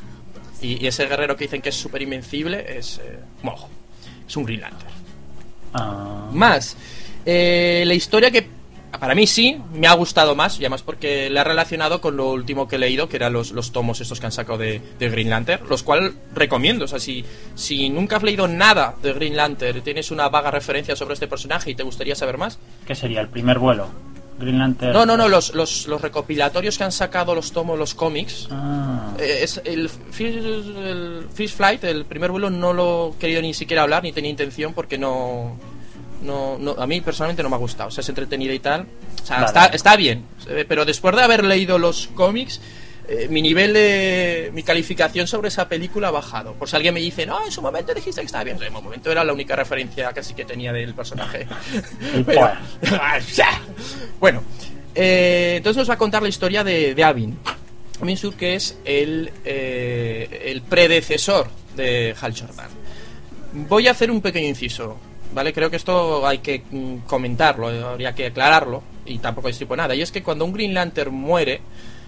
Y, 0.62 0.84
y 0.84 0.88
ese 0.88 1.06
guerrero 1.08 1.38
que 1.38 1.45
dicen 1.45 1.62
que 1.62 1.69
es 1.69 1.75
súper 1.75 2.02
invencible 2.02 2.78
es 2.78 2.97
eh, 3.02 3.17
Mojo. 3.41 3.69
Es 4.28 4.36
un 4.36 4.43
Green 4.43 4.60
Lantern. 4.62 4.91
Ah, 5.73 6.30
Más, 6.34 6.75
eh, 7.25 7.84
la 7.88 7.93
historia 7.93 8.30
que 8.32 8.59
para 8.97 9.15
mí 9.15 9.28
sí 9.28 9.58
me 9.73 9.88
ha 9.88 9.93
gustado 9.93 10.36
más, 10.36 10.60
y 10.60 10.63
además 10.63 10.82
porque 10.82 11.30
la 11.30 11.41
he 11.41 11.43
relacionado 11.43 12.02
con 12.02 12.17
lo 12.17 12.32
último 12.32 12.67
que 12.67 12.78
he 12.78 12.80
leído, 12.80 13.08
que 13.08 13.17
eran 13.17 13.34
los, 13.34 13.52
los 13.52 13.71
tomos 13.71 14.02
estos 14.02 14.19
que 14.19 14.25
han 14.25 14.32
sacado 14.32 14.58
de, 14.58 14.82
de 14.97 15.10
Green 15.10 15.30
Lantern, 15.30 15.67
los 15.69 15.84
cuales 15.84 16.13
recomiendo. 16.34 16.86
O 16.86 16.88
sea, 16.88 16.99
si, 16.99 17.23
si 17.56 17.89
nunca 17.89 18.17
has 18.17 18.23
leído 18.23 18.47
nada 18.47 18.95
de 19.02 19.13
Green 19.13 19.36
Lantern, 19.36 19.82
tienes 19.82 20.12
una 20.12 20.30
vaga 20.30 20.52
referencia 20.52 20.95
sobre 20.95 21.13
este 21.13 21.28
personaje 21.28 21.71
y 21.71 21.75
te 21.75 21.84
gustaría 21.84 22.15
saber 22.15 22.38
más, 22.38 22.60
¿Qué 22.86 22.95
sería? 22.95 23.21
¿El 23.21 23.30
primer 23.30 23.60
vuelo? 23.60 23.88
Green 24.39 24.58
Lantern. 24.58 24.93
no, 24.93 25.06
no, 25.06 25.17
no, 25.17 25.28
los, 25.28 25.54
los, 25.54 25.88
los 25.88 26.02
recopilatorios 26.02 26.78
que 26.78 26.86
han 26.86 26.93
sacado 26.93 27.36
los 27.36 27.52
tomos, 27.52 27.78
los 27.78 27.93
cómics. 27.93 28.47
Ah, 28.49 29.13
eh, 29.19 29.39
es 29.43 29.62
el 29.65 29.89
Fish 29.89 31.54
Flight, 31.54 31.84
el 31.84 32.06
primer 32.06 32.32
vuelo, 32.32 32.49
no 32.49 32.71
lo 32.71 33.13
he 33.15 33.19
querido 33.19 33.41
ni 33.41 33.54
siquiera 33.54 33.84
hablar, 33.84 34.04
ni 34.04 34.13
tenía 34.13 34.32
intención 34.32 34.73
porque 34.73 34.97
no, 34.97 35.58
no, 36.21 36.58
no- 36.58 36.75
a 36.77 36.86
mí 36.88 37.01
personalmente 37.01 37.43
no 37.43 37.49
me 37.49 37.55
ha 37.55 37.60
gustado. 37.60 37.89
O 37.89 37.91
sea, 37.91 38.01
es 38.01 38.10
entretenida 38.10 38.53
y 38.53 38.60
tal. 38.60 38.86
O 39.21 39.25
sea, 39.25 39.38
Vale. 39.38 39.47
está, 39.47 39.65
está 39.67 39.95
bien. 39.95 40.25
eh, 40.47 40.65
Pero 40.67 40.86
después 40.86 41.15
de 41.15 41.21
haber 41.23 41.43
leído 41.45 41.77
los 41.79 42.08
cómics, 42.13 42.62
eh, 43.08 43.27
mi 43.29 43.41
nivel 43.41 43.73
de. 43.73 44.51
mi 44.53 44.62
calificación 44.63 45.25
sobre 45.27 45.47
esa 45.47 45.67
película 45.67 46.10
ha 46.10 46.12
bajado. 46.12 46.53
Por 46.53 46.69
si 46.69 46.75
alguien 46.75 46.93
me 46.93 46.99
dice, 46.99 47.25
no, 47.25 47.43
en 47.43 47.51
su 47.51 47.62
momento 47.62 47.93
dijiste 47.93 48.21
que 48.21 48.25
estaba 48.25 48.43
bien. 48.43 48.58
En 48.62 48.67
su 48.67 48.82
momento 48.82 49.12
era 49.12 49.23
la 49.23 49.34
única 49.34 49.55
referencia 49.55 50.12
casi 50.13 50.34
que 50.36 50.45
tenía 50.45 50.71
del 50.73 50.93
personaje. 50.93 51.47
Pero- 52.25 52.51
bueno, 54.19 54.43
eh, 54.95 55.55
entonces 55.58 55.77
nos 55.77 55.89
va 55.89 55.93
a 55.95 55.97
contar 55.97 56.21
la 56.21 56.29
historia 56.29 56.63
de, 56.63 56.93
de 56.95 57.03
Avin. 57.03 57.38
Avin 58.01 58.17
Sur, 58.17 58.36
que 58.36 58.55
es 58.55 58.77
el, 58.86 59.32
eh, 59.43 60.43
el 60.45 60.62
predecesor 60.62 61.47
de 61.75 62.15
Hal 62.19 62.34
Jordan. 62.39 62.69
Voy 63.53 63.88
a 63.88 63.91
hacer 63.91 64.12
un 64.12 64.21
pequeño 64.21 64.47
inciso, 64.47 64.97
¿vale? 65.34 65.54
Creo 65.54 65.70
que 65.70 65.76
esto 65.76 66.26
hay 66.26 66.39
que 66.39 66.63
mm, 66.70 66.98
comentarlo, 67.08 67.72
eh, 67.72 67.84
habría 67.84 68.13
que 68.13 68.28
aclararlo, 68.28 68.84
y 69.06 69.20
tampoco 69.20 69.48
destripo 69.48 69.76
nada. 69.76 69.96
Y 69.96 70.02
es 70.02 70.12
que 70.12 70.24
cuando 70.24 70.46
un 70.46 70.54
Green 70.54 70.74
Lantern 70.74 71.13
muere, 71.13 71.62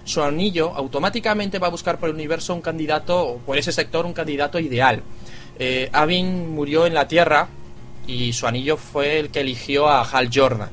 su 0.03 0.21
anillo 0.21 0.73
automáticamente 0.75 1.59
va 1.59 1.67
a 1.67 1.71
buscar 1.71 1.99
por 1.99 2.09
el 2.09 2.15
universo 2.15 2.53
un 2.53 2.61
candidato, 2.61 3.21
o 3.21 3.37
por 3.37 3.57
ese 3.57 3.71
sector 3.71 4.05
un 4.05 4.13
candidato 4.13 4.59
ideal. 4.59 5.01
Eh, 5.59 5.89
Avin 5.91 6.53
murió 6.53 6.85
en 6.85 6.93
la 6.93 7.07
Tierra 7.07 7.47
y 8.07 8.33
su 8.33 8.47
anillo 8.47 8.77
fue 8.77 9.19
el 9.19 9.29
que 9.29 9.41
eligió 9.41 9.87
a 9.87 10.03
Hal 10.03 10.29
Jordan. 10.33 10.69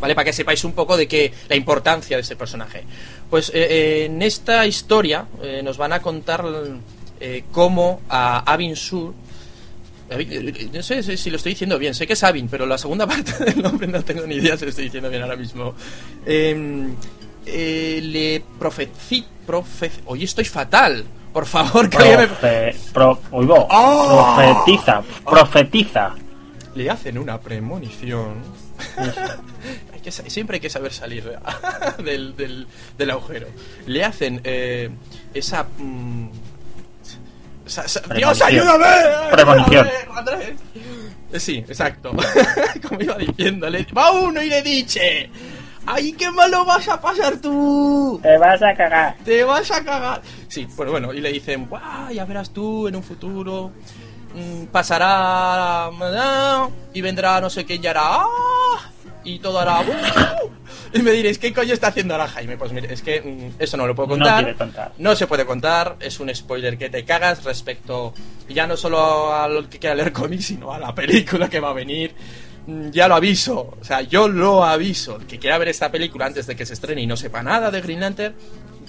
¿Vale? 0.00 0.14
Para 0.14 0.26
que 0.26 0.32
sepáis 0.32 0.62
un 0.64 0.72
poco 0.72 0.96
de 0.96 1.08
que 1.08 1.32
la 1.48 1.56
importancia 1.56 2.18
de 2.18 2.22
ese 2.22 2.36
personaje. 2.36 2.84
Pues 3.30 3.48
eh, 3.50 3.52
eh, 3.54 4.04
en 4.06 4.20
esta 4.20 4.66
historia 4.66 5.26
nos 5.62 5.78
van 5.78 5.94
a 5.94 6.00
contar 6.00 6.44
cómo 7.50 8.02
a 8.10 8.52
Avin 8.52 8.76
Sur. 8.76 9.14
Avin- 10.10 10.32
eh, 10.32 10.68
No 10.72 10.82
sé 10.82 11.16
si 11.16 11.30
lo 11.30 11.36
estoy 11.36 11.52
diciendo 11.52 11.78
bien, 11.78 11.94
sé 11.94 12.06
que 12.06 12.12
es 12.14 12.22
Avin, 12.24 12.48
pero 12.48 12.66
la 12.66 12.78
segunda 12.78 13.06
parte 13.08 13.32
del 13.44 13.62
nombre 13.62 13.86
no 13.86 14.02
tengo 14.02 14.26
ni 14.26 14.36
idea 14.36 14.56
si 14.56 14.64
lo 14.64 14.70
estoy 14.70 14.84
diciendo 14.84 15.08
bien 15.10 15.22
ahora 15.22 15.36
mismo. 15.36 15.74
Eh, 16.24 16.86
eh, 17.46 18.00
le 18.02 18.42
profeci, 18.58 19.24
profe- 19.46 19.90
Hoy 20.06 20.24
estoy 20.24 20.44
fatal. 20.44 21.04
Por 21.32 21.44
favor, 21.46 21.88
que 21.90 21.98
me- 21.98 22.16
profe, 22.28 22.74
pro, 22.92 23.20
oigo, 23.30 23.66
¡Oh! 23.70 24.34
profetiza, 24.36 25.02
profetiza. 25.28 26.14
le 26.74 26.90
hacen 26.90 27.18
una 27.18 27.38
premonición. 27.40 28.34
Hay 29.92 30.00
que 30.00 30.10
sa- 30.12 30.28
siempre 30.30 30.56
hay 30.56 30.60
que 30.60 30.70
saber 30.70 30.92
salir 30.92 31.24
del, 32.04 32.36
del- 32.36 32.66
del 32.96 33.10
agujero. 33.10 33.48
Le 33.86 34.04
hacen 34.04 34.40
eh, 34.44 34.90
esa, 35.34 35.66
mm, 35.78 36.28
¡Dios, 38.14 38.42
ayúdame! 38.42 38.86
Premonición. 39.32 39.88
Sí, 41.34 41.58
exacto. 41.58 42.12
Como 42.88 43.00
iba 43.00 43.16
diciéndole, 43.16 43.86
va 43.96 44.12
uno 44.12 44.40
y 44.40 44.48
le 44.48 44.62
dice, 44.62 45.28
¡ay, 45.84 46.12
qué 46.12 46.30
malo 46.30 46.64
vas 46.64 46.88
a 46.88 47.00
pasar 47.00 47.36
tú! 47.38 48.18
Te 48.22 48.38
vas 48.38 48.62
a 48.62 48.74
cagar. 48.74 49.16
Te 49.24 49.44
vas 49.44 49.70
a 49.70 49.84
cagar. 49.84 50.22
Sí, 50.48 50.66
bueno, 50.76 50.92
bueno, 50.92 51.12
y 51.12 51.20
le 51.20 51.32
dicen, 51.32 51.66
guau, 51.66 52.10
ya 52.12 52.24
verás 52.24 52.50
tú 52.50 52.88
en 52.88 52.96
un 52.96 53.02
futuro. 53.02 53.72
mm, 54.34 54.66
pasará 54.66 55.90
y 56.94 57.00
vendrá 57.00 57.40
no 57.40 57.50
sé 57.50 57.64
quién 57.64 57.82
y 57.82 57.86
hará 57.86 58.02
ah, 58.04 58.90
y 59.26 59.38
todo 59.40 59.58
hará 59.60 59.80
"Uh". 59.80 60.50
y 60.96 61.02
me 61.02 61.10
diréis 61.10 61.38
qué 61.38 61.52
coño 61.52 61.72
está 61.74 61.88
haciendo 61.88 62.14
ahora 62.14 62.28
Jaime 62.28 62.56
pues 62.56 62.72
mire 62.72 62.92
es 62.92 63.02
que 63.02 63.20
mm, 63.20 63.60
eso 63.62 63.76
no 63.76 63.86
lo 63.86 63.94
puedo 63.94 64.08
No 64.08 64.14
contar 64.14 64.44
quiere 64.44 64.56
contar. 64.58 64.92
no 64.98 65.14
se 65.16 65.26
puede 65.26 65.44
contar 65.44 65.96
es 66.00 66.18
un 66.20 66.34
spoiler 66.34 66.78
que 66.78 66.88
te 66.88 67.04
cagas 67.04 67.44
respecto 67.44 68.14
ya 68.48 68.66
no 68.66 68.76
solo 68.76 69.34
a 69.34 69.48
lo 69.48 69.68
que 69.68 69.78
quiera 69.78 69.94
leer 69.94 70.12
cómics 70.12 70.46
sino 70.46 70.72
a 70.72 70.78
la 70.78 70.94
película 70.94 71.48
que 71.48 71.60
va 71.60 71.70
a 71.70 71.74
venir 71.74 72.14
Mm, 72.68 72.90
ya 72.90 73.06
lo 73.06 73.14
aviso, 73.14 73.76
o 73.80 73.84
sea, 73.84 74.00
yo 74.00 74.26
lo 74.26 74.64
aviso. 74.64 75.18
El 75.20 75.26
que 75.28 75.38
quiera 75.38 75.56
ver 75.56 75.68
esta 75.68 75.88
película 75.92 76.26
antes 76.26 76.48
de 76.48 76.56
que 76.56 76.66
se 76.66 76.72
estrene 76.74 77.00
y 77.00 77.06
no 77.06 77.16
sepa 77.16 77.40
nada 77.40 77.70
de 77.70 77.80
Green 77.80 78.00
Lantern, 78.00 78.34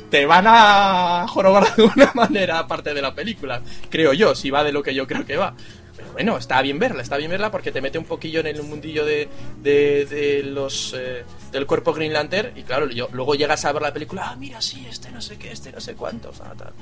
te 0.09 0.25
van 0.25 0.45
a 0.47 1.27
jorobar 1.29 1.75
de 1.75 1.83
una 1.83 2.11
manera 2.15 2.57
aparte 2.57 2.95
de 2.95 3.03
la 3.03 3.13
película, 3.13 3.61
creo 3.91 4.13
yo, 4.13 4.33
si 4.33 4.49
va 4.49 4.63
de 4.63 4.71
lo 4.71 4.81
que 4.81 4.95
yo 4.95 5.05
creo 5.05 5.23
que 5.27 5.37
va. 5.37 5.53
Pero 5.97 6.13
bueno, 6.13 6.37
está 6.37 6.61
bien 6.61 6.77
verla, 6.77 7.01
está 7.01 7.17
bien 7.17 7.31
verla 7.31 7.51
porque 7.51 7.71
te 7.71 7.81
mete 7.81 7.97
un 7.97 8.05
poquillo 8.05 8.39
en 8.39 8.47
el 8.47 8.61
mundillo 8.61 9.03
de, 9.03 9.27
de, 9.61 10.43
los 10.43 10.95
eh, 10.97 11.23
del 11.51 11.65
cuerpo 11.65 11.91
Green 11.91 12.13
Lantern 12.13 12.55
y 12.55 12.63
claro, 12.63 12.85
luego 12.85 13.33
llegas 13.35 13.65
a 13.65 13.71
ver 13.71 13.81
la 13.81 13.91
película, 13.91 14.29
ah, 14.29 14.35
mira, 14.35 14.61
sí, 14.61 14.85
este 14.87 15.09
no 15.11 15.21
sé 15.21 15.37
qué, 15.37 15.51
este 15.51 15.71
no 15.71 15.81
sé 15.81 15.95
cuántos, 15.95 16.37
tal. 16.37 16.73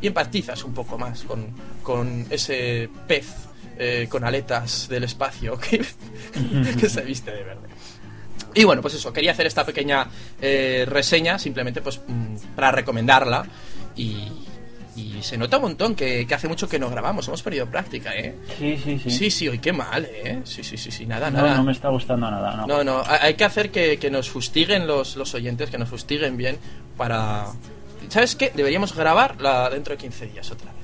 y 0.00 0.06
empatizas 0.06 0.62
un 0.64 0.72
poco 0.72 0.96
más 0.96 1.24
con, 1.24 1.48
con 1.82 2.26
ese 2.30 2.88
pez 3.08 3.26
eh, 3.76 4.06
con 4.08 4.24
aletas 4.24 4.88
del 4.88 5.04
espacio 5.04 5.58
que, 5.58 5.78
que 6.80 6.88
se 6.88 7.00
viste 7.02 7.32
de 7.32 7.42
verde. 7.42 7.68
Y 8.54 8.64
bueno, 8.64 8.82
pues 8.82 8.94
eso, 8.94 9.12
quería 9.12 9.32
hacer 9.32 9.46
esta 9.46 9.64
pequeña 9.64 10.06
eh, 10.40 10.84
reseña 10.88 11.38
simplemente 11.38 11.80
pues 11.80 12.00
mm, 12.06 12.54
para 12.54 12.72
recomendarla 12.72 13.46
y, 13.96 14.28
y 14.96 15.22
se 15.22 15.38
nota 15.38 15.56
un 15.58 15.62
montón 15.64 15.94
que, 15.94 16.26
que 16.26 16.34
hace 16.34 16.48
mucho 16.48 16.68
que 16.68 16.78
no 16.78 16.90
grabamos, 16.90 17.26
hemos 17.28 17.42
perdido 17.42 17.66
práctica, 17.66 18.12
¿eh? 18.14 18.34
Sí, 18.58 18.76
sí, 18.82 18.98
sí. 18.98 19.10
Sí, 19.10 19.30
sí, 19.30 19.48
hoy 19.48 19.58
qué 19.58 19.72
mal, 19.72 20.04
¿eh? 20.06 20.40
Sí, 20.44 20.62
sí, 20.64 20.76
sí, 20.76 20.90
sí, 20.90 21.06
nada, 21.06 21.30
No, 21.30 21.42
nada. 21.42 21.56
no 21.56 21.64
me 21.64 21.72
está 21.72 21.88
gustando 21.88 22.30
nada, 22.30 22.56
no. 22.56 22.66
No, 22.66 22.84
no, 22.84 22.98
ha- 22.98 23.22
hay 23.24 23.34
que 23.34 23.44
hacer 23.44 23.70
que, 23.70 23.98
que 23.98 24.10
nos 24.10 24.28
fustiguen 24.30 24.86
los, 24.86 25.16
los 25.16 25.32
oyentes, 25.34 25.70
que 25.70 25.78
nos 25.78 25.88
fustiguen 25.88 26.36
bien 26.36 26.58
para... 26.96 27.46
¿Sabes 28.08 28.34
qué? 28.34 28.50
Deberíamos 28.54 28.94
grabarla 28.94 29.70
dentro 29.70 29.92
de 29.94 29.98
15 29.98 30.26
días 30.26 30.50
otra 30.50 30.72
vez. 30.72 30.80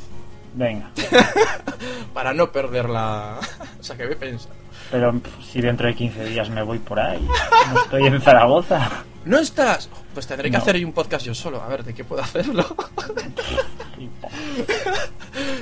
Venga. 0.55 0.90
Para 2.14 2.33
no 2.33 2.51
perder 2.53 2.88
la... 2.88 3.38
o 3.81 3.83
sea, 3.83 3.97
que 3.97 4.07
voy 4.07 4.14
pensando. 4.16 4.55
Pero 4.90 5.20
si 5.53 5.61
dentro 5.61 5.87
de 5.88 5.94
15 5.94 6.25
días 6.27 6.49
me 6.51 6.62
voy 6.62 6.79
por 6.79 7.01
ahí, 7.01 7.27
no 7.72 7.81
estoy 7.83 8.07
en 8.07 8.20
Zaragoza. 8.20 9.05
¿No 9.25 9.38
estás? 9.38 9.88
Pues 10.14 10.27
tendré 10.27 10.51
que 10.51 10.57
No. 10.57 10.62
hacer 10.62 10.85
un 10.85 10.92
podcast 10.92 11.27
yo 11.27 11.35
solo. 11.35 11.61
A 11.61 11.66
ver, 11.68 11.83
¿de 11.85 11.92
qué 11.92 12.05
puedo 12.05 12.22
hacerlo? 12.22 12.64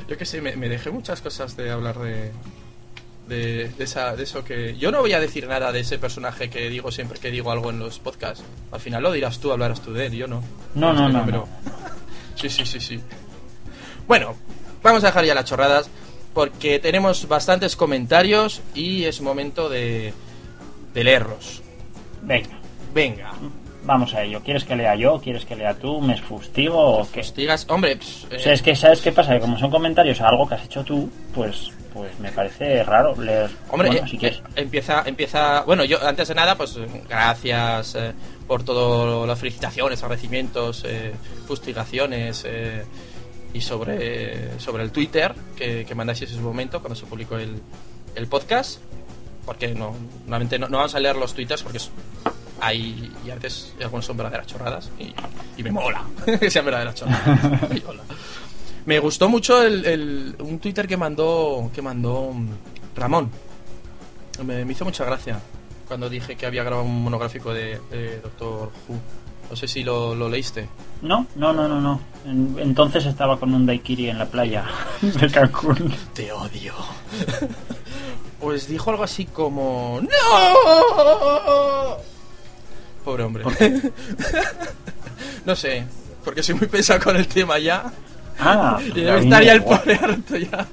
yo 0.09 0.17
que 0.19 0.25
sé, 0.25 0.41
me, 0.41 0.57
me 0.57 0.69
dejé 0.69 0.91
muchas 0.91 1.21
cosas 1.21 1.57
de 1.57 1.71
hablar 1.71 1.99
de... 1.99 2.33
De, 3.29 3.71
de 3.71 3.85
esa, 3.85 4.15
de 4.15 4.25
eso 4.25 4.45
que... 4.45 4.77
Yo 4.77 4.91
no 4.93 5.01
voy 5.01 5.15
a 5.15 5.21
decir 5.21 5.49
nada 5.49 5.73
de 5.73 5.81
ese 5.81 5.99
personaje 5.99 6.51
que 6.51 6.69
digo 6.69 6.93
siempre 6.93 7.19
que 7.19 7.31
digo 7.31 7.51
algo 7.51 7.71
en 7.71 7.79
los 7.79 7.99
podcasts. 7.99 8.45
Al 8.71 8.81
final 8.81 9.03
lo 9.03 9.13
dirás 9.13 9.39
tú, 9.39 9.51
hablarás 9.51 9.81
tú 9.81 9.95
de 9.95 10.07
él, 10.07 10.13
yo 10.13 10.27
no. 10.29 10.43
No, 10.75 10.93
no, 10.93 11.09
no, 11.09 11.25
pero- 11.25 11.49
Sí, 12.35 12.51
sí, 12.51 12.67
sí, 12.67 12.81
sí. 12.81 13.01
Bueno, 14.07 14.35
vamos 14.83 15.03
a 15.05 15.07
dejar 15.07 15.25
ya 15.25 15.35
las 15.35 15.47
chorradas 15.47 15.89
porque 16.35 16.79
tenemos 16.81 17.27
bastantes 17.29 17.77
comentarios 17.77 18.61
y 18.75 19.05
es 19.05 19.21
momento 19.21 19.69
de, 19.69 20.13
de 20.93 21.05
leerlos. 21.05 21.63
Venga, 22.23 22.59
Venga. 22.93 23.33
vamos 23.85 24.13
a 24.15 24.23
ello. 24.23 24.41
¿Quieres 24.45 24.65
que 24.65 24.77
lea 24.77 24.95
yo? 24.97 25.21
¿Quieres 25.21 25.45
que 25.45 25.57
lea 25.57 25.75
tú? 25.75 26.01
¿Me 26.01 26.17
fustigo 26.21 26.79
o 26.99 27.11
qué? 27.11 27.23
Digas, 27.37 27.67
hombre, 27.69 27.97
pues, 27.97 28.27
O 28.35 28.39
sea, 28.39 28.53
es 28.53 28.63
que 28.63 28.75
¿sabes 28.75 29.01
qué 29.01 29.13
pasa? 29.13 29.35
Que 29.35 29.41
como 29.41 29.59
son 29.59 29.71
comentarios 29.71 30.21
a 30.21 30.29
algo 30.29 30.49
que 30.49 30.55
has 30.57 30.65
hecho 30.65 30.83
tú, 30.85 31.09
pues 31.35 31.71
pues 31.93 32.19
me 32.19 32.33
parece 32.33 32.83
raro 32.83 33.15
leer. 33.23 33.49
Hombre, 33.71 33.89
Bueno, 33.91 34.05
eh, 34.05 34.11
si 34.11 34.19
quieres. 34.19 34.39
eh, 34.41 34.43
empieza, 34.57 35.05
empieza. 35.07 35.63
Bueno, 35.63 35.85
yo 35.85 36.05
antes 36.05 36.27
de 36.27 36.35
nada, 36.35 36.57
pues 36.57 36.77
gracias 37.09 37.95
eh, 37.95 38.13
por 38.49 38.65
todas 38.65 39.29
las 39.29 39.39
felicitaciones, 39.39 40.03
agradecimientos, 40.03 40.83
eh, 40.85 41.13
fustigaciones 41.47 42.43
eh, 42.49 42.83
y 43.55 43.61
sobre, 43.63 44.59
sobre 44.61 44.83
el 44.83 44.91
Twitter 44.91 45.35
que, 45.57 45.87
que 45.87 45.95
mandáis 45.95 46.21
en 46.23 46.29
ese 46.29 46.41
momento 46.41 46.81
cuando 46.81 46.95
se 46.97 47.07
publicó 47.07 47.37
el, 47.39 47.63
el 48.15 48.27
podcast. 48.27 48.81
Porque 49.47 49.69
no, 49.75 49.95
normalmente 50.21 50.59
no, 50.59 50.69
no 50.69 50.79
vamos 50.79 50.95
a 50.95 51.01
leer 51.01 51.17
los 51.17 51.35
twitters 51.35 51.63
porque 51.63 51.79
hay 52.61 53.13
y 53.27 53.31
a 53.31 53.35
veces 53.35 53.75
algunos 53.83 54.05
son 54.07 54.17
verdaderas 54.17 54.47
chorradas 54.47 54.91
y, 54.99 55.15
y 55.59 55.63
me 55.63 55.71
mola 55.71 56.03
que 56.41 56.51
sean 56.51 56.65
verdaderas 56.65 56.95
chorradas. 56.95 57.61
Me 58.87 58.99
gustó 59.01 59.29
mucho 59.29 59.63
el, 59.63 59.85
el- 59.85 60.37
un 60.41 60.59
Twitter 60.59 60.87
que 60.87 60.97
mandó 60.97 61.71
que 61.75 61.83
mandó 61.83 62.33
mm, 62.33 62.49
Ramón. 62.97 63.31
Me, 64.45 64.65
me 64.65 64.73
hizo 64.73 64.85
mucha 64.85 65.05
gracia 65.05 65.39
cuando 65.87 66.09
dije 66.09 66.37
que 66.37 66.47
había 66.47 66.63
grabado 66.65 66.85
un 66.87 67.03
monográfico 67.05 67.53
de, 67.53 67.79
de 67.91 68.21
Doctor 68.21 68.71
Who. 68.89 68.99
No 69.51 69.57
sé 69.57 69.69
si 69.69 69.85
lo, 69.85 70.15
lo 70.15 70.29
leíste. 70.29 70.69
No, 71.03 71.27
no, 71.37 71.53
no, 71.53 71.69
no, 71.69 71.81
no. 71.81 72.01
En- 72.25 72.57
Entonces 72.59 73.05
estaba 73.07 73.39
con 73.39 73.55
un 73.55 73.67
daiquiri 73.67 74.09
en 74.11 74.19
la 74.19 74.27
playa 74.27 74.65
de 75.03 75.31
Cancún. 75.31 75.95
Te 76.13 76.33
odio. 76.33 76.75
Pues 78.41 78.67
dijo 78.69 78.91
algo 78.91 79.05
así 79.05 79.27
como... 79.27 80.01
¡No! 80.03 80.09
Pobre 83.05 83.23
hombre. 83.23 83.45
no 85.45 85.55
sé, 85.55 85.85
porque 86.25 86.43
soy 86.43 86.55
muy 86.55 86.67
pesado 86.69 87.01
con 87.01 87.17
el 87.17 87.27
tema 87.29 87.59
ya. 87.59 87.93
Ah, 88.39 88.79
y 88.85 88.91
pues 88.91 88.95
debe 88.95 89.11
a 89.11 89.15
mí 89.17 89.25
estar 89.25 89.41
me 89.41 89.47
ya 89.47 89.53
da 89.53 89.57
el 89.57 89.65
pobre 89.65 89.95
harto 89.95 90.37
ya. 90.37 90.67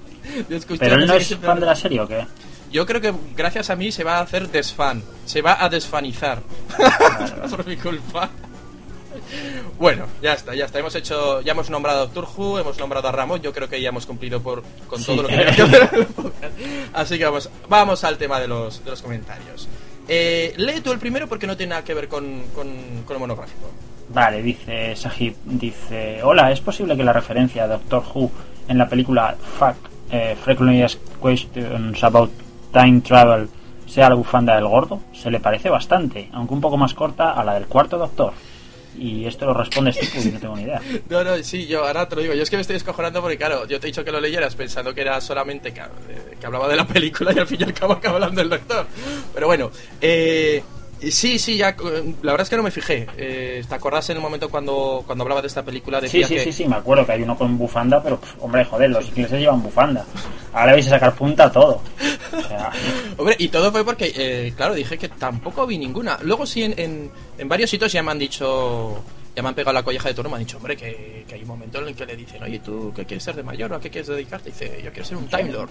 Pero 0.79 0.95
él 0.95 1.07
no 1.07 1.13
es 1.15 1.35
fan 1.37 1.59
de 1.59 1.65
la 1.65 1.75
serie 1.75 1.99
o 1.99 2.07
qué? 2.07 2.25
Yo 2.71 2.85
creo 2.85 3.01
que 3.01 3.13
gracias 3.35 3.69
a 3.69 3.75
mí 3.75 3.91
se 3.91 4.05
va 4.05 4.17
a 4.19 4.21
hacer 4.21 4.47
desfan. 4.49 5.03
Se 5.25 5.41
va 5.41 5.61
a 5.61 5.67
desfanizar. 5.67 6.41
Por 7.49 7.67
mi 7.67 7.75
culpa. 7.75 8.29
Bueno, 9.79 10.05
ya 10.21 10.33
está, 10.33 10.53
ya 10.55 10.65
está. 10.65 10.79
Hemos 10.79 10.93
hecho, 10.95 11.41
ya 11.41 11.53
hemos 11.53 11.69
nombrado 11.69 11.99
a 11.99 12.01
Doctor 12.05 12.27
Who, 12.37 12.59
hemos 12.59 12.77
nombrado 12.79 13.07
a 13.07 13.11
Ramón. 13.11 13.41
Yo 13.41 13.51
creo 13.53 13.67
que 13.69 13.81
ya 13.81 13.89
hemos 13.89 14.05
cumplido 14.05 14.41
por, 14.41 14.63
con 14.87 14.99
Sí. 14.99 15.05
todo 15.07 15.23
lo 15.23 15.27
que 15.27 15.35
tenía 15.37 15.55
que 15.55 15.61
hacer. 15.63 16.07
Así 16.93 17.17
que 17.17 17.25
vamos, 17.25 17.49
vamos 17.69 18.03
al 18.03 18.17
tema 18.17 18.39
de 18.39 18.47
los, 18.47 18.83
de 18.83 18.91
los 18.91 19.01
comentarios. 19.01 19.67
Eh, 20.07 20.53
lee 20.57 20.81
tú 20.81 20.91
el 20.91 20.99
primero 20.99 21.27
porque 21.27 21.47
no 21.47 21.55
tiene 21.55 21.71
nada 21.71 21.83
que 21.83 21.93
ver 21.93 22.07
con, 22.07 22.43
con, 22.53 22.67
con 23.05 23.15
el 23.15 23.19
monográfico. 23.19 23.69
Vale, 24.09 24.41
dice 24.43 24.95
Sahib, 24.95 25.35
dice, 25.45 26.21
hola, 26.23 26.51
¿es 26.51 26.59
posible 26.59 26.97
que 26.97 27.03
la 27.03 27.13
referencia 27.13 27.63
a 27.63 27.67
Doctor 27.67 28.03
Who 28.13 28.29
en 28.67 28.77
la 28.77 28.89
película 28.89 29.37
Fuck, 29.57 29.75
eh, 30.11 30.35
Frequently 30.43 30.81
Asked 30.83 30.99
Questions 31.23 32.03
About 32.03 32.31
Time 32.73 32.99
Travel 33.01 33.47
sea 33.87 34.09
la 34.09 34.15
bufanda 34.15 34.55
del 34.55 34.67
gordo? 34.67 34.99
Se 35.13 35.31
le 35.31 35.39
parece 35.39 35.69
bastante, 35.69 36.29
aunque 36.33 36.53
un 36.53 36.61
poco 36.61 36.75
más 36.75 36.93
corta 36.93 37.31
a 37.31 37.43
la 37.45 37.53
del 37.53 37.67
cuarto 37.67 37.97
Doctor. 37.97 38.33
Y 38.97 39.25
esto 39.25 39.45
lo 39.45 39.53
responde 39.53 39.93
Steve 39.93 40.29
y 40.29 40.31
no 40.31 40.39
tengo 40.39 40.55
ni 40.55 40.63
idea. 40.63 40.81
No, 41.09 41.23
no, 41.23 41.37
sí, 41.43 41.65
yo 41.67 41.85
ahora 41.85 42.07
te 42.07 42.15
lo 42.15 42.21
digo. 42.21 42.33
Yo 42.33 42.43
es 42.43 42.49
que 42.49 42.57
me 42.57 42.61
estoy 42.61 42.75
descojonando 42.75 43.21
porque, 43.21 43.37
claro, 43.37 43.67
yo 43.67 43.79
te 43.79 43.87
he 43.87 43.89
dicho 43.89 44.03
que 44.03 44.11
lo 44.11 44.19
leyeras 44.19 44.55
pensando 44.55 44.93
que 44.93 45.01
era 45.01 45.19
solamente 45.21 45.73
que, 45.73 45.79
eh, 45.79 46.37
hablaba 46.43 46.67
de 46.67 46.75
la 46.75 46.85
película 46.87 47.31
y 47.33 47.39
al 47.39 47.47
fin 47.47 47.61
y 47.61 47.63
al 47.63 47.73
cabo 47.73 47.93
acaba 47.93 48.15
hablando 48.15 48.41
del 48.41 48.49
doctor. 48.49 48.85
Pero 49.33 49.47
bueno, 49.47 49.71
eh, 50.01 50.61
sí, 51.09 51.39
sí, 51.39 51.57
ya, 51.57 51.69
eh, 51.69 52.13
la 52.21 52.33
verdad 52.33 52.43
es 52.43 52.49
que 52.49 52.57
no 52.57 52.63
me 52.63 52.71
fijé. 52.71 53.07
Eh, 53.17 53.63
¿Te 53.67 53.75
acordás 53.75 54.09
en 54.09 54.17
el 54.17 54.21
momento 54.21 54.49
cuando, 54.49 55.03
cuando 55.05 55.23
hablaba 55.23 55.41
de 55.41 55.47
esta 55.47 55.63
película? 55.63 55.99
Sí, 56.01 56.23
sí, 56.23 56.35
que, 56.35 56.43
sí, 56.43 56.51
sí, 56.51 56.65
me 56.65 56.75
acuerdo 56.75 57.05
que 57.05 57.13
hay 57.13 57.21
uno 57.23 57.37
con 57.37 57.57
bufanda, 57.57 58.03
pero 58.03 58.19
pff, 58.19 58.35
hombre, 58.41 58.65
joder, 58.65 58.89
los 58.89 59.07
ingleses 59.07 59.39
llevan 59.39 59.63
bufanda. 59.63 60.05
Ahora 60.53 60.73
vais 60.73 60.85
a 60.87 60.91
sacar 60.91 61.15
punta 61.15 61.45
a 61.45 61.51
todo. 61.51 61.81
O 62.31 62.47
sea, 62.47 62.71
Hombre, 63.17 63.35
y 63.39 63.47
todo 63.47 63.71
fue 63.71 63.83
porque, 63.85 64.11
eh, 64.15 64.53
claro, 64.55 64.73
dije 64.73 64.97
que 64.97 65.09
tampoco 65.09 65.65
vi 65.65 65.77
ninguna. 65.77 66.19
Luego 66.21 66.45
sí, 66.45 66.63
en, 66.63 66.73
en, 66.77 67.11
en 67.37 67.49
varios 67.49 67.69
sitios 67.69 67.91
ya 67.91 68.03
me 68.03 68.11
han 68.11 68.19
dicho, 68.19 69.01
ya 69.35 69.41
me 69.41 69.49
han 69.49 69.55
pegado 69.55 69.73
la 69.73 69.83
colleja 69.83 70.09
de 70.09 70.13
turno, 70.13 70.29
me 70.29 70.35
han 70.35 70.43
dicho, 70.43 70.57
hombre, 70.57 70.75
que, 70.75 71.25
que 71.27 71.35
hay 71.35 71.41
un 71.41 71.47
momento 71.47 71.79
en 71.79 71.87
el 71.87 71.95
que 71.95 72.05
le 72.05 72.15
dicen, 72.15 72.43
oye, 72.43 72.59
¿tú 72.59 72.91
qué 72.95 73.05
quieres 73.05 73.23
ser 73.23 73.35
de 73.35 73.43
mayor 73.43 73.71
o 73.71 73.75
a 73.75 73.79
qué 73.79 73.89
quieres 73.89 74.07
dedicarte? 74.07 74.49
Y 74.49 74.51
dice, 74.51 74.81
yo 74.83 74.91
quiero 74.91 75.05
ser 75.05 75.17
un 75.17 75.27
Time 75.27 75.51
Lord. 75.51 75.69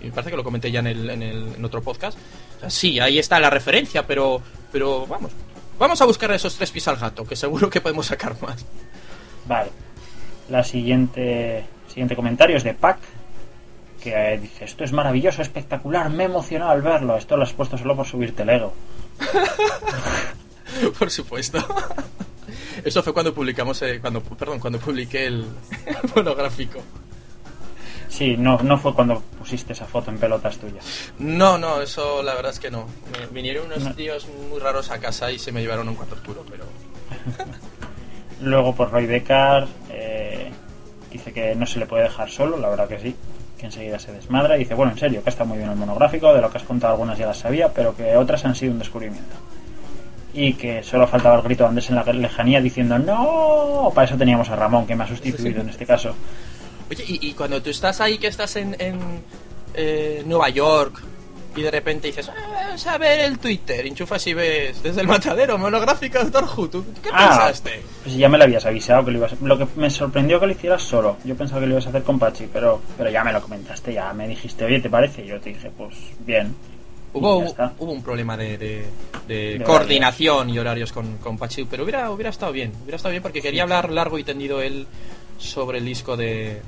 Y 0.00 0.06
me 0.06 0.10
parece 0.12 0.30
que 0.30 0.36
lo 0.36 0.44
comenté 0.44 0.70
ya 0.70 0.80
en, 0.80 0.88
el, 0.88 1.10
en, 1.10 1.22
el, 1.22 1.54
en 1.54 1.64
otro 1.64 1.82
podcast. 1.82 2.18
O 2.56 2.60
sea, 2.60 2.70
sí, 2.70 3.00
ahí 3.00 3.18
está 3.18 3.40
la 3.40 3.50
referencia, 3.50 4.06
pero, 4.06 4.40
pero 4.70 5.06
vamos, 5.06 5.32
vamos 5.78 6.00
a 6.00 6.04
buscar 6.04 6.30
esos 6.32 6.54
tres 6.56 6.70
pies 6.70 6.86
al 6.88 6.96
gato, 6.96 7.24
que 7.24 7.34
seguro 7.34 7.70
que 7.70 7.80
podemos 7.80 8.06
sacar 8.06 8.36
más. 8.42 8.64
Vale. 9.46 9.70
La 10.50 10.62
siguiente, 10.62 11.64
siguiente 11.88 12.14
comentario 12.14 12.56
es 12.56 12.64
de 12.64 12.74
Pac, 12.74 12.98
que 14.02 14.34
eh, 14.34 14.38
dice, 14.38 14.64
esto 14.64 14.84
es 14.84 14.92
maravilloso, 14.92 15.42
espectacular, 15.42 16.08
me 16.10 16.24
he 16.24 16.26
emocionado 16.26 16.70
al 16.70 16.82
verlo. 16.82 17.16
Esto 17.16 17.36
lo 17.36 17.42
has 17.42 17.52
puesto 17.52 17.76
solo 17.76 17.96
por 17.96 18.06
subirte 18.06 18.42
el 18.42 18.50
ego. 18.50 18.74
Por 20.98 21.10
supuesto. 21.10 21.58
Eso 22.84 23.02
fue 23.02 23.12
cuando 23.12 23.34
publicamos, 23.34 23.80
eh, 23.82 23.98
cuando, 24.00 24.22
perdón, 24.22 24.58
cuando 24.58 24.78
publiqué 24.78 25.26
el, 25.26 25.46
monográfico. 26.16 26.80
Sí, 28.08 28.36
no, 28.38 28.58
no 28.62 28.78
fue 28.78 28.94
cuando 28.94 29.20
pusiste 29.38 29.74
esa 29.74 29.84
foto 29.86 30.10
en 30.10 30.18
pelotas 30.18 30.56
tuyas. 30.58 31.12
No, 31.18 31.58
no, 31.58 31.82
eso 31.82 32.22
la 32.22 32.34
verdad 32.34 32.52
es 32.52 32.58
que 32.58 32.70
no. 32.70 32.86
Me 33.12 33.26
vinieron 33.26 33.66
unos 33.66 33.84
No. 33.84 33.94
tíos 33.94 34.26
muy 34.50 34.58
raros 34.58 34.90
a 34.90 34.98
casa 34.98 35.30
y 35.30 35.38
se 35.38 35.52
me 35.52 35.60
llevaron 35.60 35.86
a 35.88 35.90
un 35.90 35.96
cuarto 35.96 36.14
oscuro, 36.14 36.44
pero... 36.50 36.64
Luego 38.40 38.74
por 38.74 38.90
Roy 38.90 39.06
Decar 39.06 39.66
eh, 39.90 40.50
dice 41.10 41.32
que 41.32 41.54
no 41.54 41.66
se 41.66 41.78
le 41.80 41.86
puede 41.86 42.04
dejar 42.04 42.30
solo, 42.30 42.56
la 42.56 42.68
verdad 42.68 42.88
que 42.88 42.98
sí, 43.00 43.14
que 43.58 43.66
enseguida 43.66 43.98
se 43.98 44.12
desmadra 44.12 44.56
y 44.56 44.60
dice, 44.60 44.74
bueno, 44.74 44.92
en 44.92 44.98
serio, 44.98 45.22
que 45.24 45.30
está 45.30 45.44
muy 45.44 45.58
bien 45.58 45.70
el 45.70 45.76
monográfico, 45.76 46.32
de 46.32 46.40
lo 46.40 46.50
que 46.50 46.58
has 46.58 46.64
contado 46.64 46.92
algunas 46.94 47.18
ya 47.18 47.26
las 47.26 47.38
sabía, 47.38 47.72
pero 47.72 47.94
que 47.96 48.16
otras 48.16 48.44
han 48.44 48.54
sido 48.54 48.72
un 48.72 48.78
descubrimiento. 48.78 49.34
Y 50.34 50.52
que 50.54 50.82
solo 50.82 51.06
faltaba 51.06 51.36
el 51.36 51.42
grito 51.42 51.64
de 51.64 51.68
Andrés 51.70 51.88
en 51.88 51.96
la 51.96 52.04
lejanía 52.04 52.60
diciendo, 52.60 52.98
no, 52.98 53.90
para 53.94 54.06
eso 54.06 54.16
teníamos 54.16 54.48
a 54.50 54.56
Ramón, 54.56 54.86
que 54.86 54.94
me 54.94 55.04
ha 55.04 55.08
sustituido 55.08 55.60
en 55.62 55.70
este 55.70 55.86
caso. 55.86 56.14
Oye, 56.90 57.04
y, 57.06 57.28
y 57.28 57.32
cuando 57.32 57.60
tú 57.62 57.70
estás 57.70 58.00
ahí, 58.00 58.18
que 58.18 58.26
estás 58.28 58.56
en, 58.56 58.76
en 58.78 58.98
eh, 59.74 60.22
Nueva 60.26 60.48
York 60.50 61.02
y 61.56 61.62
de 61.62 61.70
repente 61.70 62.06
dices, 62.08 62.28
"Ah, 62.28 62.34
vamos 62.52 62.86
a 62.86 62.98
ver 62.98 63.20
el 63.20 63.38
Twitter, 63.38 63.84
enchufas 63.86 64.24
y 64.26 64.34
ves 64.34 64.82
desde 64.82 65.00
el 65.00 65.08
matadero, 65.08 65.58
monográfico 65.58 66.18
de 66.18 66.24
Doctor 66.30 66.44
Who, 66.56 66.68
¿tú 66.68 66.84
qué 67.02 67.08
Ah, 67.12 67.28
pensaste? 67.30 67.82
Pues 68.04 68.16
ya 68.16 68.28
me 68.28 68.38
lo 68.38 68.44
habías 68.44 68.64
avisado 68.64 69.04
que 69.04 69.10
lo 69.10 69.18
ibas 69.18 69.32
a... 69.32 69.36
Lo 69.40 69.58
que 69.58 69.66
me 69.76 69.90
sorprendió 69.90 70.38
que 70.38 70.46
lo 70.46 70.52
hicieras 70.52 70.82
solo. 70.82 71.16
Yo 71.24 71.34
pensaba 71.36 71.60
que 71.60 71.66
lo 71.66 71.72
ibas 71.72 71.86
a 71.86 71.88
hacer 71.88 72.02
con 72.04 72.18
Pachi, 72.18 72.48
pero, 72.52 72.80
pero 72.96 73.10
ya 73.10 73.24
me 73.24 73.32
lo 73.32 73.40
comentaste, 73.42 73.92
ya 73.94 74.12
me 74.12 74.28
dijiste, 74.28 74.64
oye, 74.66 74.78
¿te 74.80 74.88
parece? 74.90 75.24
Y 75.24 75.28
yo 75.28 75.40
te 75.40 75.48
dije, 75.50 75.70
pues 75.76 75.94
bien. 76.20 76.54
Hubo, 77.12 77.38
hubo 77.78 77.92
un 77.92 78.02
problema 78.02 78.36
de, 78.36 78.58
de- 78.58 78.84
de 79.26 79.58
De 79.58 79.64
coordinación 79.64 80.50
y 80.50 80.58
horarios 80.58 80.92
con, 80.92 81.16
con 81.18 81.36
Pachi, 81.38 81.64
pero 81.64 81.82
hubiera, 81.84 82.10
hubiera 82.10 82.30
estado 82.30 82.52
bien. 82.52 82.72
Hubiera 82.82 82.96
estado 82.96 83.10
bien 83.12 83.22
porque 83.22 83.40
quería 83.42 83.62
hablar 83.62 83.90
largo 83.90 84.18
y 84.18 84.24
tendido 84.24 84.60
él 84.60 84.86
sobre 85.38 85.78
el 85.78 85.84
disco 85.84 86.16
de, 86.16 86.60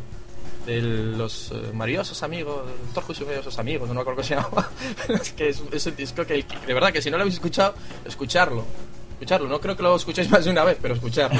de 0.67 0.81
los 0.83 1.53
eh, 1.53 1.73
maravillosos 1.75 2.23
amigos, 2.23 2.63
Who 2.95 3.13
y 3.13 3.21
maravillosos 3.21 3.59
amigos, 3.59 3.89
no 3.89 3.95
me 3.95 4.01
acuerdo 4.01 4.23
cómo 4.23 4.29
se 4.29 4.35
llama. 4.37 4.71
Pero 5.07 5.23
es 5.23 5.33
que 5.33 5.49
es, 5.51 5.63
es 5.73 5.87
un 5.87 5.97
disco 5.97 6.25
que, 6.27 6.45
de 6.67 6.75
verdad, 6.75 6.93
que 6.93 7.03
si 7.03 7.11
no 7.11 7.17
lo 7.17 7.23
habéis 7.23 7.35
escuchado, 7.35 7.75
escucharlo. 8.07 8.65
Escucharlo, 9.15 9.49
no 9.49 9.61
creo 9.61 9.77
que 9.77 9.83
lo 9.83 9.97
escuchéis 9.97 10.31
más 10.31 10.45
de 10.45 10.51
una 10.51 10.65
vez, 10.65 10.79
pero 10.81 10.95
escucharlo. 10.95 11.39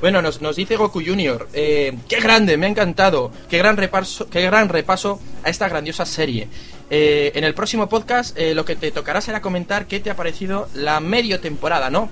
Bueno, 0.00 0.22
nos, 0.22 0.40
nos 0.40 0.56
dice 0.56 0.76
Goku 0.76 1.02
Junior, 1.04 1.48
eh, 1.52 1.96
qué 2.08 2.20
grande, 2.20 2.56
me 2.56 2.66
ha 2.66 2.70
encantado, 2.70 3.30
qué 3.50 3.58
gran 3.58 3.76
repaso, 3.76 4.28
qué 4.30 4.40
gran 4.42 4.68
repaso 4.70 5.20
a 5.44 5.50
esta 5.50 5.68
grandiosa 5.68 6.06
serie. 6.06 6.48
Eh, 6.88 7.32
en 7.34 7.44
el 7.44 7.54
próximo 7.54 7.88
podcast 7.88 8.36
eh, 8.38 8.54
lo 8.54 8.64
que 8.64 8.76
te 8.76 8.90
tocará 8.90 9.20
será 9.20 9.40
comentar 9.42 9.86
qué 9.86 10.00
te 10.00 10.10
ha 10.10 10.16
parecido 10.16 10.68
la 10.74 11.00
medio 11.00 11.38
temporada, 11.40 11.90
¿no? 11.90 12.10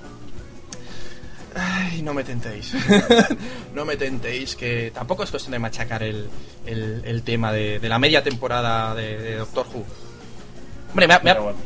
Ay, 1.55 2.03
no 2.03 2.13
me 2.13 2.23
tentéis. 2.23 2.73
no 3.73 3.83
me 3.85 3.97
tentéis, 3.97 4.55
que 4.55 4.91
tampoco 4.93 5.23
es 5.23 5.31
cuestión 5.31 5.51
de 5.53 5.59
machacar 5.59 6.03
el, 6.03 6.29
el- 6.67 7.01
el 7.03 7.23
tema 7.23 7.51
de, 7.51 7.79
de 7.79 7.89
la 7.89 7.97
media 7.97 8.23
temporada 8.23 8.93
de, 8.93 9.17
de 9.17 9.35
Doctor 9.37 9.65
Who. 9.73 9.83
Hombre, 10.91 11.07
me 11.07 11.13
ha, 11.15 11.21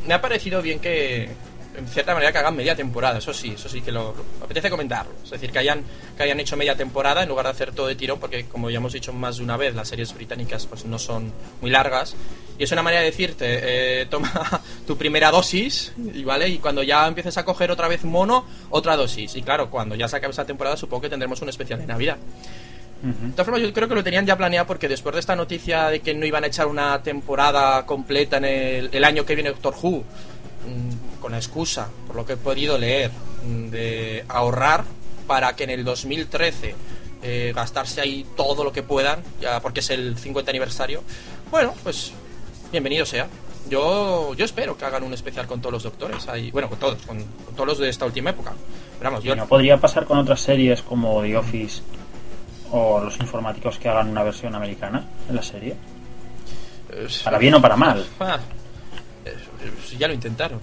me 0.06 0.14
ha 0.14 0.20
parecido 0.20 0.62
bien 0.62 0.80
que, 0.80 1.28
en 1.76 1.86
cierta 1.88 2.14
manera, 2.14 2.32
que 2.32 2.38
hagan 2.38 2.56
media 2.56 2.74
temporada. 2.74 3.18
Eso 3.18 3.32
sí, 3.32 3.52
eso 3.54 3.68
sí 3.68 3.82
que 3.82 3.92
lo, 3.92 4.14
apetece 4.42 4.70
comentarlo. 4.70 5.12
Es 5.24 5.30
decir, 5.30 5.50
que 5.50 5.58
hayan, 5.58 5.82
que 6.16 6.22
hayan 6.22 6.38
hecho 6.40 6.56
media 6.56 6.76
temporada 6.76 7.22
en 7.22 7.28
lugar 7.28 7.46
de 7.46 7.52
hacer 7.52 7.72
todo 7.72 7.86
de 7.86 7.94
tirón, 7.94 8.18
porque 8.20 8.44
como 8.46 8.70
ya 8.70 8.78
hemos 8.78 8.92
dicho 8.92 9.12
más 9.12 9.38
de 9.38 9.44
una 9.44 9.56
vez, 9.56 9.74
las 9.74 9.88
series 9.88 10.14
británicas 10.14 10.66
pues 10.66 10.84
no 10.84 10.98
son 10.98 11.32
muy 11.60 11.70
largas. 11.70 12.14
Y 12.58 12.64
es 12.64 12.72
una 12.72 12.82
manera 12.82 13.00
de 13.00 13.06
decirte, 13.06 14.02
eh, 14.02 14.06
toma 14.06 14.30
tu 14.86 14.96
primera 14.96 15.30
dosis, 15.30 15.92
y 15.96 16.22
vale, 16.24 16.48
y 16.48 16.58
cuando 16.58 16.82
ya 16.82 17.06
empieces 17.06 17.36
a 17.38 17.44
coger 17.44 17.70
otra 17.70 17.88
vez 17.88 18.04
mono, 18.04 18.46
otra 18.70 18.96
dosis. 18.96 19.34
Y 19.34 19.42
claro, 19.42 19.70
cuando 19.70 19.94
ya 19.94 20.06
se 20.08 20.16
acabe 20.16 20.32
esa 20.32 20.44
temporada, 20.44 20.76
supongo 20.76 21.02
que 21.02 21.08
tendremos 21.08 21.40
un 21.42 21.48
especial 21.48 21.80
de 21.80 21.86
Navidad. 21.86 22.18
De 23.04 23.32
todas 23.32 23.44
formas, 23.44 23.60
yo 23.60 23.70
creo 23.74 23.86
que 23.86 23.94
lo 23.94 24.02
tenían 24.02 24.24
ya 24.24 24.34
planeado 24.34 24.66
porque 24.66 24.88
después 24.88 25.12
de 25.12 25.20
esta 25.20 25.36
noticia 25.36 25.88
de 25.88 26.00
que 26.00 26.14
no 26.14 26.24
iban 26.24 26.42
a 26.42 26.46
echar 26.46 26.66
una 26.66 27.02
temporada 27.02 27.84
completa 27.84 28.38
en 28.38 28.46
el, 28.46 28.88
el 28.90 29.04
año 29.04 29.26
que 29.26 29.34
viene 29.34 29.50
Doctor 29.50 29.74
Who, 29.82 29.98
mm, 29.98 31.03
con 31.24 31.32
la 31.32 31.38
excusa, 31.38 31.88
por 32.06 32.16
lo 32.16 32.26
que 32.26 32.34
he 32.34 32.36
podido 32.36 32.76
leer, 32.76 33.10
mm, 33.46 33.70
de 33.70 34.26
ahorrar 34.28 34.84
para 35.26 35.56
que 35.56 35.64
en 35.64 35.70
el 35.70 35.82
2013 35.82 36.74
eh, 37.22 37.50
gastarse 37.56 38.02
ahí 38.02 38.26
todo 38.36 38.62
lo 38.62 38.72
que 38.72 38.82
puedan, 38.82 39.22
ya 39.40 39.58
porque 39.60 39.80
es 39.80 39.88
el 39.88 40.18
50 40.18 40.50
aniversario, 40.50 41.02
bueno, 41.50 41.72
pues 41.82 42.12
bienvenido 42.70 43.06
sea. 43.06 43.26
Yo, 43.70 44.34
yo 44.34 44.44
espero 44.44 44.76
que 44.76 44.84
hagan 44.84 45.02
un 45.02 45.14
especial 45.14 45.46
con 45.46 45.62
todos 45.62 45.72
los 45.72 45.82
doctores, 45.84 46.28
ahí, 46.28 46.50
bueno, 46.50 46.68
con 46.68 46.78
todos, 46.78 47.00
con, 47.06 47.16
con 47.16 47.54
todos 47.54 47.68
los 47.68 47.78
de 47.78 47.88
esta 47.88 48.04
última 48.04 48.28
época. 48.28 48.52
Pero 48.98 49.10
vamos, 49.10 49.24
yo 49.24 49.34
no 49.34 49.46
podría 49.46 49.80
pasar 49.80 50.04
con 50.04 50.18
otras 50.18 50.42
series 50.42 50.82
como 50.82 51.22
The 51.22 51.38
Office 51.38 51.80
o 52.70 53.00
los 53.00 53.18
informáticos 53.18 53.78
que 53.78 53.88
hagan 53.88 54.10
una 54.10 54.24
versión 54.24 54.54
americana 54.54 55.02
en 55.26 55.36
la 55.36 55.42
serie. 55.42 55.74
Para 57.24 57.38
bien 57.38 57.54
o 57.54 57.62
para 57.62 57.76
mal. 57.76 58.04
Ah, 58.20 58.38
eh, 59.24 59.34
eh, 59.62 59.96
ya 59.98 60.06
lo 60.06 60.12
intentaron. 60.12 60.60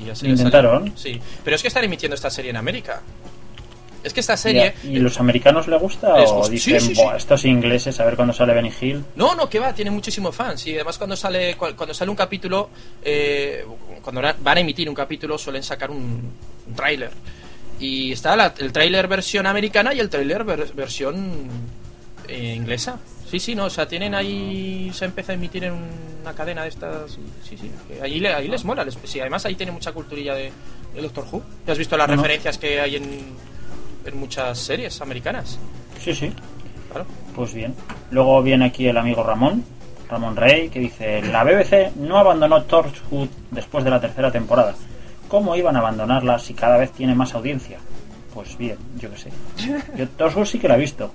Y 0.00 0.04
ya 0.06 0.14
se 0.14 0.24
¿Lo 0.26 0.30
les 0.32 0.40
intentaron? 0.40 0.92
Sí, 0.96 1.20
pero 1.42 1.56
es 1.56 1.62
que 1.62 1.68
están 1.68 1.84
emitiendo 1.84 2.14
esta 2.14 2.30
serie 2.30 2.50
en 2.50 2.56
América. 2.56 3.02
Es 4.02 4.12
que 4.12 4.20
esta 4.20 4.36
serie. 4.36 4.74
¿Y 4.84 4.98
a 4.98 5.00
los 5.00 5.18
americanos 5.18 5.66
les 5.66 5.80
gusta 5.80 6.18
Les 6.18 6.28
o 6.30 6.34
gusta. 6.36 6.52
dicen, 6.52 6.78
Sí, 6.80 6.88
sí, 6.88 6.94
sí. 6.94 7.02
"Buah, 7.02 7.16
estos 7.16 7.44
ingleses, 7.46 7.98
a 8.00 8.04
ver 8.04 8.16
cuándo 8.16 8.34
sale 8.34 8.52
Benny 8.52 8.70
Hill? 8.78 9.02
No, 9.16 9.34
no, 9.34 9.48
que 9.48 9.58
va, 9.58 9.72
tiene 9.74 9.90
muchísimos 9.90 10.34
fans. 10.36 10.66
Y 10.66 10.74
además, 10.74 10.98
cuando 10.98 11.16
sale 11.16 11.56
cu- 11.56 11.74
cuando 11.74 11.94
sale 11.94 12.10
un 12.10 12.16
capítulo, 12.16 12.68
eh, 13.02 13.64
cuando 14.02 14.20
van 14.20 14.58
a 14.58 14.60
emitir 14.60 14.88
un 14.90 14.94
capítulo, 14.94 15.38
suelen 15.38 15.62
sacar 15.62 15.90
un, 15.90 16.30
un 16.66 16.74
tráiler. 16.76 17.10
Y 17.80 18.12
está 18.12 18.36
la- 18.36 18.52
el 18.58 18.72
tráiler 18.72 19.08
versión 19.08 19.46
americana 19.46 19.94
y 19.94 20.00
el 20.00 20.10
tráiler 20.10 20.44
ver- 20.44 20.72
versión 20.74 21.48
eh, 22.28 22.54
inglesa. 22.56 22.98
Sí, 23.34 23.40
sí, 23.40 23.54
no, 23.56 23.64
o 23.64 23.70
sea, 23.70 23.84
tienen 23.88 24.14
ahí, 24.14 24.92
se 24.94 25.06
empieza 25.06 25.32
a 25.32 25.34
emitir 25.34 25.64
en 25.64 25.72
una 26.22 26.32
cadena 26.34 26.62
de 26.62 26.68
estas, 26.68 27.18
y- 27.18 27.48
sí, 27.48 27.56
sí, 27.60 27.68
que 27.88 28.00
ahí, 28.00 28.24
ahí 28.26 28.46
les 28.46 28.64
mola, 28.64 28.84
les- 28.84 28.96
sí, 29.02 29.18
además 29.18 29.44
ahí 29.44 29.56
tiene 29.56 29.72
mucha 29.72 29.90
culturilla 29.90 30.34
de, 30.36 30.52
de 30.94 31.02
Doctor 31.02 31.24
Who. 31.32 31.42
¿Te 31.66 31.72
has 31.72 31.78
visto 31.78 31.96
las 31.96 32.06
no. 32.08 32.14
referencias 32.14 32.58
que 32.58 32.80
hay 32.80 32.94
en, 32.94 33.02
en 34.06 34.20
muchas 34.20 34.56
series 34.56 35.00
americanas? 35.00 35.58
Sí, 36.00 36.14
sí. 36.14 36.32
Claro. 36.92 37.06
Pues 37.34 37.52
bien. 37.54 37.74
Luego 38.12 38.40
viene 38.40 38.66
aquí 38.66 38.86
el 38.86 38.96
amigo 38.96 39.24
Ramón, 39.24 39.64
Ramón 40.08 40.36
Rey, 40.36 40.68
que 40.68 40.78
dice: 40.78 41.20
La 41.22 41.42
BBC 41.42 41.90
no 41.96 42.18
abandonó 42.18 42.62
Torchwood 42.62 43.30
después 43.50 43.82
de 43.82 43.90
la 43.90 44.00
tercera 44.00 44.30
temporada. 44.30 44.76
¿Cómo 45.26 45.56
iban 45.56 45.74
a 45.74 45.80
abandonarla 45.80 46.38
si 46.38 46.54
cada 46.54 46.76
vez 46.76 46.92
tiene 46.92 47.16
más 47.16 47.34
audiencia? 47.34 47.78
Pues 48.32 48.56
bien, 48.56 48.76
yo 49.00 49.10
qué 49.10 49.18
sé. 49.18 49.30
Yo 49.96 50.08
Torchwood 50.10 50.44
sí 50.46 50.60
que 50.60 50.68
la 50.68 50.76
he 50.76 50.78
visto. 50.80 51.10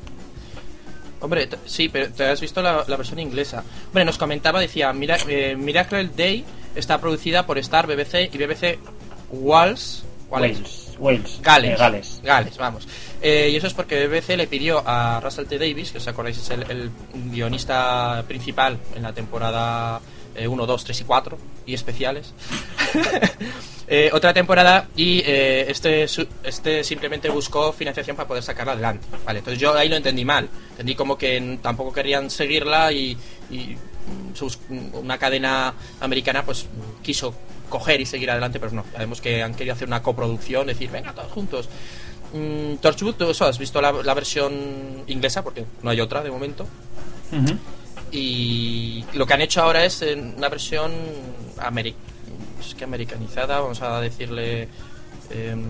Hombre, 1.21 1.49
sí, 1.65 1.89
pero 1.89 2.11
te 2.11 2.23
has 2.25 2.39
visto 2.39 2.61
la, 2.61 2.85
la 2.87 2.95
versión 2.95 3.19
inglesa. 3.19 3.63
Hombre, 3.87 4.05
nos 4.05 4.17
comentaba, 4.17 4.59
decía, 4.59 4.93
Mira, 4.93 5.17
eh, 5.27 5.55
Miracle 5.57 6.09
Day 6.15 6.45
está 6.75 6.99
producida 6.99 7.45
por 7.45 7.57
Star, 7.57 7.87
BBC 7.87 8.33
y 8.33 8.37
BBC 8.37 8.79
Wales. 9.31 10.03
Wales. 10.29 10.95
Wales. 10.99 11.39
Gales. 11.41 11.71
Eh, 11.71 11.75
Gales. 11.77 12.21
Gales, 12.23 12.57
vamos. 12.57 12.87
Eh, 13.21 13.49
y 13.51 13.55
eso 13.55 13.67
es 13.67 13.73
porque 13.73 14.07
BBC 14.07 14.37
le 14.37 14.47
pidió 14.47 14.83
a 14.85 15.19
Russell 15.21 15.45
T. 15.45 15.57
Davis, 15.57 15.91
que 15.91 15.97
os 15.97 16.07
acordáis 16.07 16.37
es 16.37 16.49
el, 16.51 16.63
el 16.69 16.91
guionista 17.31 18.23
principal 18.27 18.77
en 18.95 19.03
la 19.03 19.13
temporada 19.13 19.99
eh, 20.35 20.47
1, 20.47 20.65
2, 20.65 20.83
3 20.83 21.01
y 21.01 21.03
4, 21.03 21.37
y 21.65 21.73
especiales. 21.73 22.33
Eh, 23.91 24.11
otra 24.13 24.31
temporada 24.31 24.87
y 24.95 25.17
eh, 25.25 25.65
este, 25.67 26.05
este 26.43 26.83
simplemente 26.83 27.27
buscó 27.27 27.73
financiación 27.73 28.15
para 28.15 28.27
poder 28.27 28.43
sacarla 28.43 28.73
adelante. 28.73 29.07
Vale, 29.25 29.39
entonces 29.39 29.59
yo 29.59 29.73
ahí 29.73 29.89
lo 29.89 29.95
entendí 29.95 30.23
mal. 30.23 30.47
Entendí 30.69 30.93
como 30.93 31.17
que 31.17 31.57
tampoco 31.59 31.91
querían 31.91 32.29
seguirla 32.29 32.91
y, 32.91 33.17
una 35.01 35.17
cadena 35.17 35.73
americana 36.01 36.45
pues 36.45 36.67
quiso 37.01 37.33
coger 37.67 37.99
y 37.99 38.05
seguir 38.05 38.29
adelante, 38.29 38.59
pero 38.59 38.73
no. 38.73 38.85
Sabemos 38.93 39.21
que 39.21 39.41
han 39.41 39.55
querido 39.55 39.73
hacer 39.73 39.87
una 39.87 40.03
coproducción, 40.03 40.67
decir, 40.67 40.91
venga, 40.91 41.11
todos 41.13 41.31
juntos. 41.31 41.67
Mm, 42.33 42.75
Torchwood, 42.75 43.15
tú 43.15 43.31
eso, 43.31 43.45
has 43.45 43.57
visto 43.57 43.81
la, 43.81 43.91
la 43.91 44.13
versión 44.13 45.03
inglesa, 45.07 45.43
porque 45.43 45.65
no 45.81 45.89
hay 45.89 45.99
otra 45.99 46.21
de 46.21 46.29
momento. 46.29 46.67
Ujú. 47.31 47.57
Y 48.11 49.03
lo 49.13 49.25
que 49.25 49.33
han 49.33 49.41
hecho 49.41 49.61
ahora 49.63 49.83
es 49.83 50.03
una 50.37 50.49
versión 50.49 50.91
ameri- 51.57 51.95
es 52.59 52.75
que 52.75 52.83
americanizada, 52.83 53.59
vamos 53.59 53.81
a 53.81 53.99
decirle. 54.01 54.67
em, 55.31 55.63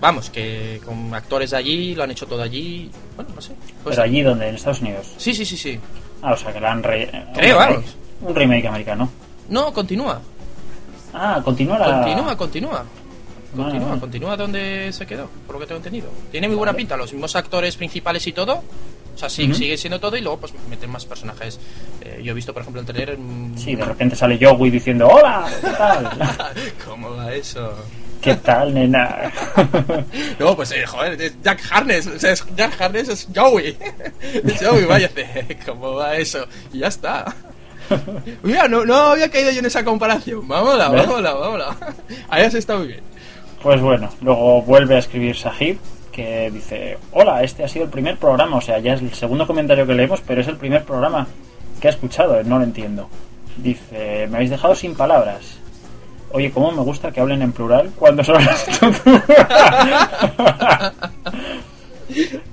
vamos, 0.00 0.28
que 0.30 0.80
con 0.84 1.14
actores 1.14 1.50
de 1.52 1.56
allí, 1.56 1.94
lo 1.94 2.02
han 2.02 2.10
hecho 2.10 2.26
todo 2.26 2.42
allí. 2.42 2.90
Bueno, 3.16 3.30
no 3.34 3.40
sé. 3.40 3.54
Pues- 3.82 3.96
Pero 3.96 4.02
allí 4.02 4.20
donde, 4.22 4.48
en 4.48 4.54
Estados 4.54 4.80
Unidos. 4.82 5.14
Sí, 5.16 5.32
sí, 5.34 5.44
sí, 5.46 5.56
sí. 5.56 5.78
Ah, 6.22 6.32
o 6.32 6.36
sea 6.36 6.52
que 6.52 6.60
la 6.60 6.72
han 6.72 6.82
re... 6.82 7.10
Creo, 7.34 7.56
un 7.58 7.64
remake. 7.66 7.86
Un 8.22 8.34
remake 8.34 8.66
americano. 8.66 9.10
No, 9.48 9.72
continúa. 9.72 10.20
Ah, 11.14 11.40
continúa 11.44 11.78
la. 11.78 11.92
Continúa, 12.02 12.36
continúa. 12.36 12.84
Continúa, 13.54 13.98
continúa 13.98 14.36
donde 14.36 14.92
se 14.92 15.06
quedó, 15.06 15.30
por 15.46 15.54
lo 15.54 15.60
que 15.60 15.66
tengo 15.66 15.78
entendido. 15.78 16.08
Tiene 16.30 16.46
muy 16.48 16.56
buena 16.56 16.72
Vale. 16.72 16.78
pinta, 16.82 16.96
los 16.96 17.10
mismos 17.12 17.34
actores 17.36 17.74
principales 17.76 18.26
y 18.26 18.32
todo. 18.32 18.62
O 19.16 19.18
sea, 19.18 19.30
sí, 19.30 19.52
sigue 19.54 19.78
siendo 19.78 19.98
todo 19.98 20.14
y 20.16 20.20
luego 20.20 20.36
pues 20.38 20.52
meten 20.68 20.90
más 20.90 21.06
personajes. 21.06 21.58
Eh, 22.02 22.20
yo 22.22 22.32
he 22.32 22.34
visto, 22.34 22.52
por 22.52 22.60
ejemplo, 22.60 22.82
el 22.82 22.86
trailer. 22.86 23.18
Sí, 23.56 23.74
de 23.74 23.82
repente 23.84 24.14
sale 24.14 24.38
Joey 24.40 24.70
diciendo: 24.70 25.08
Hola, 25.08 25.48
¿qué 25.60 25.70
tal? 25.70 26.10
¿Cómo 26.86 27.16
va 27.16 27.32
eso? 27.34 27.72
¿Qué 28.20 28.34
tal, 28.36 28.74
nena? 28.74 29.32
No, 30.38 30.54
pues 30.54 30.70
eh, 30.72 30.84
joder, 30.86 31.20
es 31.20 31.36
Jack 31.42 31.60
Harness, 31.70 32.06
o 32.08 32.18
sea, 32.18 32.32
es- 32.32 32.44
Jack 32.56 32.78
Harness 32.80 33.08
es 33.08 33.28
Joey. 33.34 33.76
Es 34.20 34.62
Joey, 34.66 34.84
váyate, 34.84 35.58
¿cómo 35.64 35.94
va 35.94 36.14
eso? 36.16 36.44
Y 36.72 36.80
ya 36.80 36.88
está. 36.88 37.34
Mira, 38.42 38.68
no, 38.68 38.84
no 38.84 38.94
había 38.96 39.30
caído 39.30 39.50
yo 39.50 39.60
en 39.60 39.66
esa 39.66 39.84
comparación. 39.84 40.46
Vámonos, 40.46 40.78
vámonos, 40.92 41.40
vámonos. 41.40 41.76
Ahí 42.28 42.42
has 42.44 42.54
estado 42.54 42.80
muy 42.80 42.88
bien. 42.88 43.00
Pues 43.62 43.80
bueno, 43.80 44.10
luego 44.20 44.60
vuelve 44.62 44.96
a 44.96 44.98
escribir 44.98 45.36
Sahib, 45.36 45.78
que 46.16 46.50
dice, 46.50 46.98
hola, 47.12 47.42
este 47.42 47.62
ha 47.62 47.68
sido 47.68 47.84
el 47.84 47.90
primer 47.90 48.16
programa, 48.16 48.56
o 48.56 48.60
sea, 48.62 48.78
ya 48.78 48.94
es 48.94 49.02
el 49.02 49.12
segundo 49.12 49.46
comentario 49.46 49.86
que 49.86 49.92
leemos, 49.92 50.22
pero 50.26 50.40
es 50.40 50.48
el 50.48 50.56
primer 50.56 50.82
programa 50.82 51.26
que 51.78 51.88
ha 51.88 51.90
escuchado, 51.90 52.42
no 52.42 52.58
lo 52.58 52.64
entiendo. 52.64 53.10
Dice, 53.58 54.26
me 54.28 54.36
habéis 54.36 54.48
dejado 54.48 54.74
sin 54.74 54.94
palabras. 54.94 55.58
Oye, 56.32 56.50
¿cómo 56.50 56.72
me 56.72 56.80
gusta 56.80 57.12
que 57.12 57.20
hablen 57.20 57.42
en 57.42 57.52
plural 57.52 57.90
cuando 57.96 58.24
solo 58.24 58.38
las 58.40 58.66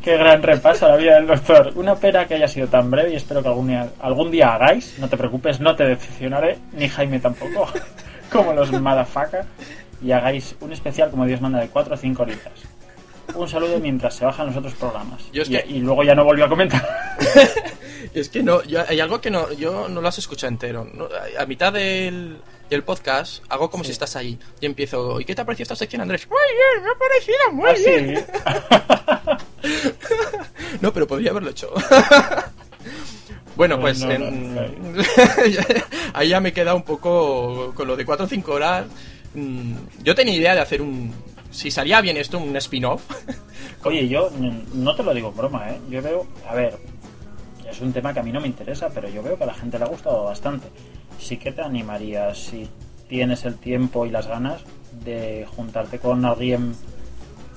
Qué 0.04 0.18
gran 0.18 0.44
repaso 0.44 0.86
a 0.86 0.90
la 0.90 0.98
vida 0.98 1.16
del 1.16 1.28
doctor. 1.28 1.72
Una 1.76 1.96
pena 1.96 2.28
que 2.28 2.34
haya 2.34 2.50
sido 2.50 2.68
tan 2.68 2.92
breve 2.92 3.14
y 3.14 3.16
espero 3.16 3.42
que 3.42 3.48
algún 3.48 3.68
día, 3.68 3.88
algún 4.02 4.30
día 4.30 4.56
hagáis. 4.56 5.00
No 5.00 5.08
te 5.08 5.16
preocupes, 5.16 5.62
no 5.62 5.74
te 5.76 5.86
decepcionaré, 5.86 6.58
ni 6.74 6.90
Jaime 6.90 7.20
tampoco, 7.20 7.70
como 8.32 8.52
los 8.52 8.74
motherfucker. 8.74 9.46
Y 10.02 10.12
hagáis 10.12 10.58
un 10.60 10.74
especial 10.74 11.12
como 11.12 11.26
Dios 11.26 11.40
manda 11.40 11.62
de 11.62 11.70
4 11.70 11.94
o 11.94 11.98
5 11.98 12.24
horitas. 12.24 12.52
Un 13.36 13.48
saludo 13.50 13.80
mientras 13.80 14.16
se 14.16 14.26
bajan 14.26 14.48
los 14.48 14.58
otros 14.58 14.74
programas. 14.76 15.22
Yo 15.32 15.42
es 15.44 15.50
y, 15.50 15.54
que- 15.58 15.66
y 15.68 15.80
luego 15.80 16.04
ya 16.04 16.14
no 16.16 16.24
volvió 16.24 16.46
a 16.46 16.50
comentar. 16.50 16.86
Es 18.14 18.30
que 18.30 18.44
no, 18.44 18.62
yo- 18.64 18.84
hay 18.88 19.00
algo 19.00 19.20
que 19.22 19.32
no, 19.32 19.52
yo 19.54 19.88
no 19.90 20.00
lo 20.02 20.08
has 20.08 20.20
escuchado 20.20 20.50
entero. 20.50 20.88
No, 20.94 21.08
a- 21.40 21.46
mitad 21.48 21.74
del, 21.74 22.38
del 22.70 22.84
podcast 22.84 23.44
hago 23.50 23.72
como 23.72 23.84
si 23.84 23.92
estás 23.92 24.16
ahí 24.16 24.38
y 24.62 24.66
empiezo. 24.68 25.20
¿Y 25.20 25.26
qué 25.26 25.34
te 25.34 25.42
ha 25.42 25.46
parecido 25.46 25.64
esta 25.64 25.76
sección, 25.78 26.02
Andrés? 26.04 26.28
Muy 26.30 26.38
bien, 26.54 26.84
me 26.84 26.92
ha 26.92 26.98
parecido 27.00 27.52
muy 27.54 27.70
Ah, 27.70 29.34
bien. 29.34 29.44
no, 30.82 30.94
pero 30.94 31.08
podría 31.08 31.32
haberlo 31.32 31.50
hecho. 31.50 31.74
bueno, 33.56 33.80
Pues 33.80 34.04
pues, 34.04 34.20
no, 34.20 34.26
en- 34.28 34.54
no, 34.56 34.62
ahí 36.14 36.30
ya 36.30 36.40
me 36.40 36.50
he 36.50 36.54
quedado 36.54 36.76
un 36.78 36.84
poco 36.84 37.72
con 37.74 37.88
lo 37.88 37.96
de 37.96 38.06
4 38.06 38.26
o 38.26 38.30
5 38.30 38.52
horas. 38.54 38.86
Mm, 39.34 39.76
Yo 40.04 40.14
tenía 40.14 40.36
idea 40.36 40.54
de 40.56 40.62
hacer 40.62 40.82
un. 40.82 41.14
Si 41.54 41.72
salía 41.72 42.02
bien 42.02 42.18
esto, 42.18 42.38
un 42.40 42.56
spin-off. 42.58 43.04
Oye, 43.86 44.08
yo 44.08 44.30
no 44.74 44.96
te 44.96 45.04
lo 45.04 45.14
digo 45.14 45.30
en 45.30 45.38
broma, 45.38 45.70
¿eh? 45.70 45.80
Yo 45.90 46.02
veo, 46.02 46.26
a 46.50 46.56
ver, 46.56 46.78
es 47.70 47.80
un 47.82 47.94
tema 47.94 48.14
que 48.14 48.20
a 48.20 48.24
mí 48.24 48.32
no 48.32 48.42
me 48.42 48.48
interesa, 48.48 48.90
pero 48.94 49.08
yo 49.10 49.22
veo 49.22 49.38
que 49.38 49.44
a 49.44 49.48
la 49.48 49.54
gente 49.54 49.78
le 49.78 49.86
ha 49.86 49.88
gustado 49.88 50.24
bastante. 50.24 50.68
Sí 51.20 51.38
que 51.38 51.52
te 51.52 51.62
animaría, 51.62 52.34
si 52.34 52.68
tienes 53.08 53.46
el 53.46 53.56
tiempo 53.58 54.06
y 54.06 54.10
las 54.10 54.28
ganas, 54.28 54.62
de 55.06 55.46
juntarte 55.56 56.00
con 56.00 56.26
alguien 56.26 56.76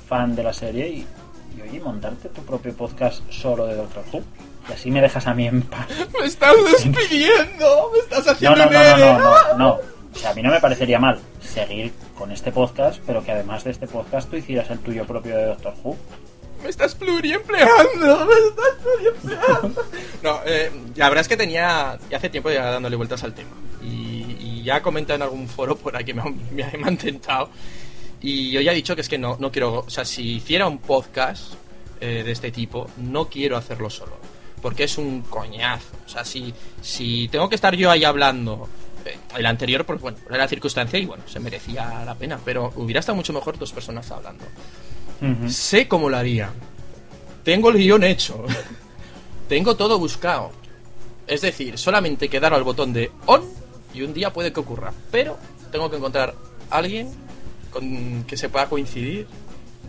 fan 0.09 0.35
de 0.37 0.43
la 0.43 0.53
serie 0.53 0.89
y, 0.89 1.07
y 1.57 1.63
oye, 1.63 1.81
montarte 1.81 2.29
tu 2.29 2.43
propio 2.43 2.75
podcast 2.77 3.23
solo 3.31 3.67
de 3.67 3.77
Doctor 3.77 4.05
Who. 4.13 4.23
Y 4.69 4.73
así 4.73 4.91
me 4.91 5.01
dejas 5.01 5.27
a 5.27 5.33
mí 5.35 5.47
en 5.47 5.63
paz. 5.63 5.87
¡Me 6.21 6.27
estás 6.27 6.55
despidiendo! 6.65 7.91
¡Me 7.93 7.99
estás 8.01 8.27
No, 8.27 8.33
haciendo 8.33 8.57
no, 8.57 8.65
no, 8.67 8.71
no, 8.73 8.81
ERE. 8.81 9.01
no, 9.01 9.19
no, 9.19 9.59
no. 9.59 9.71
O 10.15 10.19
sea, 10.19 10.31
a 10.31 10.35
mí 10.35 10.43
no 10.43 10.51
me 10.51 10.61
parecería 10.61 10.99
mal 10.99 11.19
seguir 11.41 11.93
con 12.17 12.33
este 12.33 12.53
podcast, 12.53 13.01
pero 13.07 13.25
que 13.25 13.33
además 13.33 13.65
de 13.65 13.71
este 13.71 13.87
podcast 13.87 14.29
tú 14.29 14.37
hicieras 14.37 14.71
el 14.71 14.79
tuyo 14.81 15.07
propio 15.07 15.37
de 15.37 15.47
Doctor 15.47 15.75
Who. 15.83 15.97
Me 16.63 16.71
estás 16.71 16.95
pluriempleando, 16.95 18.27
me 18.27 18.35
estás 18.49 18.75
pluriempleando. 18.83 19.83
No, 20.23 20.41
eh, 20.45 20.73
la 20.97 21.09
verdad 21.09 21.23
es 21.23 21.29
que 21.29 21.37
tenía 21.37 21.99
ya 22.11 22.17
hace 22.17 22.31
tiempo 22.31 22.51
ya 22.51 22.71
dándole 22.71 22.97
vueltas 22.97 23.23
al 23.23 23.35
tema. 23.35 23.51
Y, 23.83 24.37
y 24.41 24.63
ya 24.65 24.79
he 24.79 24.83
comentado 24.83 25.17
en 25.17 25.23
algún 25.23 25.47
foro 25.47 25.77
por 25.77 25.97
aquí, 25.97 26.13
me, 26.15 26.23
me, 26.51 26.65
me 26.79 26.89
han 26.89 26.97
tentado. 26.97 27.51
Y 28.21 28.51
yo 28.51 28.61
ya 28.61 28.73
he 28.73 28.75
dicho 28.75 28.95
que 28.95 29.03
es 29.03 29.09
que 29.09 29.19
no, 29.19 29.37
no 29.39 29.53
quiero, 29.53 29.85
o 29.87 29.91
sea, 29.91 30.05
si 30.05 30.37
hiciera 30.37 30.67
un 30.67 30.79
podcast 30.79 31.53
eh, 32.01 32.23
de 32.25 32.33
este 32.33 32.51
tipo, 32.51 32.89
no 32.97 33.29
quiero 33.29 33.57
hacerlo 33.57 33.91
solo. 33.91 34.17
Porque 34.63 34.85
es 34.85 34.99
un 34.99 35.21
coñazo. 35.23 35.95
O 36.07 36.09
sea, 36.09 36.25
si, 36.25 36.53
si 36.81 37.29
tengo 37.29 37.49
que 37.49 37.55
estar 37.55 37.77
yo 37.77 37.91
ahí 37.91 38.05
hablando, 38.05 38.69
el 39.37 39.47
anterior, 39.47 39.85
pues 39.85 40.01
bueno, 40.01 40.19
era 40.29 40.39
la 40.39 40.49
circunstancia 40.49 40.99
y 40.99 41.07
bueno, 41.07 41.25
se 41.27 41.41
merecía 41.41 42.05
la 42.05 42.15
pena. 42.15 42.39
Pero 42.45 42.73
hubiera 42.77 43.01
estado 43.01 43.17
mucho 43.17 43.33
mejor 43.33 43.59
dos 43.59 43.73
personas 43.73 44.11
hablando. 44.11 44.45
Sé 45.49 45.89
cómo 45.89 46.09
lo 46.09 46.17
haría. 46.17 46.51
Tengo 47.43 47.71
el 47.71 47.77
guion 47.79 48.05
hecho. 48.05 48.45
Tengo 49.49 49.77
todo 49.77 49.99
buscado. 49.99 50.51
Es 51.27 51.41
decir, 51.41 51.79
solamente 51.79 52.29
que 52.29 52.41
dar 52.41 52.55
al 52.55 52.63
botón 52.63 52.93
de 52.93 53.11
on 53.27 53.43
y 53.95 54.03
un 54.03 54.13
día 54.13 54.33
puede 54.33 54.53
que 54.53 54.61
ocurra. 54.61 54.93
Pero 55.11 55.39
tengo 55.73 55.91
que 55.91 55.97
encontrar 55.97 56.35
a 56.71 56.77
alguien 56.77 57.11
con 57.71 58.25
que 58.25 58.37
se 58.37 58.49
pueda 58.49 58.69
coincidir. 58.69 59.27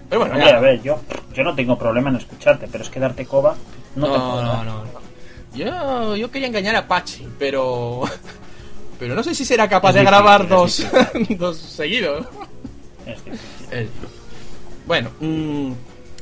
Pero 0.10 0.22
bueno, 0.22 0.36
a 0.36 0.60
ver, 0.60 0.82
yo, 0.82 1.00
yo 1.34 1.44
no 1.44 1.54
tengo 1.54 1.78
problema 1.78 2.10
en 2.10 2.16
escucharte, 2.16 2.68
pero 2.72 2.84
es 2.84 2.90
que 2.90 3.00
darte 3.00 3.26
coba 3.26 3.56
no, 3.96 4.06
te 4.06 4.18
No, 4.18 4.32
puedo 4.32 4.44
no, 4.44 4.64
no, 4.64 4.86
no. 4.86 5.08
Yo, 5.54 6.16
yo 6.16 6.32
quería 6.32 6.48
engañar 6.48 6.76
a 6.76 6.88
Pachi, 6.88 7.28
pero. 7.40 8.04
Pero 9.00 9.16
no 9.16 9.24
sé 9.24 9.36
si 9.36 9.46
será 9.46 9.68
capaz 9.70 9.90
Es 9.90 9.96
de 9.96 10.00
difícil, 10.02 10.18
grabar 10.18 10.48
dos, 10.48 10.86
dos 11.38 11.58
seguidos. 11.58 12.26
Es. 13.06 13.20
Eh, 13.72 13.88
Bueno, 14.86 15.12
mm, 15.20 15.72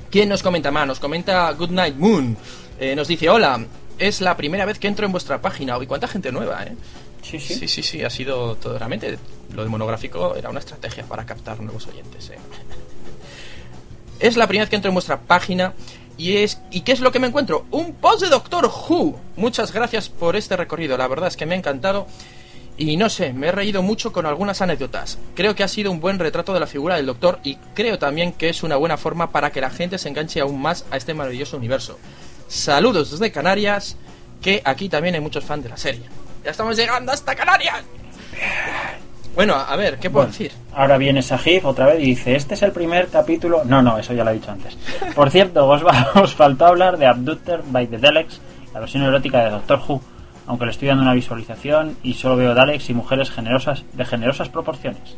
¿quién 0.09 0.29
nos 0.29 0.41
comenta 0.43 0.71
más? 0.71 0.87
Nos 0.87 0.99
comenta 0.99 1.51
Goodnight 1.51 1.95
Moon. 1.95 2.35
Eh, 2.79 2.95
nos 2.95 3.07
dice: 3.07 3.29
Hola, 3.29 3.63
es 3.97 4.21
la 4.21 4.35
primera 4.35 4.65
vez 4.65 4.79
que 4.79 4.87
entro 4.87 5.05
en 5.05 5.11
vuestra 5.11 5.41
página. 5.41 5.77
Uy, 5.77 5.87
cuánta 5.87 6.07
gente 6.07 6.31
nueva, 6.31 6.63
¿eh? 6.63 6.75
Sí, 7.21 7.39
sí. 7.39 7.55
Sí, 7.55 7.67
sí, 7.67 7.81
sí, 7.83 8.03
ha 8.03 8.09
sido 8.09 8.55
todo 8.55 8.77
realmente. 8.77 9.17
Lo 9.53 9.63
de 9.63 9.69
monográfico 9.69 10.35
era 10.35 10.49
una 10.49 10.59
estrategia 10.59 11.03
para 11.05 11.25
captar 11.25 11.59
nuevos 11.61 11.87
oyentes, 11.87 12.29
¿eh? 12.29 12.37
Es 14.19 14.37
la 14.37 14.47
primera 14.47 14.63
vez 14.63 14.69
que 14.69 14.75
entro 14.77 14.89
en 14.89 14.95
vuestra 14.95 15.19
página 15.19 15.73
y 16.17 16.37
es 16.37 16.59
¿y 16.71 16.81
qué 16.81 16.93
es 16.93 17.01
lo 17.01 17.11
que 17.11 17.19
me 17.19 17.27
encuentro? 17.27 17.65
Un 17.71 17.93
post 17.93 18.21
de 18.21 18.29
Doctor 18.29 18.65
Who. 18.65 19.19
Muchas 19.35 19.73
gracias 19.73 20.07
por 20.09 20.35
este 20.35 20.55
recorrido, 20.55 20.97
la 20.97 21.07
verdad 21.07 21.27
es 21.27 21.35
que 21.35 21.45
me 21.45 21.55
ha 21.55 21.57
encantado. 21.57 22.07
Y 22.77 22.97
no 22.97 23.09
sé, 23.09 23.31
me 23.31 23.47
he 23.47 23.51
reído 23.53 23.81
mucho 23.81 24.11
con 24.11 24.25
algunas 24.25 24.61
anécdotas. 24.61 25.17
Creo 25.33 25.55
que 25.55 25.63
ha 25.63 25.67
sido 25.69 25.91
un 25.91 26.01
buen 26.01 26.19
retrato 26.19 26.53
de 26.53 26.59
la 26.59 26.67
figura 26.67 26.95
del 26.97 27.05
Doctor 27.05 27.39
y 27.43 27.55
creo 27.73 27.97
también 27.97 28.33
que 28.33 28.49
es 28.49 28.63
una 28.63 28.75
buena 28.75 28.97
forma 28.97 29.29
para 29.31 29.51
que 29.51 29.61
la 29.61 29.69
gente 29.69 29.97
se 29.97 30.09
enganche 30.09 30.41
aún 30.41 30.61
más 30.61 30.85
a 30.91 30.97
este 30.97 31.13
maravilloso 31.13 31.55
universo. 31.55 31.97
Saludos 32.49 33.11
desde 33.11 33.31
Canarias, 33.31 33.95
que 34.41 34.61
aquí 34.65 34.89
también 34.89 35.15
hay 35.15 35.21
muchos 35.21 35.45
fans 35.45 35.63
de 35.63 35.69
la 35.69 35.77
serie. 35.77 36.03
Ya 36.43 36.51
estamos 36.51 36.75
llegando 36.75 37.11
hasta 37.13 37.33
Canarias. 37.33 37.81
Bueno, 39.35 39.55
a 39.55 39.75
ver, 39.75 39.97
¿qué 39.99 40.09
puedo 40.09 40.25
Bueno, 40.27 40.31
decir? 40.31 40.51
Ahora 40.73 40.97
viene 40.97 41.21
Sahif 41.21 41.65
otra 41.65 41.87
vez 41.87 41.99
y 42.01 42.05
dice, 42.07 42.35
este 42.35 42.53
es 42.53 42.61
el 42.61 42.71
primer 42.71 43.07
capítulo... 43.07 43.63
No, 43.65 43.81
no, 43.81 43.97
eso 43.97 44.13
ya 44.13 44.23
lo 44.23 44.31
he 44.31 44.35
dicho 44.35 44.51
antes. 44.51 44.77
Por 45.13 45.29
cierto, 45.29 45.67
os, 45.67 45.85
va- 45.85 46.11
os 46.21 46.33
faltó 46.35 46.65
hablar 46.67 46.97
de 46.97 47.05
Abductor 47.05 47.63
by 47.67 47.87
the 47.87 47.97
Daleks, 47.97 48.39
la 48.73 48.79
versión 48.79 49.03
erótica 49.03 49.43
de 49.43 49.49
Doctor 49.49 49.81
Who, 49.87 50.01
aunque 50.47 50.65
le 50.65 50.71
estoy 50.71 50.87
dando 50.87 51.03
una 51.03 51.13
visualización 51.13 51.97
y 52.03 52.13
solo 52.13 52.35
veo 52.37 52.53
Daleks 52.53 52.89
y 52.89 52.93
mujeres 52.93 53.31
generosas 53.31 53.83
de 53.93 54.05
generosas 54.05 54.49
proporciones. 54.49 55.15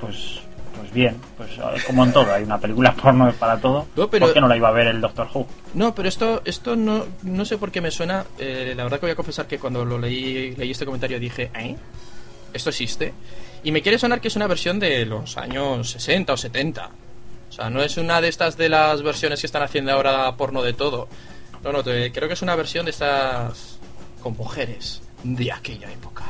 Pues 0.00 0.40
pues 0.78 0.92
bien, 0.92 1.16
pues 1.38 1.50
como 1.86 2.04
en 2.04 2.12
todo, 2.12 2.32
hay 2.34 2.42
una 2.44 2.58
película 2.58 2.92
porno 3.02 3.32
para 3.32 3.58
todo. 3.58 3.86
No, 3.96 4.08
pero- 4.10 4.26
¿Por 4.26 4.34
qué 4.34 4.40
no 4.42 4.48
la 4.48 4.56
iba 4.58 4.68
a 4.68 4.72
ver 4.72 4.88
el 4.88 5.00
Doctor 5.00 5.26
Who? 5.32 5.46
No, 5.74 5.94
pero 5.94 6.08
esto, 6.08 6.42
esto 6.44 6.76
no, 6.76 7.06
no 7.22 7.44
sé 7.46 7.56
por 7.56 7.70
qué 7.72 7.80
me 7.80 7.90
suena. 7.90 8.24
eh, 8.38 8.74
la 8.76 8.82
verdad 8.84 9.00
que 9.00 9.06
voy 9.06 9.12
a 9.12 9.16
confesar 9.16 9.46
que 9.46 9.58
cuando 9.58 9.84
lo 9.86 9.98
leí, 9.98 10.54
leí 10.54 10.70
este 10.70 10.84
comentario 10.84 11.18
dije, 11.18 11.50
¿eh? 11.58 11.76
¿Esto 12.52 12.70
existe? 12.70 13.12
Y 13.64 13.72
me 13.72 13.80
quiere 13.82 13.98
sonar 13.98 14.20
que 14.20 14.28
es 14.28 14.36
una 14.36 14.46
versión 14.46 14.78
de 14.78 15.04
los 15.06 15.36
años 15.38 15.90
60 15.90 16.34
o 16.34 16.36
70. 16.36 16.90
O 17.48 17.52
sea, 17.52 17.70
no 17.70 17.82
es 17.82 17.96
una 17.96 18.20
de 18.20 18.28
estas 18.28 18.56
de 18.58 18.68
las 18.68 19.02
versiones 19.02 19.40
que 19.40 19.46
están 19.46 19.62
haciendo 19.62 19.92
ahora 19.92 20.30
porno 20.36 20.62
de 20.62 20.74
todo. 20.74 21.08
No, 21.64 21.72
no, 21.72 21.82
creo 21.82 22.28
que 22.28 22.34
es 22.34 22.42
una 22.42 22.54
versión 22.54 22.84
de 22.84 22.90
estas 22.90 23.75
con 24.26 24.36
mujeres 24.36 25.00
de 25.22 25.52
aquella 25.52 25.88
época. 25.92 26.24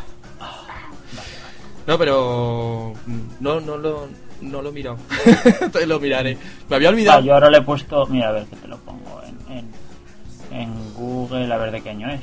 No, 1.86 1.96
pero 1.96 2.92
mm, 3.06 3.20
no, 3.40 3.58
no 3.58 3.78
lo, 3.78 4.08
no 4.42 4.60
lo 4.60 4.68
he 4.68 4.72
mirado. 4.72 4.98
Entonces 5.62 5.88
lo 5.88 5.98
miraré. 5.98 6.36
Me 6.68 6.76
había 6.76 6.90
olvidado. 6.90 7.20
Ah, 7.20 7.22
yo 7.22 7.32
ahora 7.32 7.48
le 7.48 7.56
he 7.56 7.62
puesto, 7.62 8.04
mira, 8.06 8.28
a 8.28 8.32
ver 8.32 8.44
que 8.44 8.56
te 8.56 8.68
lo 8.68 8.76
pongo 8.80 9.22
en, 9.22 9.56
en, 9.56 10.60
en 10.60 10.94
Google, 10.94 11.50
a 11.50 11.56
ver 11.56 11.70
de 11.70 11.80
qué 11.80 11.88
año 11.88 12.10
es. 12.10 12.20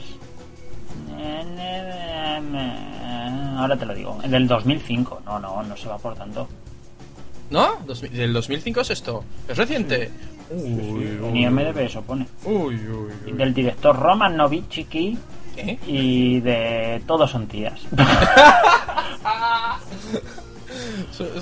Ahora 3.58 3.76
te 3.76 3.88
lo 3.88 3.96
digo, 3.96 4.20
el 4.24 4.30
del 4.30 4.48
2005. 4.48 5.22
No, 5.26 5.40
no, 5.40 5.64
no 5.64 5.76
se 5.76 5.88
va 5.88 5.98
por 5.98 6.14
tanto. 6.14 6.48
¿No? 7.50 7.80
¿Del 8.12 8.32
2005 8.32 8.82
es 8.82 8.90
esto? 8.92 9.24
¿Es 9.48 9.58
reciente? 9.58 10.12
En 10.52 11.36
IMDb 11.36 11.78
eso 11.80 12.04
pone. 12.04 12.28
Uy, 12.46 12.76
uy, 12.76 13.32
Del 13.32 13.56
director 13.56 13.98
Roman 13.98 14.38
Novichiki 14.38 15.18
¿Eh? 15.58 15.78
y 15.88 16.39
de 16.41 17.01
Todos 17.06 17.30
son 17.32 17.47
tías. 17.47 17.80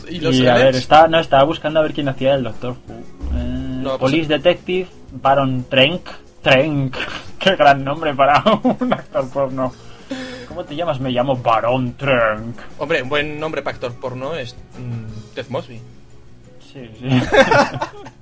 ¿Y 0.10 0.20
los 0.20 0.36
y 0.36 0.48
a 0.48 0.56
ver, 0.56 0.76
está, 0.76 1.08
no, 1.08 1.20
estaba 1.20 1.44
buscando 1.44 1.80
a 1.80 1.84
ver 1.84 1.94
quién 1.94 2.10
hacía 2.10 2.36
el 2.36 2.44
Doctor 2.44 2.76
Who. 2.88 2.94
Eh, 3.38 3.44
No, 3.82 3.98
pues- 3.98 4.12
Police 4.12 4.28
Detective 4.28 4.88
Baron 5.12 5.64
Trenk. 5.70 6.02
Trenk. 6.42 6.96
Qué 7.40 7.56
gran 7.56 7.84
nombre 7.84 8.14
para 8.14 8.44
un 8.64 8.94
actor 8.94 9.30
porno. 9.30 9.72
¿Cómo 10.48 10.64
te 10.66 10.76
llamas? 10.76 11.00
Me 11.00 11.10
llamo 11.12 11.38
Baron 11.38 11.94
Trenk. 11.94 12.58
Hombre, 12.78 13.02
un 13.04 13.10
buen 13.10 13.40
nombre 13.40 13.62
para 13.62 13.76
actor 13.76 13.94
porno 13.94 14.36
es 14.36 14.56
mm, 14.78 15.34
Ted 15.36 15.46
Mosby. 15.50 15.80
Sí, 16.74 16.90
sí. 17.00 17.10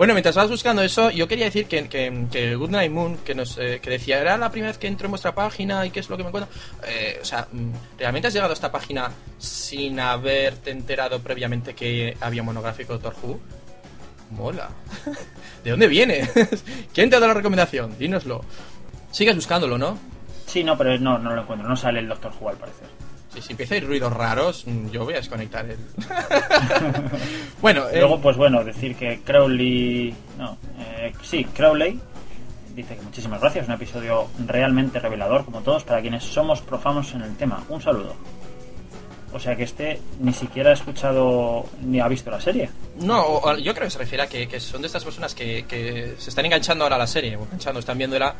Bueno, 0.00 0.14
mientras 0.14 0.34
vas 0.34 0.48
buscando 0.48 0.80
eso, 0.80 1.10
yo 1.10 1.28
quería 1.28 1.44
decir 1.44 1.66
que, 1.66 1.86
que, 1.86 2.26
que 2.32 2.54
Goodnight 2.54 2.90
Moon, 2.90 3.18
que 3.18 3.34
nos 3.34 3.58
eh, 3.58 3.80
que 3.82 3.90
decía, 3.90 4.18
era 4.18 4.38
la 4.38 4.50
primera 4.50 4.70
vez 4.70 4.78
que 4.78 4.86
entro 4.86 5.08
en 5.08 5.10
vuestra 5.10 5.34
página 5.34 5.84
y 5.84 5.90
qué 5.90 6.00
es 6.00 6.08
lo 6.08 6.16
que 6.16 6.22
me 6.22 6.30
encuentro. 6.30 6.50
Eh, 6.88 7.18
o 7.20 7.24
sea, 7.26 7.46
mm, 7.52 7.98
¿realmente 7.98 8.28
has 8.28 8.32
llegado 8.32 8.50
a 8.50 8.54
esta 8.54 8.72
página 8.72 9.10
sin 9.36 10.00
haberte 10.00 10.70
enterado 10.70 11.20
previamente 11.20 11.74
que 11.74 12.16
había 12.18 12.42
monográfico 12.42 12.96
de 12.96 13.02
Doctor 13.02 13.22
Who? 13.22 13.40
Mola. 14.30 14.70
¿De 15.64 15.70
dónde 15.70 15.86
viene? 15.86 16.26
¿Quién 16.94 17.10
te 17.10 17.16
ha 17.16 17.20
dado 17.20 17.34
la 17.34 17.34
recomendación? 17.34 17.98
Dínoslo. 17.98 18.42
Sigues 19.10 19.36
buscándolo, 19.36 19.76
¿no? 19.76 19.98
Sí, 20.46 20.64
no, 20.64 20.78
pero 20.78 20.98
no, 20.98 21.18
no 21.18 21.34
lo 21.34 21.42
encuentro. 21.42 21.68
No 21.68 21.76
sale 21.76 21.98
el 21.98 22.08
Doctor 22.08 22.32
Who 22.40 22.48
al 22.48 22.56
parecer. 22.56 22.88
Si, 23.32 23.40
si 23.42 23.52
empieza 23.52 23.74
a 23.74 23.78
ir 23.78 23.86
ruidos 23.86 24.12
raros, 24.12 24.66
mm, 24.66 24.90
yo 24.90 25.04
voy 25.04 25.14
a 25.14 25.18
desconectar 25.18 25.64
el. 25.66 25.78
bueno, 27.62 27.88
eh, 27.88 27.98
Luego, 28.00 28.20
pues 28.20 28.36
bueno, 28.36 28.64
decir 28.64 28.96
que 28.96 29.20
Crowley. 29.20 30.14
No, 30.38 30.58
eh, 30.78 31.12
sí, 31.22 31.44
Crowley 31.44 32.00
dice 32.74 32.96
que 32.96 33.02
muchísimas 33.02 33.40
gracias. 33.40 33.68
Un 33.68 33.74
episodio 33.74 34.28
realmente 34.46 34.98
revelador, 34.98 35.44
como 35.44 35.60
todos, 35.60 35.84
para 35.84 36.00
quienes 36.00 36.24
somos 36.24 36.60
profanos 36.60 37.12
en 37.14 37.22
el 37.22 37.36
tema. 37.36 37.62
Un 37.68 37.80
saludo. 37.80 38.14
O 39.32 39.38
sea 39.38 39.54
que 39.54 39.62
este 39.62 40.00
ni 40.18 40.32
siquiera 40.32 40.70
ha 40.70 40.72
escuchado 40.72 41.66
ni 41.82 42.00
ha 42.00 42.08
visto 42.08 42.30
la 42.30 42.40
serie. 42.40 42.68
No, 42.96 43.56
yo 43.58 43.74
creo 43.74 43.86
que 43.86 43.90
se 43.90 43.98
refiere 43.98 44.24
a 44.24 44.26
que, 44.26 44.48
que 44.48 44.58
son 44.58 44.80
de 44.82 44.88
estas 44.88 45.04
personas 45.04 45.34
que, 45.34 45.64
que 45.66 46.16
se 46.18 46.30
están 46.30 46.46
enganchando 46.46 46.84
ahora 46.84 46.96
a 46.96 46.98
la 46.98 47.06
serie, 47.06 47.36
o 47.36 47.44
enganchando, 47.44 47.78
están 47.78 47.96
viéndola, 47.96 48.34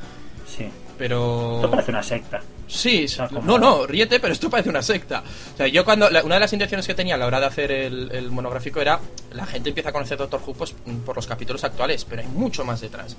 Sí. 0.57 0.69
pero... 0.99 1.57
Esto 1.57 1.71
parece 1.71 1.91
una 1.93 2.03
secta. 2.03 2.41
Sí, 2.67 3.07
como- 3.29 3.41
no, 3.43 3.59
no, 3.59 3.87
ríete, 3.87 4.21
pero 4.21 4.33
esto 4.33 4.49
parece 4.51 4.69
una 4.69 4.83
secta. 4.83 5.23
O 5.55 5.57
sea, 5.57 5.67
yo 5.67 5.85
cuando, 5.85 6.09
la- 6.11 6.23
una 6.23 6.35
de 6.35 6.41
las 6.41 6.53
intenciones 6.53 6.87
que 6.87 6.95
tenía 6.95 7.15
a 7.15 7.19
la 7.19 7.27
hora 7.27 7.41
de 7.41 7.47
hacer 7.47 7.73
el, 7.73 8.11
el 8.13 8.31
monográfico 8.31 8.81
era, 8.81 9.01
la 9.33 9.47
gente 9.47 9.71
empieza 9.71 9.89
a 9.89 9.93
conocer 9.93 10.19
Doctor 10.19 10.41
Who 10.47 10.55
pues, 10.55 10.75
mm, 10.87 10.99
por 10.99 11.17
los 11.17 11.27
capítulos 11.27 11.65
actuales, 11.65 12.05
pero 12.05 12.23
hay 12.23 12.29
mucho 12.29 12.65
más 12.65 12.81
detrás. 12.81 13.17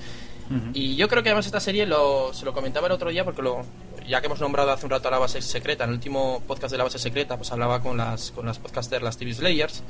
Ujú. 0.49 0.69
Y 0.73 0.95
yo 0.95 1.07
creo 1.07 1.23
que 1.23 1.29
además 1.29 1.45
esta 1.45 1.59
serie 1.59 1.85
lo, 1.85 2.33
se 2.33 2.45
lo 2.45 2.53
comentaba 2.53 2.87
el 2.87 2.93
otro 2.93 3.09
día 3.09 3.25
porque 3.25 3.41
lo, 3.41 3.61
ya 4.07 4.19
que 4.21 4.27
hemos 4.27 4.39
nombrado 4.39 4.71
hace 4.71 4.85
un 4.85 4.91
rato 4.91 5.07
a 5.07 5.11
la 5.11 5.19
base 5.19 5.41
secreta, 5.41 5.83
en 5.85 5.89
el 5.91 5.95
último 5.95 6.41
podcast 6.47 6.71
de 6.71 6.77
la 6.77 6.83
base 6.85 6.99
secreta, 6.99 7.35
pues 7.37 7.51
hablaba 7.51 7.81
con 7.81 7.97
las, 7.97 8.31
con 8.31 8.45
las 8.45 8.59
podcasters, 8.59 9.03
las 9.03 9.17
TV 9.17 9.33
Slayers, 9.33 9.83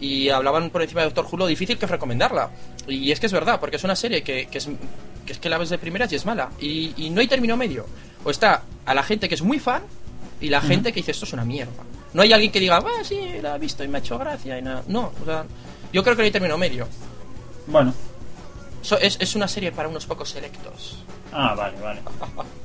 y 0.00 0.30
hablaban 0.30 0.70
por 0.70 0.82
encima 0.82 1.02
de 1.02 1.06
Doctor 1.08 1.26
Who 1.30 1.36
lo 1.38 1.46
difícil 1.46 1.78
que 1.78 1.84
es 1.84 1.90
recomendarla. 1.90 2.50
Y 2.88 3.12
es 3.12 3.20
que 3.20 3.26
es 3.26 3.32
verdad, 3.32 3.60
porque 3.60 3.76
es 3.76 3.84
una 3.84 3.96
serie 3.96 4.22
que, 4.22 4.46
que 4.46 4.58
es, 4.58 4.68
que 5.30 5.34
es 5.34 5.38
que 5.38 5.48
la 5.48 5.58
ves 5.58 5.70
de 5.70 5.78
primeras 5.78 6.10
y 6.12 6.16
es 6.16 6.26
mala. 6.26 6.50
Y, 6.60 6.92
y 6.96 7.10
no 7.10 7.20
hay 7.20 7.28
término 7.28 7.56
medio. 7.56 7.86
O 8.24 8.30
está 8.30 8.62
a 8.84 8.94
la 8.94 9.04
gente 9.04 9.28
que 9.28 9.36
es 9.36 9.42
muy 9.42 9.60
fan 9.60 9.82
y 10.40 10.48
la 10.48 10.60
gente 10.60 10.90
que 10.92 10.98
dice 11.00 11.12
esto 11.12 11.24
es 11.24 11.32
una 11.32 11.44
mierda. 11.44 11.84
No 12.12 12.22
hay 12.22 12.32
alguien 12.32 12.50
que 12.50 12.58
diga, 12.58 12.78
ah, 12.78 13.04
sí, 13.04 13.20
la 13.40 13.54
he 13.54 13.58
visto 13.60 13.84
y 13.84 13.88
me 13.88 13.98
ha 13.98 14.00
hecho 14.00 14.18
gracia 14.18 14.58
y 14.58 14.62
nada. 14.62 14.82
No, 14.88 15.12
o 15.22 15.24
sea, 15.24 15.44
yo 15.92 16.02
creo 16.02 16.16
que 16.16 16.22
no 16.22 16.24
hay 16.24 16.32
término 16.32 16.58
medio. 16.58 16.88
Bueno. 17.68 17.94
So- 18.82 18.98
es, 18.98 19.18
es 19.20 19.36
una 19.36 19.46
serie 19.46 19.70
para 19.70 19.88
unos 19.88 20.04
pocos 20.06 20.30
selectos. 20.30 20.98
Ah, 21.32 21.54
vale, 21.54 21.80
vale. 21.80 22.00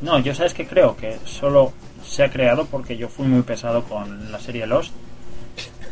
No, 0.01 0.17
yo 0.17 0.33
sabes 0.33 0.55
que 0.55 0.65
creo 0.65 0.97
que 0.97 1.19
solo 1.25 1.71
se 2.03 2.23
ha 2.23 2.31
creado 2.31 2.65
porque 2.65 2.97
yo 2.97 3.07
fui 3.09 3.27
muy 3.27 3.43
pesado 3.43 3.83
con 3.83 4.31
la 4.31 4.39
serie 4.39 4.65
Lost. 4.65 4.91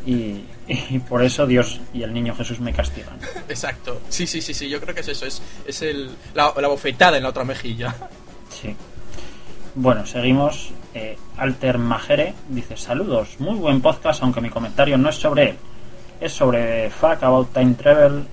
Y, 0.06 0.43
y 0.68 0.99
por 0.99 1.24
eso 1.24 1.47
Dios 1.47 1.80
y 1.93 2.04
el 2.04 2.14
niño 2.14 2.36
Jesús 2.36 2.60
me 2.60 2.74
castigan. 2.74 3.18
Exacto. 3.47 4.01
Sí, 4.10 4.28
sí, 4.28 4.41
sí, 4.41 4.54
sí, 4.54 4.68
yo 4.68 4.82
creo 4.82 4.93
que 4.93 4.99
es 4.99 5.08
eso. 5.08 5.26
Es, 5.26 5.41
es 5.66 5.82
el, 5.82 6.10
la, 6.34 6.54
la 6.60 6.68
bofetada 6.68 7.16
en 7.16 7.24
la 7.24 7.30
otra 7.30 7.45
mejilla. 7.45 7.95
Sí. 8.49 8.76
Bueno, 9.76 10.06
seguimos. 10.06 10.72
Eh, 10.93 11.18
Alter 11.38 11.78
Majere 11.78 12.34
dice: 12.49 12.76
Saludos, 12.76 13.39
muy 13.39 13.56
buen 13.56 13.82
podcast, 13.82 14.22
aunque 14.24 14.41
mi 14.41 14.49
comentario 14.49 14.97
no 14.97 15.10
es 15.10 15.16
sobre 15.16 15.51
él. 15.51 15.56
Es 16.20 16.34
sobre 16.34 16.89
Fuck 16.89 17.24
About 17.24 17.54
Time 17.54 17.74
Travel 17.76 18.26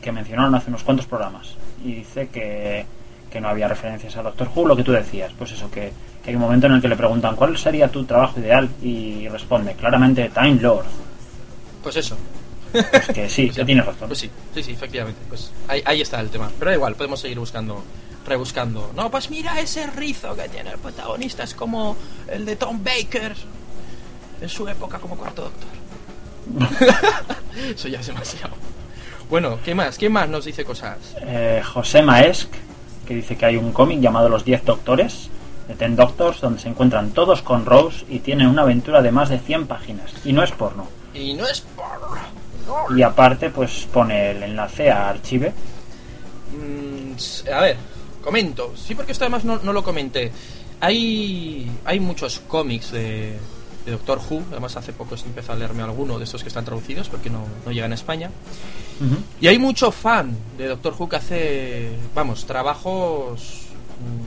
que 0.00 0.12
mencionaron 0.12 0.54
hace 0.54 0.68
unos 0.68 0.84
cuantos 0.84 1.06
programas. 1.06 1.56
Y 1.84 1.94
dice 1.94 2.28
que, 2.28 2.86
que 3.30 3.40
no 3.40 3.48
había 3.48 3.66
referencias 3.66 4.16
a 4.16 4.22
Doctor 4.22 4.48
Who, 4.54 4.68
lo 4.68 4.76
que 4.76 4.84
tú 4.84 4.92
decías. 4.92 5.32
Pues 5.36 5.52
eso, 5.52 5.70
que, 5.70 5.90
que 6.22 6.30
hay 6.30 6.36
un 6.36 6.42
momento 6.42 6.66
en 6.66 6.74
el 6.74 6.82
que 6.82 6.88
le 6.88 6.96
preguntan: 6.96 7.34
¿Cuál 7.34 7.56
sería 7.56 7.88
tu 7.88 8.04
trabajo 8.04 8.38
ideal? 8.38 8.68
Y 8.82 9.26
responde: 9.28 9.72
Claramente 9.72 10.30
Time 10.34 10.60
Lord. 10.60 10.84
Pues 11.84 11.96
eso. 11.96 12.16
Pues 12.72 13.06
que 13.14 13.28
sí, 13.28 13.50
que 13.54 13.64
tienes 13.64 13.86
razón. 13.86 14.08
Pues 14.08 14.18
sí, 14.18 14.30
sí, 14.52 14.62
sí, 14.64 14.72
efectivamente. 14.72 15.20
Pues 15.28 15.52
ahí, 15.68 15.82
ahí 15.84 16.00
está 16.00 16.18
el 16.18 16.30
tema. 16.30 16.50
Pero 16.58 16.70
da 16.70 16.76
igual, 16.76 16.96
podemos 16.96 17.20
seguir 17.20 17.38
buscando, 17.38 17.84
rebuscando. 18.26 18.90
No, 18.96 19.10
pues 19.10 19.30
mira 19.30 19.60
ese 19.60 19.86
rizo 19.86 20.34
que 20.34 20.48
tiene 20.48 20.70
el 20.70 20.78
protagonista. 20.78 21.44
Es 21.44 21.54
como 21.54 21.96
el 22.26 22.44
de 22.44 22.56
Tom 22.56 22.82
Baker 22.82 23.34
en 24.40 24.48
su 24.48 24.66
época 24.66 24.98
como 24.98 25.16
cuarto 25.16 25.42
doctor. 25.42 25.84
Eso 27.74 27.88
ya 27.88 28.00
es 28.00 28.06
demasiado. 28.06 28.54
Bueno, 29.30 29.58
¿qué 29.64 29.74
más? 29.74 29.96
¿Quién 29.96 30.12
más 30.12 30.28
nos 30.28 30.44
dice 30.44 30.64
cosas? 30.64 30.98
Eh, 31.22 31.62
José 31.64 32.02
Maesk, 32.02 32.50
que 33.06 33.14
dice 33.14 33.36
que 33.36 33.46
hay 33.46 33.56
un 33.56 33.72
cómic 33.72 34.00
llamado 34.00 34.28
Los 34.28 34.44
Diez 34.44 34.64
Doctores, 34.64 35.30
de 35.68 35.74
Ten 35.74 35.96
Doctors, 35.96 36.40
donde 36.40 36.60
se 36.60 36.68
encuentran 36.68 37.10
todos 37.10 37.42
con 37.42 37.64
Rose 37.64 38.04
y 38.08 38.18
tienen 38.18 38.48
una 38.48 38.62
aventura 38.62 39.00
de 39.00 39.12
más 39.12 39.30
de 39.30 39.38
100 39.38 39.66
páginas. 39.66 40.12
Y 40.24 40.32
no 40.32 40.42
es 40.42 40.50
porno. 40.52 40.88
Y 41.14 41.34
no 41.34 41.46
es 41.46 41.60
por... 41.60 42.96
Y 42.96 43.02
aparte, 43.02 43.50
pues 43.50 43.86
pone 43.92 44.30
el 44.32 44.42
enlace 44.42 44.90
a 44.90 45.08
Archive. 45.08 45.52
Mm, 46.52 47.52
a 47.52 47.60
ver, 47.60 47.76
comento. 48.22 48.72
Sí, 48.76 48.94
porque 48.94 49.12
esto 49.12 49.24
además 49.24 49.44
no, 49.44 49.58
no 49.58 49.72
lo 49.72 49.84
comenté. 49.84 50.32
Hay, 50.80 51.70
hay 51.84 52.00
muchos 52.00 52.40
cómics 52.40 52.90
de, 52.90 53.38
de 53.84 53.92
Doctor 53.92 54.18
Who. 54.18 54.42
Además, 54.50 54.76
hace 54.76 54.92
poco 54.92 55.14
empecé 55.14 55.52
a 55.52 55.54
leerme 55.54 55.82
alguno 55.82 56.18
de 56.18 56.24
estos 56.24 56.42
que 56.42 56.48
están 56.48 56.64
traducidos 56.64 57.08
porque 57.08 57.30
no, 57.30 57.46
no 57.64 57.72
llegan 57.72 57.92
a 57.92 57.94
España. 57.94 58.30
Y 59.40 59.46
hay 59.48 59.58
mucho 59.58 59.90
fan 59.90 60.36
de 60.56 60.68
Doctor 60.68 60.94
Who 60.98 61.08
que 61.08 61.16
hace, 61.16 61.90
vamos, 62.14 62.46
trabajos 62.46 63.62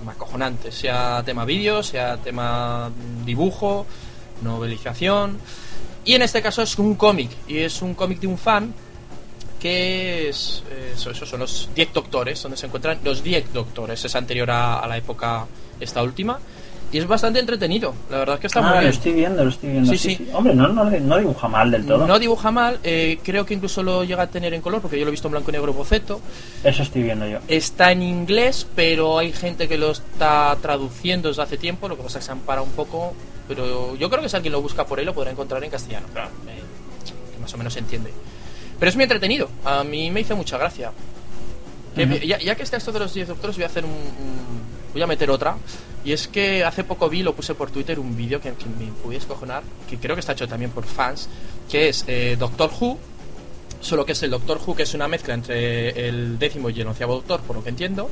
mm, 0.04 0.10
acojonantes, 0.10 0.76
sea 0.76 1.24
tema 1.26 1.46
vídeo, 1.46 1.82
sea 1.84 2.18
tema 2.18 2.92
dibujo, 3.26 3.86
novelización. 4.42 5.40
Y 6.08 6.16
en 6.16 6.22
este 6.22 6.42
caso 6.42 6.62
es 6.62 6.80
un 6.80 6.96
cómic, 6.96 7.30
y 7.50 7.58
es 7.58 7.82
un 7.82 7.94
cómic 7.94 8.22
de 8.22 8.28
un 8.28 8.38
fan 8.38 8.74
que 9.60 10.30
es, 10.30 10.64
eh, 10.72 10.94
son 10.96 11.40
los 11.40 11.70
10 11.76 11.94
doctores, 11.94 12.42
donde 12.42 12.58
se 12.58 12.66
encuentran 12.66 13.00
los 13.04 13.22
10 13.22 13.52
doctores, 13.52 14.06
es 14.06 14.16
anterior 14.16 14.50
a 14.50 14.88
la 14.88 14.96
época 14.96 15.46
esta 15.82 16.02
última. 16.02 16.40
Y 16.90 17.00
es 17.00 17.06
bastante 17.08 17.40
entretenido, 17.42 17.94
la 18.10 18.20
verdad 18.20 18.36
es 18.36 18.42
que 18.42 18.48
está 18.48 18.60
Ah, 18.60 18.64
muy 18.64 18.72
bien. 18.74 18.84
lo 18.86 18.90
estoy 18.90 19.12
viendo, 19.12 19.44
lo 19.44 19.50
estoy 19.50 19.70
viendo. 19.72 19.92
Sí, 19.92 19.98
Sí. 19.98 20.28
Hombre, 20.34 20.56
no, 20.56 20.70
no, 20.70 20.86
no 20.90 21.18
dibuja 21.18 21.48
mal 21.50 21.70
del 21.70 21.86
todo. 21.86 22.08
No 22.08 22.18
dibuja 22.18 22.50
mal, 22.50 22.80
eh, 22.84 23.20
creo 23.24 23.46
que 23.46 23.54
incluso 23.56 23.84
lo 23.84 24.06
llega 24.06 24.24
a 24.24 24.28
tener 24.28 24.54
en 24.54 24.62
color, 24.62 24.80
porque 24.82 24.98
yo 24.98 25.04
lo 25.04 25.10
he 25.10 25.12
visto 25.12 25.28
en 25.28 25.34
blanco 25.34 25.50
y 25.52 25.54
negro 25.54 25.74
boceto. 25.74 26.22
Eso 26.64 26.84
estoy 26.84 27.04
viendo 27.04 27.28
yo. 27.28 27.40
Está 27.50 27.92
en 27.92 28.04
inglés, 28.04 28.66
pero 28.74 29.18
hay 29.18 29.34
gente 29.34 29.68
que 29.68 29.78
lo 29.78 29.92
está 29.92 30.56
traduciendo 30.62 31.28
desde 31.28 31.42
hace 31.42 31.58
tiempo, 31.58 31.90
lo 31.90 31.98
que 31.98 32.04
pasa 32.04 32.20
es 32.20 32.24
que 32.24 32.28
se 32.28 32.32
ampara 32.32 32.62
un 32.62 32.72
poco. 32.72 33.14
Pero 33.50 33.96
yo 33.98 34.10
creo 34.10 34.22
que 34.22 34.30
si 34.30 34.36
alguien 34.38 34.54
lo 34.54 34.62
busca 34.62 34.86
por 34.86 35.00
ahí 35.00 35.04
lo 35.06 35.14
podrá 35.14 35.32
encontrar 35.32 35.62
en 35.66 35.70
castellano, 35.70 36.08
claro, 36.14 36.30
eh, 36.48 36.62
que 37.34 37.42
más 37.42 37.54
o 37.54 37.58
menos 37.58 37.74
se 37.74 37.80
entiende. 37.80 38.12
Pero 38.80 38.90
es 38.90 38.96
muy 38.96 39.04
entretenido, 39.04 39.50
a 39.66 39.84
mí 39.84 40.10
me 40.10 40.22
hizo 40.22 40.36
mucha 40.38 40.58
gracia. 40.58 40.92
Ya, 41.96 42.38
ya 42.40 42.56
que 42.56 42.64
está 42.64 42.78
esto 42.78 42.92
de 42.92 43.00
los 43.00 43.14
10 43.14 43.28
doctores, 43.30 43.56
voy 43.58 43.64
a 43.64 43.68
hacer 43.68 43.84
un, 43.84 43.92
un- 43.92 44.77
Voy 44.94 45.02
a 45.02 45.08
meter 45.08 45.30
otra. 45.30 45.58
Y 46.04 46.14
es 46.14 46.28
que 46.28 46.64
hace 46.64 46.84
poco 46.84 47.10
vi, 47.10 47.22
lo 47.22 47.36
puse 47.36 47.54
por 47.54 47.70
Twitter, 47.70 48.00
un 48.00 48.16
vídeo 48.16 48.40
que, 48.40 48.52
me 48.52 48.92
pude 49.04 49.18
escojonar, 49.18 49.64
que 49.90 49.98
creo 49.98 50.16
que 50.16 50.22
está 50.22 50.32
hecho 50.32 50.48
también 50.48 50.72
por 50.72 50.86
fans, 50.86 51.28
que 51.70 51.90
es 51.90 52.06
eh, 52.08 52.38
Doctor 52.40 52.72
Who, 52.80 52.98
solo 53.82 54.06
que 54.06 54.14
es 54.14 54.24
el 54.24 54.30
Doctor 54.30 54.60
Who, 54.66 54.76
que 54.76 54.84
es 54.84 54.94
una 54.94 55.08
mezcla 55.08 55.34
entre 55.34 56.08
el 56.08 56.40
décimo 56.40 56.70
y 56.70 56.80
el 56.80 56.88
onceavo 56.88 57.16
Doctor, 57.16 57.42
por 57.42 57.58
lo 57.58 57.64
que 57.64 57.70
entiendo. 57.70 58.10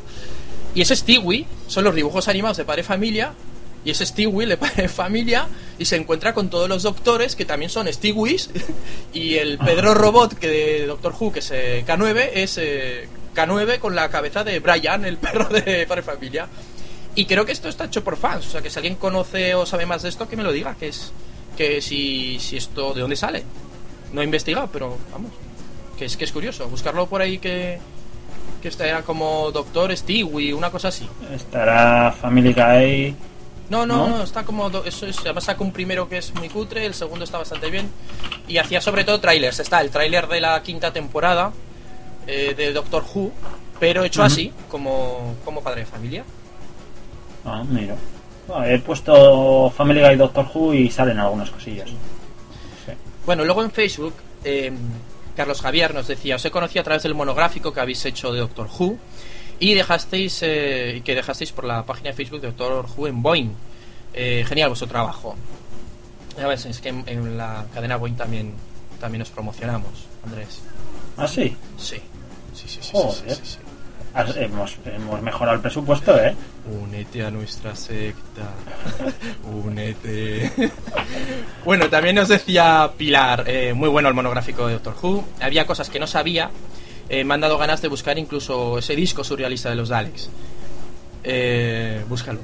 Y 0.73 0.81
es 0.81 0.89
Stewie, 0.89 1.45
son 1.67 1.85
los 1.85 1.95
dibujos 1.95 2.27
animados 2.27 2.57
de 2.57 2.65
Padre 2.65 2.83
Familia, 2.83 3.33
y 3.85 3.91
es 3.91 3.99
Stewie 3.99 4.45
de 4.45 4.57
Padre 4.57 4.89
Familia, 4.89 5.47
y 5.79 5.85
se 5.85 5.95
encuentra 5.95 6.33
con 6.33 6.49
todos 6.49 6.67
los 6.67 6.83
doctores, 6.83 7.35
que 7.35 7.45
también 7.45 7.69
son 7.69 7.91
Stewies, 7.91 8.49
y 9.13 9.35
el 9.35 9.57
Pedro 9.57 9.93
Robot, 9.93 10.33
que 10.33 10.47
de 10.47 10.85
Doctor 10.87 11.15
Who, 11.17 11.31
que 11.31 11.39
es 11.39 11.51
eh, 11.51 11.85
K9, 11.87 12.29
es 12.33 12.57
eh, 12.57 13.07
K9 13.35 13.79
con 13.79 13.95
la 13.95 14.09
cabeza 14.09 14.43
de 14.43 14.59
Brian, 14.59 15.05
el 15.05 15.17
perro 15.17 15.49
de 15.49 15.85
Padre 15.87 16.03
Familia. 16.03 16.47
Y 17.15 17.25
creo 17.25 17.45
que 17.45 17.51
esto 17.51 17.69
está 17.69 17.85
hecho 17.85 18.03
por 18.03 18.17
fans, 18.17 18.47
o 18.47 18.49
sea 18.49 18.61
que 18.61 18.69
si 18.69 18.77
alguien 18.77 18.95
conoce 18.95 19.55
o 19.55 19.65
sabe 19.65 19.85
más 19.85 20.01
de 20.01 20.09
esto, 20.09 20.27
que 20.27 20.35
me 20.35 20.43
lo 20.43 20.51
diga, 20.51 20.75
que 20.75 20.87
es 20.89 21.11
que 21.55 21.81
si, 21.81 22.37
si 22.39 22.57
esto 22.57 22.93
de 22.93 23.01
dónde 23.01 23.15
sale. 23.15 23.43
No 24.11 24.21
he 24.21 24.25
investigado, 24.25 24.69
pero 24.71 24.97
vamos, 25.11 25.31
que 25.97 26.05
es 26.05 26.17
que 26.17 26.25
es 26.25 26.31
curioso, 26.31 26.67
buscarlo 26.67 27.07
por 27.07 27.21
ahí 27.21 27.37
que 27.37 27.79
que 28.61 28.67
está 28.69 29.01
como 29.03 29.51
Doctor 29.51 29.95
Stewie, 29.95 30.53
una 30.53 30.71
cosa 30.71 30.87
así. 30.87 31.07
Estará 31.33 32.11
Family 32.19 32.51
Guy. 32.53 33.15
No, 33.69 33.85
no, 33.85 34.07
¿No? 34.09 34.17
no, 34.17 34.23
está 34.23 34.43
como. 34.43 34.69
do- 34.69 34.83
Eso 34.85 35.05
es, 35.07 35.19
además 35.19 35.43
saca 35.45 35.63
un 35.63 35.71
primero 35.71 36.09
que 36.09 36.17
es 36.17 36.33
muy 36.35 36.49
cutre, 36.49 36.85
el 36.85 36.93
segundo 36.95 37.23
está 37.25 37.37
bastante 37.37 37.69
bien. 37.69 37.89
Y 38.47 38.57
hacía 38.57 38.81
sobre 38.81 39.03
todo 39.03 39.19
trailers. 39.19 39.59
Está 39.59 39.81
el 39.81 39.89
tráiler 39.91 40.27
de 40.27 40.41
la 40.41 40.61
quinta 40.63 40.91
temporada 40.91 41.51
eh, 42.27 42.53
de 42.55 42.73
Doctor 42.73 43.03
Who, 43.13 43.31
pero 43.79 44.03
hecho 44.03 44.23
así, 44.23 44.51
como, 44.69 45.35
como 45.43 45.61
padre 45.61 45.81
de 45.81 45.85
familia. 45.85 46.23
Ah, 47.45 47.63
mira. 47.67 47.95
Ah, 48.53 48.69
he 48.69 48.79
puesto 48.79 49.71
Family 49.75 50.01
Guy 50.01 50.15
Doctor 50.15 50.47
Who 50.53 50.73
y 50.73 50.91
salen 50.91 51.19
algunas 51.19 51.49
cosillas. 51.49 51.89
Sí. 51.89 52.91
Bueno, 53.25 53.43
luego 53.43 53.63
en 53.63 53.71
Facebook, 53.71 54.13
eh, 54.43 54.71
Carlos 55.35 55.61
Javier 55.61 55.93
nos 55.93 56.07
decía: 56.07 56.35
Os 56.35 56.45
he 56.45 56.51
conocido 56.51 56.81
a 56.81 56.83
través 56.83 57.03
del 57.03 57.15
monográfico 57.15 57.73
que 57.73 57.79
habéis 57.79 58.05
hecho 58.05 58.31
de 58.31 58.39
Doctor 58.39 58.67
Who 58.79 58.97
y 59.59 59.73
dejasteis 59.73 60.39
eh, 60.43 61.01
que 61.03 61.15
dejasteis 61.15 61.51
por 61.51 61.65
la 61.65 61.85
página 61.85 62.09
de 62.09 62.15
Facebook 62.15 62.41
de 62.41 62.47
Doctor 62.47 62.85
Who 62.95 63.07
en 63.07 63.21
Boeing. 63.21 63.49
Eh, 64.13 64.45
genial 64.47 64.69
vuestro 64.69 64.87
trabajo. 64.87 65.35
Ya 66.37 66.47
ves, 66.47 66.65
es 66.65 66.79
que 66.79 66.89
en, 66.89 67.03
en 67.07 67.37
la 67.37 67.65
cadena 67.73 67.97
Boeing 67.97 68.15
también, 68.15 68.53
también 68.99 69.19
nos 69.19 69.29
promocionamos, 69.29 69.91
Andrés. 70.23 70.61
Ah, 71.17 71.27
sí. 71.27 71.55
Sí, 71.77 71.95
sí, 72.53 72.67
sí, 72.67 72.67
sí, 72.67 72.79
sí, 72.81 72.89
Joder. 72.91 73.35
sí, 73.35 73.41
sí. 73.43 73.57
Has- 74.13 74.35
Hemos, 74.37 74.77
hemos 74.85 75.21
mejorado 75.21 75.55
el 75.55 75.61
presupuesto, 75.61 76.17
¿eh? 76.17 76.33
Únete 76.83 77.25
a 77.25 77.31
nuestra 77.31 77.75
secta. 77.75 78.49
Únete. 79.65 80.51
bueno, 81.65 81.89
también 81.89 82.15
nos 82.15 82.27
decía 82.29 82.89
Pilar, 82.97 83.43
eh, 83.47 83.73
muy 83.73 83.89
bueno 83.89 84.07
el 84.09 84.15
monográfico 84.15 84.67
de 84.67 84.73
Doctor 84.73 84.95
Who. 85.01 85.25
Había 85.41 85.65
cosas 85.65 85.89
que 85.89 85.99
no 85.99 86.07
sabía. 86.07 86.49
Eh, 87.09 87.23
me 87.23 87.33
han 87.35 87.41
dado 87.41 87.57
ganas 87.57 87.81
de 87.81 87.87
buscar 87.87 88.17
incluso 88.17 88.77
ese 88.79 88.95
disco 88.95 89.23
surrealista 89.23 89.69
de 89.69 89.75
los 89.75 89.89
Daleks. 89.89 90.29
Eh, 91.23 92.03
búscalo. 92.07 92.39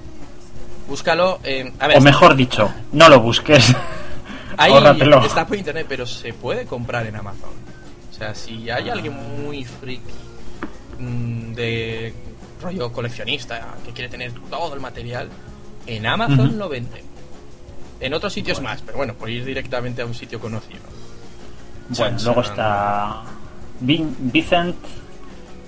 Búscalo. 0.88 1.40
eh, 1.44 1.72
a 1.80 1.88
ver, 1.88 1.98
O 1.98 2.02
mejor 2.02 2.36
dicho, 2.36 2.72
no 2.92 3.08
lo 3.10 3.20
busques. 3.22 3.74
Ahí 4.58 4.72
Ahórratelo. 4.74 5.26
está 5.26 5.48
por 5.48 5.58
internet, 5.58 5.86
pero 5.88 6.06
se 6.06 6.34
puede 6.34 6.66
comprar 6.66 7.06
en 7.08 7.16
Amazon. 7.16 7.50
O 8.22 8.24
sea, 8.24 8.36
si 8.36 8.70
hay 8.70 8.88
alguien 8.88 9.16
muy 9.44 9.66
freak 9.66 10.02
mm, 11.00 11.54
de 11.54 12.14
rollo 12.62 12.92
coleccionista 12.92 13.74
que 13.84 13.94
quiere 13.94 14.10
tener 14.10 14.32
todo 14.48 14.76
el 14.76 14.80
material, 14.80 15.28
en 15.88 16.06
Amazon 16.06 16.50
Ujú. 16.50 16.58
lo 16.58 16.70
venden. 16.70 17.02
En 18.00 18.14
otros 18.14 18.32
sitios 18.32 18.62
más, 18.62 18.84
pero 18.84 18.98
bueno, 18.98 19.16
por 19.16 19.28
ir 19.28 19.44
directamente 19.44 20.04
a 20.04 20.06
un 20.06 20.14
sitio 20.14 20.40
conocido. 20.40 20.82
Bueno, 21.90 22.16
luego 22.24 22.42
está 22.42 23.24
Vicent. 23.80 24.76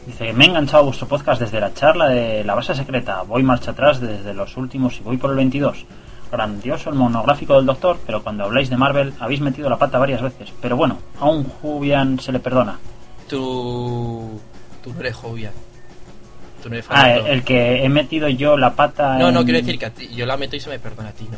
Dice, 0.06 0.32
me 0.34 0.46
he 0.46 0.50
enganchado 0.50 0.84
a 0.84 0.86
vuestro 0.86 1.08
podcast 1.08 1.42
desde 1.42 1.60
la 1.60 1.74
charla 1.74 2.10
de 2.10 2.44
la 2.44 2.54
base 2.54 2.76
secreta. 2.76 3.24
Voy 3.24 3.42
marcha 3.42 3.72
atrás 3.72 4.00
desde 4.00 4.32
los 4.36 4.56
últimos 4.58 5.00
y 5.00 5.02
voy 5.02 5.18
por 5.18 5.32
el 5.32 5.38
22. 5.38 5.88
Grandioso 6.34 6.90
el 6.90 6.96
monográfico 6.96 7.56
del 7.56 7.66
doctor, 7.68 8.00
pero 8.06 8.24
cuando 8.24 8.44
habláis 8.44 8.70
de 8.70 8.76
Marvel 8.76 9.14
habéis 9.20 9.40
metido 9.40 9.70
la 9.70 9.78
pata 9.78 10.00
varias 10.00 10.22
veces. 10.22 10.52
Pero 10.62 10.76
bueno, 10.76 10.98
a 11.20 11.26
un 11.30 11.44
Jubian 11.44 12.20
se 12.20 12.32
le 12.32 12.40
perdona. 12.40 12.78
Tú, 13.30 14.40
tú 14.84 14.92
no 14.94 15.00
eres 15.00 15.16
Jovian. 15.16 15.54
Tú 16.62 16.70
no 16.70 16.76
eres 16.76 16.86
Ah, 16.90 17.04
famoso. 17.14 17.28
el 17.28 17.44
que 17.44 17.84
he 17.86 17.90
metido 17.90 18.28
yo 18.30 18.58
la 18.58 18.74
pata 18.74 19.18
No, 19.18 19.32
no, 19.32 19.44
quiero 19.44 19.60
decir 19.60 19.78
que 19.78 19.86
a 19.86 19.90
ti, 19.92 20.08
yo 20.10 20.26
la 20.26 20.36
meto 20.38 20.56
y 20.56 20.60
se 20.60 20.70
me 20.70 20.80
perdona 20.80 21.10
a 21.10 21.14
ti, 21.14 21.28
no. 21.32 21.38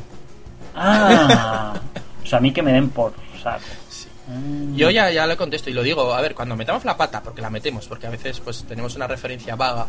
Ah, 0.75 1.73
o 2.23 2.25
sea, 2.25 2.39
a 2.39 2.41
mí 2.41 2.51
que 2.51 2.61
me 2.61 2.71
den 2.71 2.89
por 2.89 3.13
saco. 3.41 3.63
Mm. 4.27 4.75
Yo 4.75 4.89
ya, 4.89 5.11
ya 5.11 5.27
le 5.27 5.37
contesto 5.37 5.69
y 5.69 5.73
lo 5.73 5.83
digo, 5.83 6.13
a 6.13 6.21
ver, 6.21 6.33
cuando 6.33 6.55
metamos 6.55 6.83
la 6.85 6.97
pata, 6.97 7.21
porque 7.21 7.41
la 7.41 7.49
metemos, 7.49 7.85
porque 7.87 8.07
a 8.07 8.09
veces 8.09 8.39
pues 8.39 8.63
tenemos 8.63 8.95
una 8.95 9.07
referencia 9.07 9.55
vaga, 9.55 9.85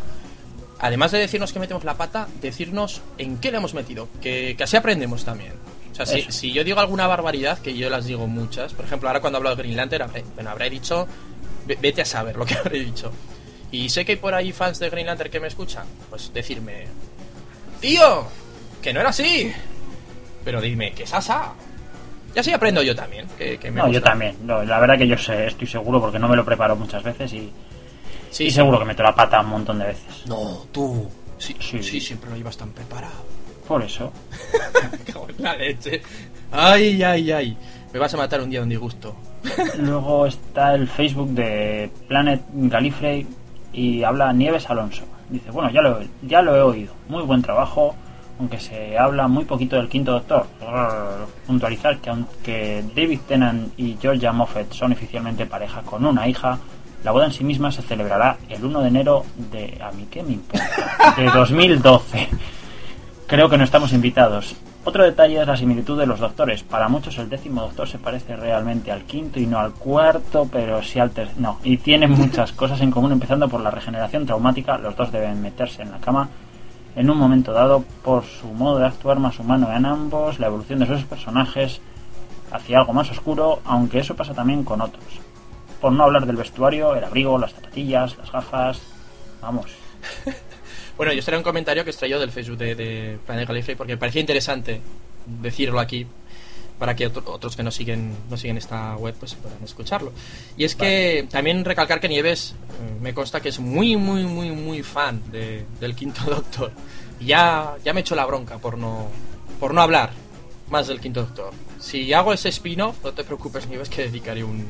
además 0.79 1.11
de 1.11 1.19
decirnos 1.19 1.53
que 1.53 1.59
metemos 1.59 1.83
la 1.83 1.95
pata, 1.95 2.27
decirnos 2.41 3.01
en 3.17 3.37
qué 3.37 3.51
le 3.51 3.57
hemos 3.57 3.73
metido, 3.73 4.07
que, 4.21 4.55
que 4.57 4.63
así 4.63 4.75
aprendemos 4.77 5.23
también. 5.25 5.53
O 5.91 5.95
sea, 5.95 6.05
si, 6.05 6.31
si 6.31 6.51
yo 6.53 6.63
digo 6.63 6.79
alguna 6.79 7.07
barbaridad, 7.07 7.57
que 7.59 7.75
yo 7.75 7.89
las 7.89 8.05
digo 8.05 8.27
muchas, 8.27 8.73
por 8.73 8.85
ejemplo, 8.85 9.09
ahora 9.09 9.19
cuando 9.19 9.37
hablo 9.37 9.49
de 9.49 9.55
Green 9.55 9.75
Lantern, 9.75 10.03
habré, 10.03 10.23
bueno, 10.35 10.51
habré 10.51 10.69
dicho, 10.69 11.07
ve- 11.65 11.77
vete 11.81 12.03
a 12.03 12.05
saber 12.05 12.35
lo 12.35 12.45
que 12.45 12.53
habré 12.57 12.79
dicho. 12.79 13.11
Y 13.71 13.89
sé 13.89 14.05
que 14.05 14.11
hay 14.13 14.17
por 14.17 14.33
ahí 14.35 14.51
fans 14.51 14.77
de 14.79 14.89
Green 14.91 15.07
Lantern 15.07 15.31
que 15.31 15.39
me 15.39 15.47
escuchan, 15.47 15.85
pues 16.09 16.31
decirme, 16.33 16.85
tío, 17.81 18.27
que 18.81 18.93
no 18.93 18.99
era 18.99 19.09
así, 19.09 19.51
pero 20.45 20.61
dime, 20.61 20.91
que 20.93 21.03
es 21.03 21.13
asa. 21.13 21.53
Y 22.35 22.39
así 22.39 22.53
aprendo 22.53 22.83
yo 22.83 22.95
también, 22.95 23.25
que, 23.37 23.57
que 23.57 23.71
me 23.71 23.81
No, 23.81 23.91
yo 23.91 24.01
también. 24.01 24.37
No, 24.43 24.63
la 24.63 24.79
verdad 24.79 24.97
que 24.99 25.07
yo 25.07 25.17
sé, 25.17 25.47
estoy 25.47 25.65
seguro 25.67 25.99
porque 25.99 26.19
no 26.19 26.27
me 26.27 26.35
lo 26.35 26.45
preparo 26.45 26.75
muchas 26.75 27.01
veces 27.03 27.33
y, 27.33 27.51
Sí, 28.31 28.45
y 28.45 28.51
seguro 28.51 28.79
que 28.79 28.85
meto 28.85 29.03
la 29.03 29.15
pata 29.15 29.41
un 29.41 29.47
montón 29.49 29.79
de 29.79 29.85
veces. 29.85 30.23
No, 30.27 30.65
tú. 30.71 31.07
Sí, 31.37 31.55
Sí. 31.59 31.81
sí, 31.83 31.99
siempre 32.01 32.29
lo 32.29 32.35
llevas 32.35 32.57
tan 32.57 32.69
preparado. 32.69 33.13
Por 33.67 33.83
eso. 33.83 34.11
Cago 35.11 35.27
en 35.29 35.43
la 35.43 35.55
leche. 35.55 36.01
Ay, 36.51 37.03
ay, 37.03 37.31
ay. 37.31 37.57
Me 37.93 37.99
vas 37.99 38.13
a 38.13 38.17
matar 38.17 38.41
un 38.41 38.49
día 38.49 38.59
de 38.59 38.63
un 38.63 38.69
disgusto. 38.69 39.15
Luego 39.79 40.25
está 40.25 40.73
el 40.73 40.87
Facebook 40.87 41.29
de 41.29 41.89
Planet 42.07 42.41
Galifrey 42.53 43.27
y 43.73 44.03
habla 44.03 44.31
Nieves 44.33 44.69
Alonso. 44.69 45.03
Dice, 45.29 45.51
bueno, 45.51 45.69
ya 45.71 45.81
lo, 45.81 45.99
ya 46.23 46.41
lo 46.41 46.55
he 46.55 46.61
oído. 46.61 46.93
Muy 47.09 47.23
buen 47.23 47.41
trabajo, 47.41 47.95
aunque 48.39 48.59
se 48.59 48.97
habla 48.97 49.27
muy 49.27 49.45
poquito 49.45 49.75
del 49.75 49.89
quinto 49.89 50.11
doctor. 50.13 50.47
Puntualizar 51.45 51.97
que 51.99 52.09
aunque 52.09 52.83
David 52.95 53.19
Tennant 53.27 53.73
y 53.77 53.97
Georgia 54.01 54.31
Moffat 54.31 54.71
son 54.73 54.93
oficialmente 54.93 55.45
pareja 55.45 55.81
con 55.81 56.05
una 56.05 56.27
hija, 56.27 56.57
la 57.03 57.11
boda 57.11 57.25
en 57.25 57.31
sí 57.31 57.43
misma 57.43 57.71
se 57.71 57.81
celebrará 57.81 58.37
el 58.49 58.63
1 58.63 58.81
de 58.81 58.87
enero 58.87 59.25
de... 59.51 59.79
¿A 59.81 59.91
mí 59.91 60.07
qué 60.09 60.23
me 60.23 60.33
importa? 60.33 61.13
De 61.15 61.25
2012. 61.25 62.29
Creo 63.27 63.49
que 63.49 63.57
no 63.57 63.63
estamos 63.63 63.93
invitados. 63.93 64.55
Otro 64.83 65.03
detalle 65.03 65.41
es 65.41 65.47
la 65.47 65.57
similitud 65.57 65.99
de 65.99 66.05
los 66.05 66.19
doctores. 66.19 66.63
Para 66.63 66.87
muchos 66.87 67.17
el 67.17 67.29
décimo 67.29 67.61
doctor 67.61 67.87
se 67.87 67.99
parece 67.99 68.37
realmente 68.37 68.89
al 68.89 69.03
quinto 69.03 69.39
y 69.39 69.45
no 69.45 69.59
al 69.59 69.73
cuarto, 69.73 70.47
pero 70.49 70.81
sí 70.81 70.97
al 70.97 71.11
tercero. 71.11 71.39
No, 71.41 71.59
y 71.63 71.77
tienen 71.77 72.11
muchas 72.11 72.53
cosas 72.53 72.79
en 72.79 72.91
común, 72.91 73.11
empezando 73.11 73.49
por 73.49 73.59
la 73.59 73.69
regeneración 73.69 74.25
traumática. 74.25 74.77
Los 74.77 74.95
dos 74.95 75.11
deben 75.11 75.41
meterse 75.41 75.81
en 75.81 75.91
la 75.91 75.97
cama 75.97 76.29
en 76.95 77.09
un 77.09 77.17
momento 77.17 77.53
dado 77.53 77.83
por 78.03 78.23
su 78.23 78.47
modo 78.47 78.79
de 78.79 78.87
actuar 78.87 79.19
más 79.19 79.37
humano 79.39 79.71
en 79.71 79.85
ambos, 79.85 80.39
la 80.39 80.47
evolución 80.47 80.79
de 80.79 80.87
sus 80.87 81.03
personajes, 81.03 81.79
hacia 82.51 82.79
algo 82.79 82.93
más 82.93 83.11
oscuro, 83.11 83.59
aunque 83.65 83.99
eso 83.99 84.15
pasa 84.15 84.33
también 84.33 84.63
con 84.63 84.81
otros. 84.81 85.03
Por 85.81 85.91
no 85.91 86.03
hablar 86.03 86.25
del 86.25 86.35
vestuario, 86.35 86.95
el 86.95 87.03
abrigo, 87.03 87.37
las 87.37 87.53
zapatillas, 87.53 88.17
las 88.17 88.31
gafas. 88.31 88.81
Vamos. 89.41 89.71
bueno, 90.97 91.13
yo 91.13 91.21
seré 91.21 91.37
un 91.37 91.43
comentario 91.43 91.83
que 91.83 91.91
extrayó 91.91 92.19
del 92.19 92.31
Facebook 92.31 92.57
de, 92.57 92.75
de 92.75 93.19
Planet 93.25 93.47
Gallifrey 93.47 93.75
porque 93.75 93.93
me 93.93 93.97
parecía 93.97 94.21
interesante 94.21 94.81
decirlo 95.25 95.79
aquí 95.79 96.07
para 96.79 96.95
que 96.95 97.07
otros 97.07 97.55
que 97.55 97.63
no 97.63 97.71
siguen 97.71 98.15
no 98.29 98.37
siguen 98.37 98.57
esta 98.57 98.95
web 98.97 99.15
pues 99.19 99.35
puedan 99.35 99.63
escucharlo. 99.63 100.11
Y 100.57 100.63
es 100.63 100.75
que 100.75 101.27
también 101.29 101.65
recalcar 101.65 101.99
que 101.99 102.07
Nieves 102.07 102.53
eh, 102.53 102.97
me 103.01 103.13
consta 103.13 103.41
que 103.41 103.49
es 103.49 103.59
muy 103.59 103.97
muy 103.97 104.23
muy 104.23 104.51
muy 104.51 104.83
fan 104.83 105.21
de, 105.31 105.65
del 105.79 105.95
Quinto 105.95 106.23
Doctor. 106.29 106.71
Ya 107.19 107.75
ya 107.83 107.93
me 107.93 108.01
echo 108.01 108.15
la 108.15 108.25
bronca 108.25 108.59
por 108.59 108.77
no 108.77 109.07
por 109.59 109.73
no 109.73 109.81
hablar 109.81 110.11
más 110.69 110.87
del 110.87 110.99
Quinto 110.99 111.21
Doctor. 111.21 111.51
Si 111.79 112.13
hago 112.13 112.33
ese 112.33 112.49
spin-off, 112.49 113.03
no 113.03 113.11
te 113.11 113.23
preocupes 113.23 113.67
Nieves 113.67 113.89
que 113.89 114.03
dedicaré 114.03 114.43
un 114.43 114.65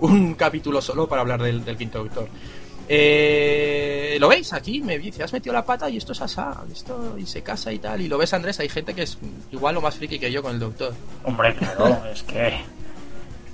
un 0.00 0.34
capítulo 0.34 0.80
solo 0.80 1.08
para 1.08 1.22
hablar 1.22 1.42
del, 1.42 1.64
del 1.64 1.76
Quinto 1.76 2.02
Doctor. 2.02 2.28
Eh, 2.88 4.16
¿Lo 4.20 4.28
veis? 4.28 4.52
Aquí 4.52 4.80
me 4.80 4.98
dice, 4.98 5.22
has 5.22 5.32
metido 5.32 5.52
la 5.52 5.64
pata 5.64 5.90
y 5.90 5.96
esto 5.96 6.12
es 6.12 6.20
asá, 6.20 6.62
esto 6.70 7.16
y 7.18 7.26
se 7.26 7.42
casa 7.42 7.72
y 7.72 7.78
tal. 7.78 8.00
Y 8.00 8.08
lo 8.08 8.18
ves, 8.18 8.32
Andrés, 8.32 8.60
hay 8.60 8.68
gente 8.68 8.94
que 8.94 9.02
es 9.02 9.18
igual 9.50 9.76
o 9.76 9.80
más 9.80 9.96
friki 9.96 10.18
que 10.18 10.30
yo 10.30 10.42
con 10.42 10.52
el 10.52 10.60
doctor. 10.60 10.94
Hombre, 11.24 11.54
claro, 11.54 12.02
es 12.12 12.22
que 12.22 12.60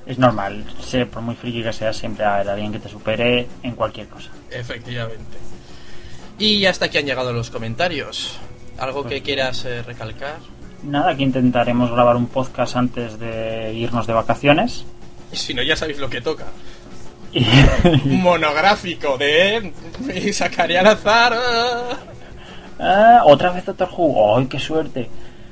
es 0.07 0.19
normal. 0.19 0.65
Sé, 0.81 1.07
por 1.07 1.23
muy 1.23 1.35
friki 1.35 1.63
que 1.63 1.73
seas, 1.73 1.97
siempre 1.97 2.25
alguien 2.25 2.73
que 2.73 2.79
te 2.79 2.89
supere 2.89 3.47
en 3.63 3.75
cualquier 3.75 4.09
cosa. 4.09 4.31
Efectivamente. 4.51 5.39
Y 6.39 6.67
hasta 6.67 6.87
aquí 6.87 6.99
han 6.99 7.07
llegado 7.07 7.33
los 7.33 7.51
comentarios. 7.51 8.39
¿Algo 8.79 9.05
que 9.05 9.23
quieras 9.23 9.65
eh, 9.65 9.83
recalcar? 9.83 10.39
Nada, 10.83 11.17
que 11.17 11.23
intentaremos 11.23 11.91
grabar 11.91 12.17
un 12.17 12.27
podcast 12.27 12.77
antes 12.77 13.19
de 13.19 13.73
irnos 13.75 14.07
de 14.07 14.13
vacaciones. 14.13 14.85
Y 15.33 15.37
si 15.45 15.55
no, 15.55 15.63
ya 15.63 15.77
sabéis 15.77 15.99
lo 15.99 16.09
que 16.11 16.21
toca. 16.21 16.47
monográfico 18.05 19.17
de 19.19 19.73
y 20.15 20.33
sacaría 20.33 20.81
al 20.81 20.87
azar. 20.89 21.35
Ah, 22.79 23.23
otra 23.25 23.51
vez 23.53 23.65
Doctor 23.65 23.89
Who. 23.97 24.39
¡Ay, 24.39 24.47
qué 24.47 24.59
suerte! 24.59 25.09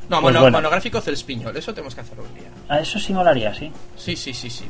No, 0.08 0.20
Pues 0.20 0.32
mono- 0.34 0.40
bueno. 0.42 0.58
monográfico 0.58 1.00
Celspiñol, 1.00 1.56
eso 1.56 1.72
tenemos 1.72 1.94
que 1.94 2.00
hacerlo 2.00 2.24
un 2.24 2.34
día. 2.34 2.50
A 2.68 2.80
eso 2.80 2.98
sí 2.98 3.12
molaría, 3.12 3.54
sí. 3.54 3.70
Sí, 3.96 4.16
sí, 4.16 4.34
sí, 4.34 4.50
sí. 4.50 4.64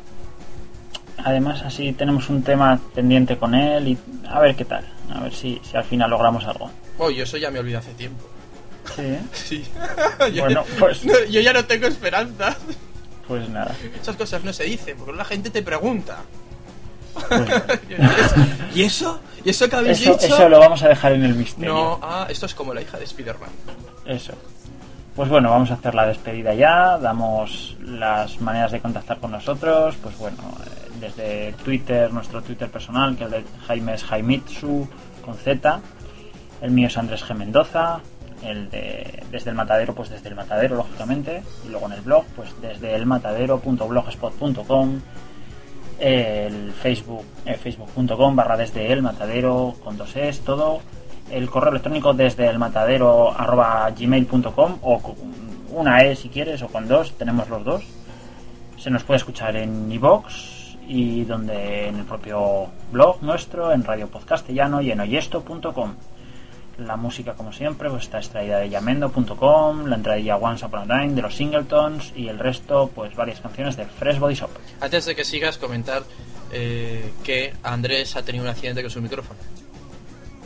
Además, 1.25 1.63
así 1.63 1.93
tenemos 1.93 2.29
un 2.29 2.43
tema 2.43 2.79
pendiente 2.95 3.37
con 3.39 3.55
él 3.55 3.89
y 3.89 3.99
a 4.29 4.39
ver 4.41 4.55
qué 4.55 4.65
tal. 4.65 4.85
A 5.15 5.21
ver 5.21 5.35
si, 5.35 5.61
si 5.69 5.77
al 5.77 5.85
final 5.85 6.11
logramos 6.11 6.45
algo. 6.45 6.71
Oh, 6.99 7.11
yo 7.11 7.25
eso 7.25 7.37
ya 7.39 7.51
me 7.51 7.59
olvidé 7.59 7.79
hace 7.79 7.93
tiempo. 7.95 8.25
Sí, 8.95 9.17
Sí. 9.33 9.65
yo, 10.35 10.45
Bueno, 10.45 10.65
pues- 10.79 11.03
yo 11.31 11.41
ya 11.41 11.53
no 11.55 11.65
tengo 11.65 11.87
esperanza. 11.87 12.57
Pues 13.31 13.49
nada. 13.49 13.77
Esas 14.03 14.17
cosas 14.17 14.43
no 14.43 14.53
se 14.53 14.65
dicen, 14.65 14.97
porque 14.99 15.13
la 15.13 15.25
gente 15.25 15.51
te 15.51 15.63
pregunta. 15.63 16.19
Pues 17.15 17.49
¿Y 18.75 18.83
eso? 18.83 19.21
¿Y 19.45 19.51
eso 19.51 19.69
que 19.69 19.77
habéis 19.77 20.01
eso, 20.01 20.15
dicho? 20.15 20.35
eso 20.35 20.49
lo 20.49 20.59
vamos 20.59 20.83
a 20.83 20.89
dejar 20.89 21.13
en 21.13 21.23
el 21.23 21.37
misterio. 21.37 21.73
No, 21.73 22.01
ah, 22.03 22.27
esto 22.29 22.47
es 22.47 22.57
como 22.57 22.75
la 22.75 22.83
hija 22.83 22.99
de 22.99 23.05
Spider-Man. 23.05 23.51
Eso. 24.05 24.33
Pues 25.15 25.29
bueno, 25.29 25.49
vamos 25.49 25.71
a 25.71 25.75
hacer 25.75 25.95
la 25.95 26.07
despedida 26.07 26.55
ya. 26.55 26.99
Damos 26.99 27.77
las 27.81 28.41
maneras 28.41 28.73
de 28.73 28.81
contactar 28.81 29.21
con 29.21 29.31
nosotros. 29.31 29.95
Pues 30.03 30.19
bueno, 30.19 30.39
eh, 30.67 30.91
desde 30.99 31.53
Twitter, 31.63 32.13
nuestro 32.13 32.43
Twitter 32.43 32.69
personal, 32.69 33.17
que 33.17 33.25
el 33.25 33.31
de 33.31 33.45
Jaime 33.69 33.95
es 33.95 34.03
Jaimitsu 34.03 34.89
con 35.25 35.37
Z. 35.37 35.81
El 36.63 36.73
mío 36.73 36.89
es 36.89 36.99
Andrés 36.99 37.25
G. 37.25 37.33
Mendoza. 37.37 38.01
El 38.43 38.71
de 38.71 39.23
desde 39.31 39.51
el 39.51 39.57
matadero, 39.57 39.95
pues 39.95 40.11
desde 40.11 40.29
el 40.29 40.35
matadero, 40.35 40.75
lógicamente. 40.77 41.43
Y 41.67 41.69
luego 41.69 41.87
en 41.87 41.93
el 41.93 42.01
blog, 42.01 42.25
pues 42.37 42.51
desde 42.61 42.95
elmatadero.blogspot.com. 42.95 45.01
El 45.99 46.73
Facebook, 46.73 47.25
eh, 47.45 47.55
facebook.com 47.55 48.35
barra 48.35 48.57
desde 48.57 48.91
el 48.91 49.03
matadero 49.03 49.75
con 49.85 49.99
dos 49.99 50.17
es, 50.17 50.41
todo 50.41 50.81
el 51.31 51.49
correo 51.49 51.71
electrónico 51.71 52.13
desde 52.15 52.49
el 52.49 52.59
matadero 52.59 53.33
arroba 53.33 53.89
gmail.com 53.91 54.79
o 54.83 55.01
una 55.73 56.03
E 56.03 56.17
si 56.17 56.29
quieres 56.29 56.63
o 56.63 56.69
con 56.69 56.89
dos, 56.89 57.13
tenemos 57.13 57.49
los 57.49 57.65
dos. 57.65 57.85
Se 58.79 58.91
nos 58.91 59.05
puede 59.05 59.19
escuchar 59.19 59.57
en 59.57 59.91
iVox 59.93 60.77
y 60.89 61.25
donde 61.25 61.89
en 61.89 61.97
el 61.97 62.05
propio 62.05 62.69
blog 62.91 63.23
nuestro, 63.23 63.73
en 63.73 63.85
Radio 63.85 64.09
Podcastellano 64.09 64.81
y 64.81 64.91
en 64.91 65.01
oyesto.com. 65.01 65.95
La 66.87 66.97
música, 66.97 67.35
como 67.35 67.53
siempre, 67.53 67.91
pues 67.91 68.05
está 68.05 68.19
extraída 68.19 68.59
de 68.59 68.71
yamendo.com, 68.71 69.85
la 69.87 69.97
entradilla 69.97 70.37
Once 70.37 70.65
Upon 70.65 70.81
a 70.81 71.01
Time 71.01 71.15
de 71.15 71.23
los 71.23 71.35
Singletons 71.37 72.13
y 72.17 72.29
el 72.29 72.39
resto, 72.39 72.91
pues 72.95 73.15
varias 73.15 73.41
canciones 73.41 73.77
de 73.77 73.85
Fresh 73.85 74.19
Body 74.19 74.35
Shop. 74.35 74.51
Antes 74.81 75.05
de 75.05 75.15
que 75.15 75.25
sigas, 75.25 75.59
comentar 75.59 76.03
eh, 76.53 77.13
que 77.23 77.53
Andrés 77.63 78.17
ha 78.17 78.23
tenido 78.23 78.45
un 78.45 78.51
accidente 78.51 78.81
con 78.81 78.91
su 78.91 79.03
micrófono. 79.03 79.39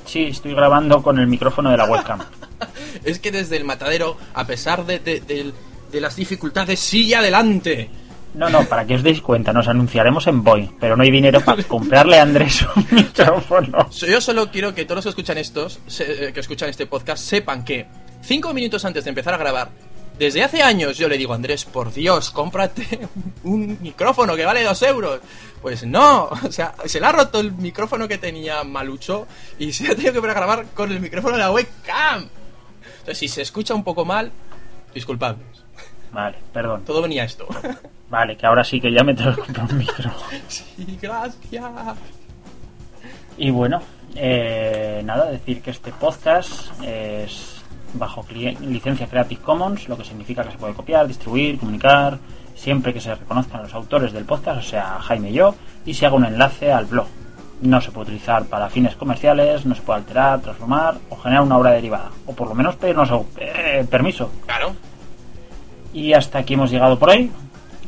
Sí, 0.06 0.24
estoy 0.24 0.54
grabando 0.54 1.02
con 1.02 1.18
el 1.18 1.26
micrófono 1.28 1.70
de 1.70 1.76
la 1.76 1.84
webcam. 1.86 2.20
Es 3.04 3.18
que 3.18 3.30
desde 3.32 3.56
el 3.56 3.64
matadero, 3.64 4.16
a 4.34 4.46
pesar 4.46 4.84
de, 4.86 4.98
de- 5.00 5.52
las 6.00 6.16
dificultades, 6.16 6.80
sigue 6.80 7.14
adelante. 7.14 7.88
No, 8.34 8.48
no, 8.50 8.64
para 8.64 8.84
que 8.84 8.94
os 8.96 9.02
deis 9.02 9.20
cuenta, 9.20 9.52
nos 9.52 9.68
anunciaremos 9.68 10.26
en 10.26 10.42
Boy, 10.42 10.70
pero 10.80 10.96
no 10.96 11.02
hay 11.04 11.10
dinero 11.10 11.40
para 11.40 11.62
comprarle 11.68 12.18
a 12.18 12.22
Andrés 12.22 12.66
un 12.74 12.86
micrófono. 12.90 13.88
Yo 13.90 14.20
solo 14.20 14.50
quiero 14.50 14.74
que 14.74 14.84
todos 14.84 14.96
los 14.96 15.04
que 15.04 15.20
escuchan 15.20 15.38
estos, 15.38 15.78
se- 15.86 16.28
eh, 16.28 16.32
que 16.32 16.40
escuchan 16.40 16.68
este 16.68 16.86
podcast, 16.86 17.22
sepan 17.24 17.64
que 17.64 17.86
cinco 18.22 18.52
minutos 18.52 18.84
antes 18.84 19.04
de 19.04 19.10
empezar 19.10 19.34
a 19.34 19.38
grabar, 19.38 19.68
desde 20.18 20.42
hace 20.44 20.62
años 20.62 20.96
yo 20.98 21.08
le 21.08 21.16
digo, 21.18 21.32
Andrés, 21.34 21.64
por 21.64 21.92
Dios, 21.92 22.30
cómprate 22.30 23.08
un 23.44 23.78
micrófono 23.80 24.34
que 24.36 24.44
vale 24.44 24.62
dos 24.64 24.82
euros. 24.82 25.20
Pues 25.62 25.84
no, 25.86 26.24
o 26.24 26.52
sea, 26.52 26.74
se 26.84 27.00
le 27.00 27.06
ha 27.06 27.12
roto 27.12 27.40
el 27.40 27.52
micrófono 27.52 28.06
que 28.06 28.18
tenía 28.18 28.62
Malucho 28.64 29.26
y 29.58 29.72
se 29.72 29.86
ha 29.90 29.94
tenido 29.94 30.12
que 30.12 30.20
poner 30.20 30.36
a 30.36 30.40
grabar 30.40 30.66
con 30.74 30.92
el 30.92 31.00
micrófono 31.00 31.36
de 31.36 31.40
la 31.42 31.50
webcam. 31.52 32.28
Entonces, 32.98 33.18
si 33.18 33.28
se 33.28 33.42
escucha 33.42 33.74
un 33.74 33.82
poco 33.82 34.04
mal, 34.04 34.30
disculpadme. 34.94 35.42
Vale, 36.12 36.36
perdón. 36.52 36.84
Todo 36.84 37.00
venía 37.02 37.22
a 37.22 37.26
esto. 37.26 37.46
Vale, 38.14 38.36
que 38.36 38.46
ahora 38.46 38.62
sí 38.62 38.80
que 38.80 38.92
ya 38.92 39.02
me 39.02 39.12
tengo 39.12 39.34
que 39.34 39.42
comprar 39.42 39.72
un 39.72 39.78
micro. 39.78 40.08
Sí, 40.46 40.98
gracias. 41.02 41.64
Y 43.36 43.50
bueno, 43.50 43.82
eh, 44.14 45.02
nada, 45.04 45.32
decir 45.32 45.60
que 45.60 45.72
este 45.72 45.90
podcast 45.90 46.70
es 46.80 47.60
bajo 47.94 48.24
licencia 48.30 49.08
Creative 49.08 49.40
Commons, 49.40 49.88
lo 49.88 49.96
que 49.98 50.04
significa 50.04 50.44
que 50.44 50.52
se 50.52 50.58
puede 50.58 50.74
copiar, 50.74 51.08
distribuir, 51.08 51.58
comunicar, 51.58 52.20
siempre 52.54 52.94
que 52.94 53.00
se 53.00 53.16
reconozcan 53.16 53.64
los 53.64 53.74
autores 53.74 54.12
del 54.12 54.24
podcast, 54.24 54.60
o 54.60 54.62
sea, 54.70 55.00
Jaime 55.00 55.30
y 55.30 55.32
yo, 55.32 55.56
y 55.84 55.92
se 55.94 56.06
haga 56.06 56.14
un 56.14 56.26
enlace 56.26 56.72
al 56.72 56.84
blog. 56.84 57.08
No 57.62 57.80
se 57.80 57.90
puede 57.90 58.12
utilizar 58.12 58.44
para 58.44 58.70
fines 58.70 58.94
comerciales, 58.94 59.66
no 59.66 59.74
se 59.74 59.82
puede 59.82 59.98
alterar, 59.98 60.40
transformar 60.40 60.98
o 61.10 61.16
generar 61.16 61.42
una 61.42 61.58
obra 61.58 61.72
derivada, 61.72 62.12
o 62.26 62.32
por 62.32 62.46
lo 62.46 62.54
menos 62.54 62.76
pedirnos 62.76 63.10
eh, 63.38 63.84
permiso. 63.90 64.30
Claro. 64.46 64.72
Y 65.92 66.12
hasta 66.12 66.38
aquí 66.38 66.54
hemos 66.54 66.70
llegado 66.70 66.96
por 66.96 67.10
hoy. 67.10 67.32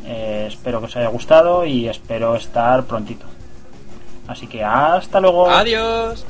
Eh, 0.06 0.44
espero 0.48 0.78
que 0.80 0.86
os 0.86 0.96
haya 0.96 1.08
gustado 1.08 1.64
y 1.64 1.88
espero 1.88 2.36
estar 2.36 2.84
prontito. 2.84 3.26
Así 4.28 4.46
que 4.46 4.62
hasta 4.64 5.20
luego. 5.20 5.50
Adiós. 5.50 6.24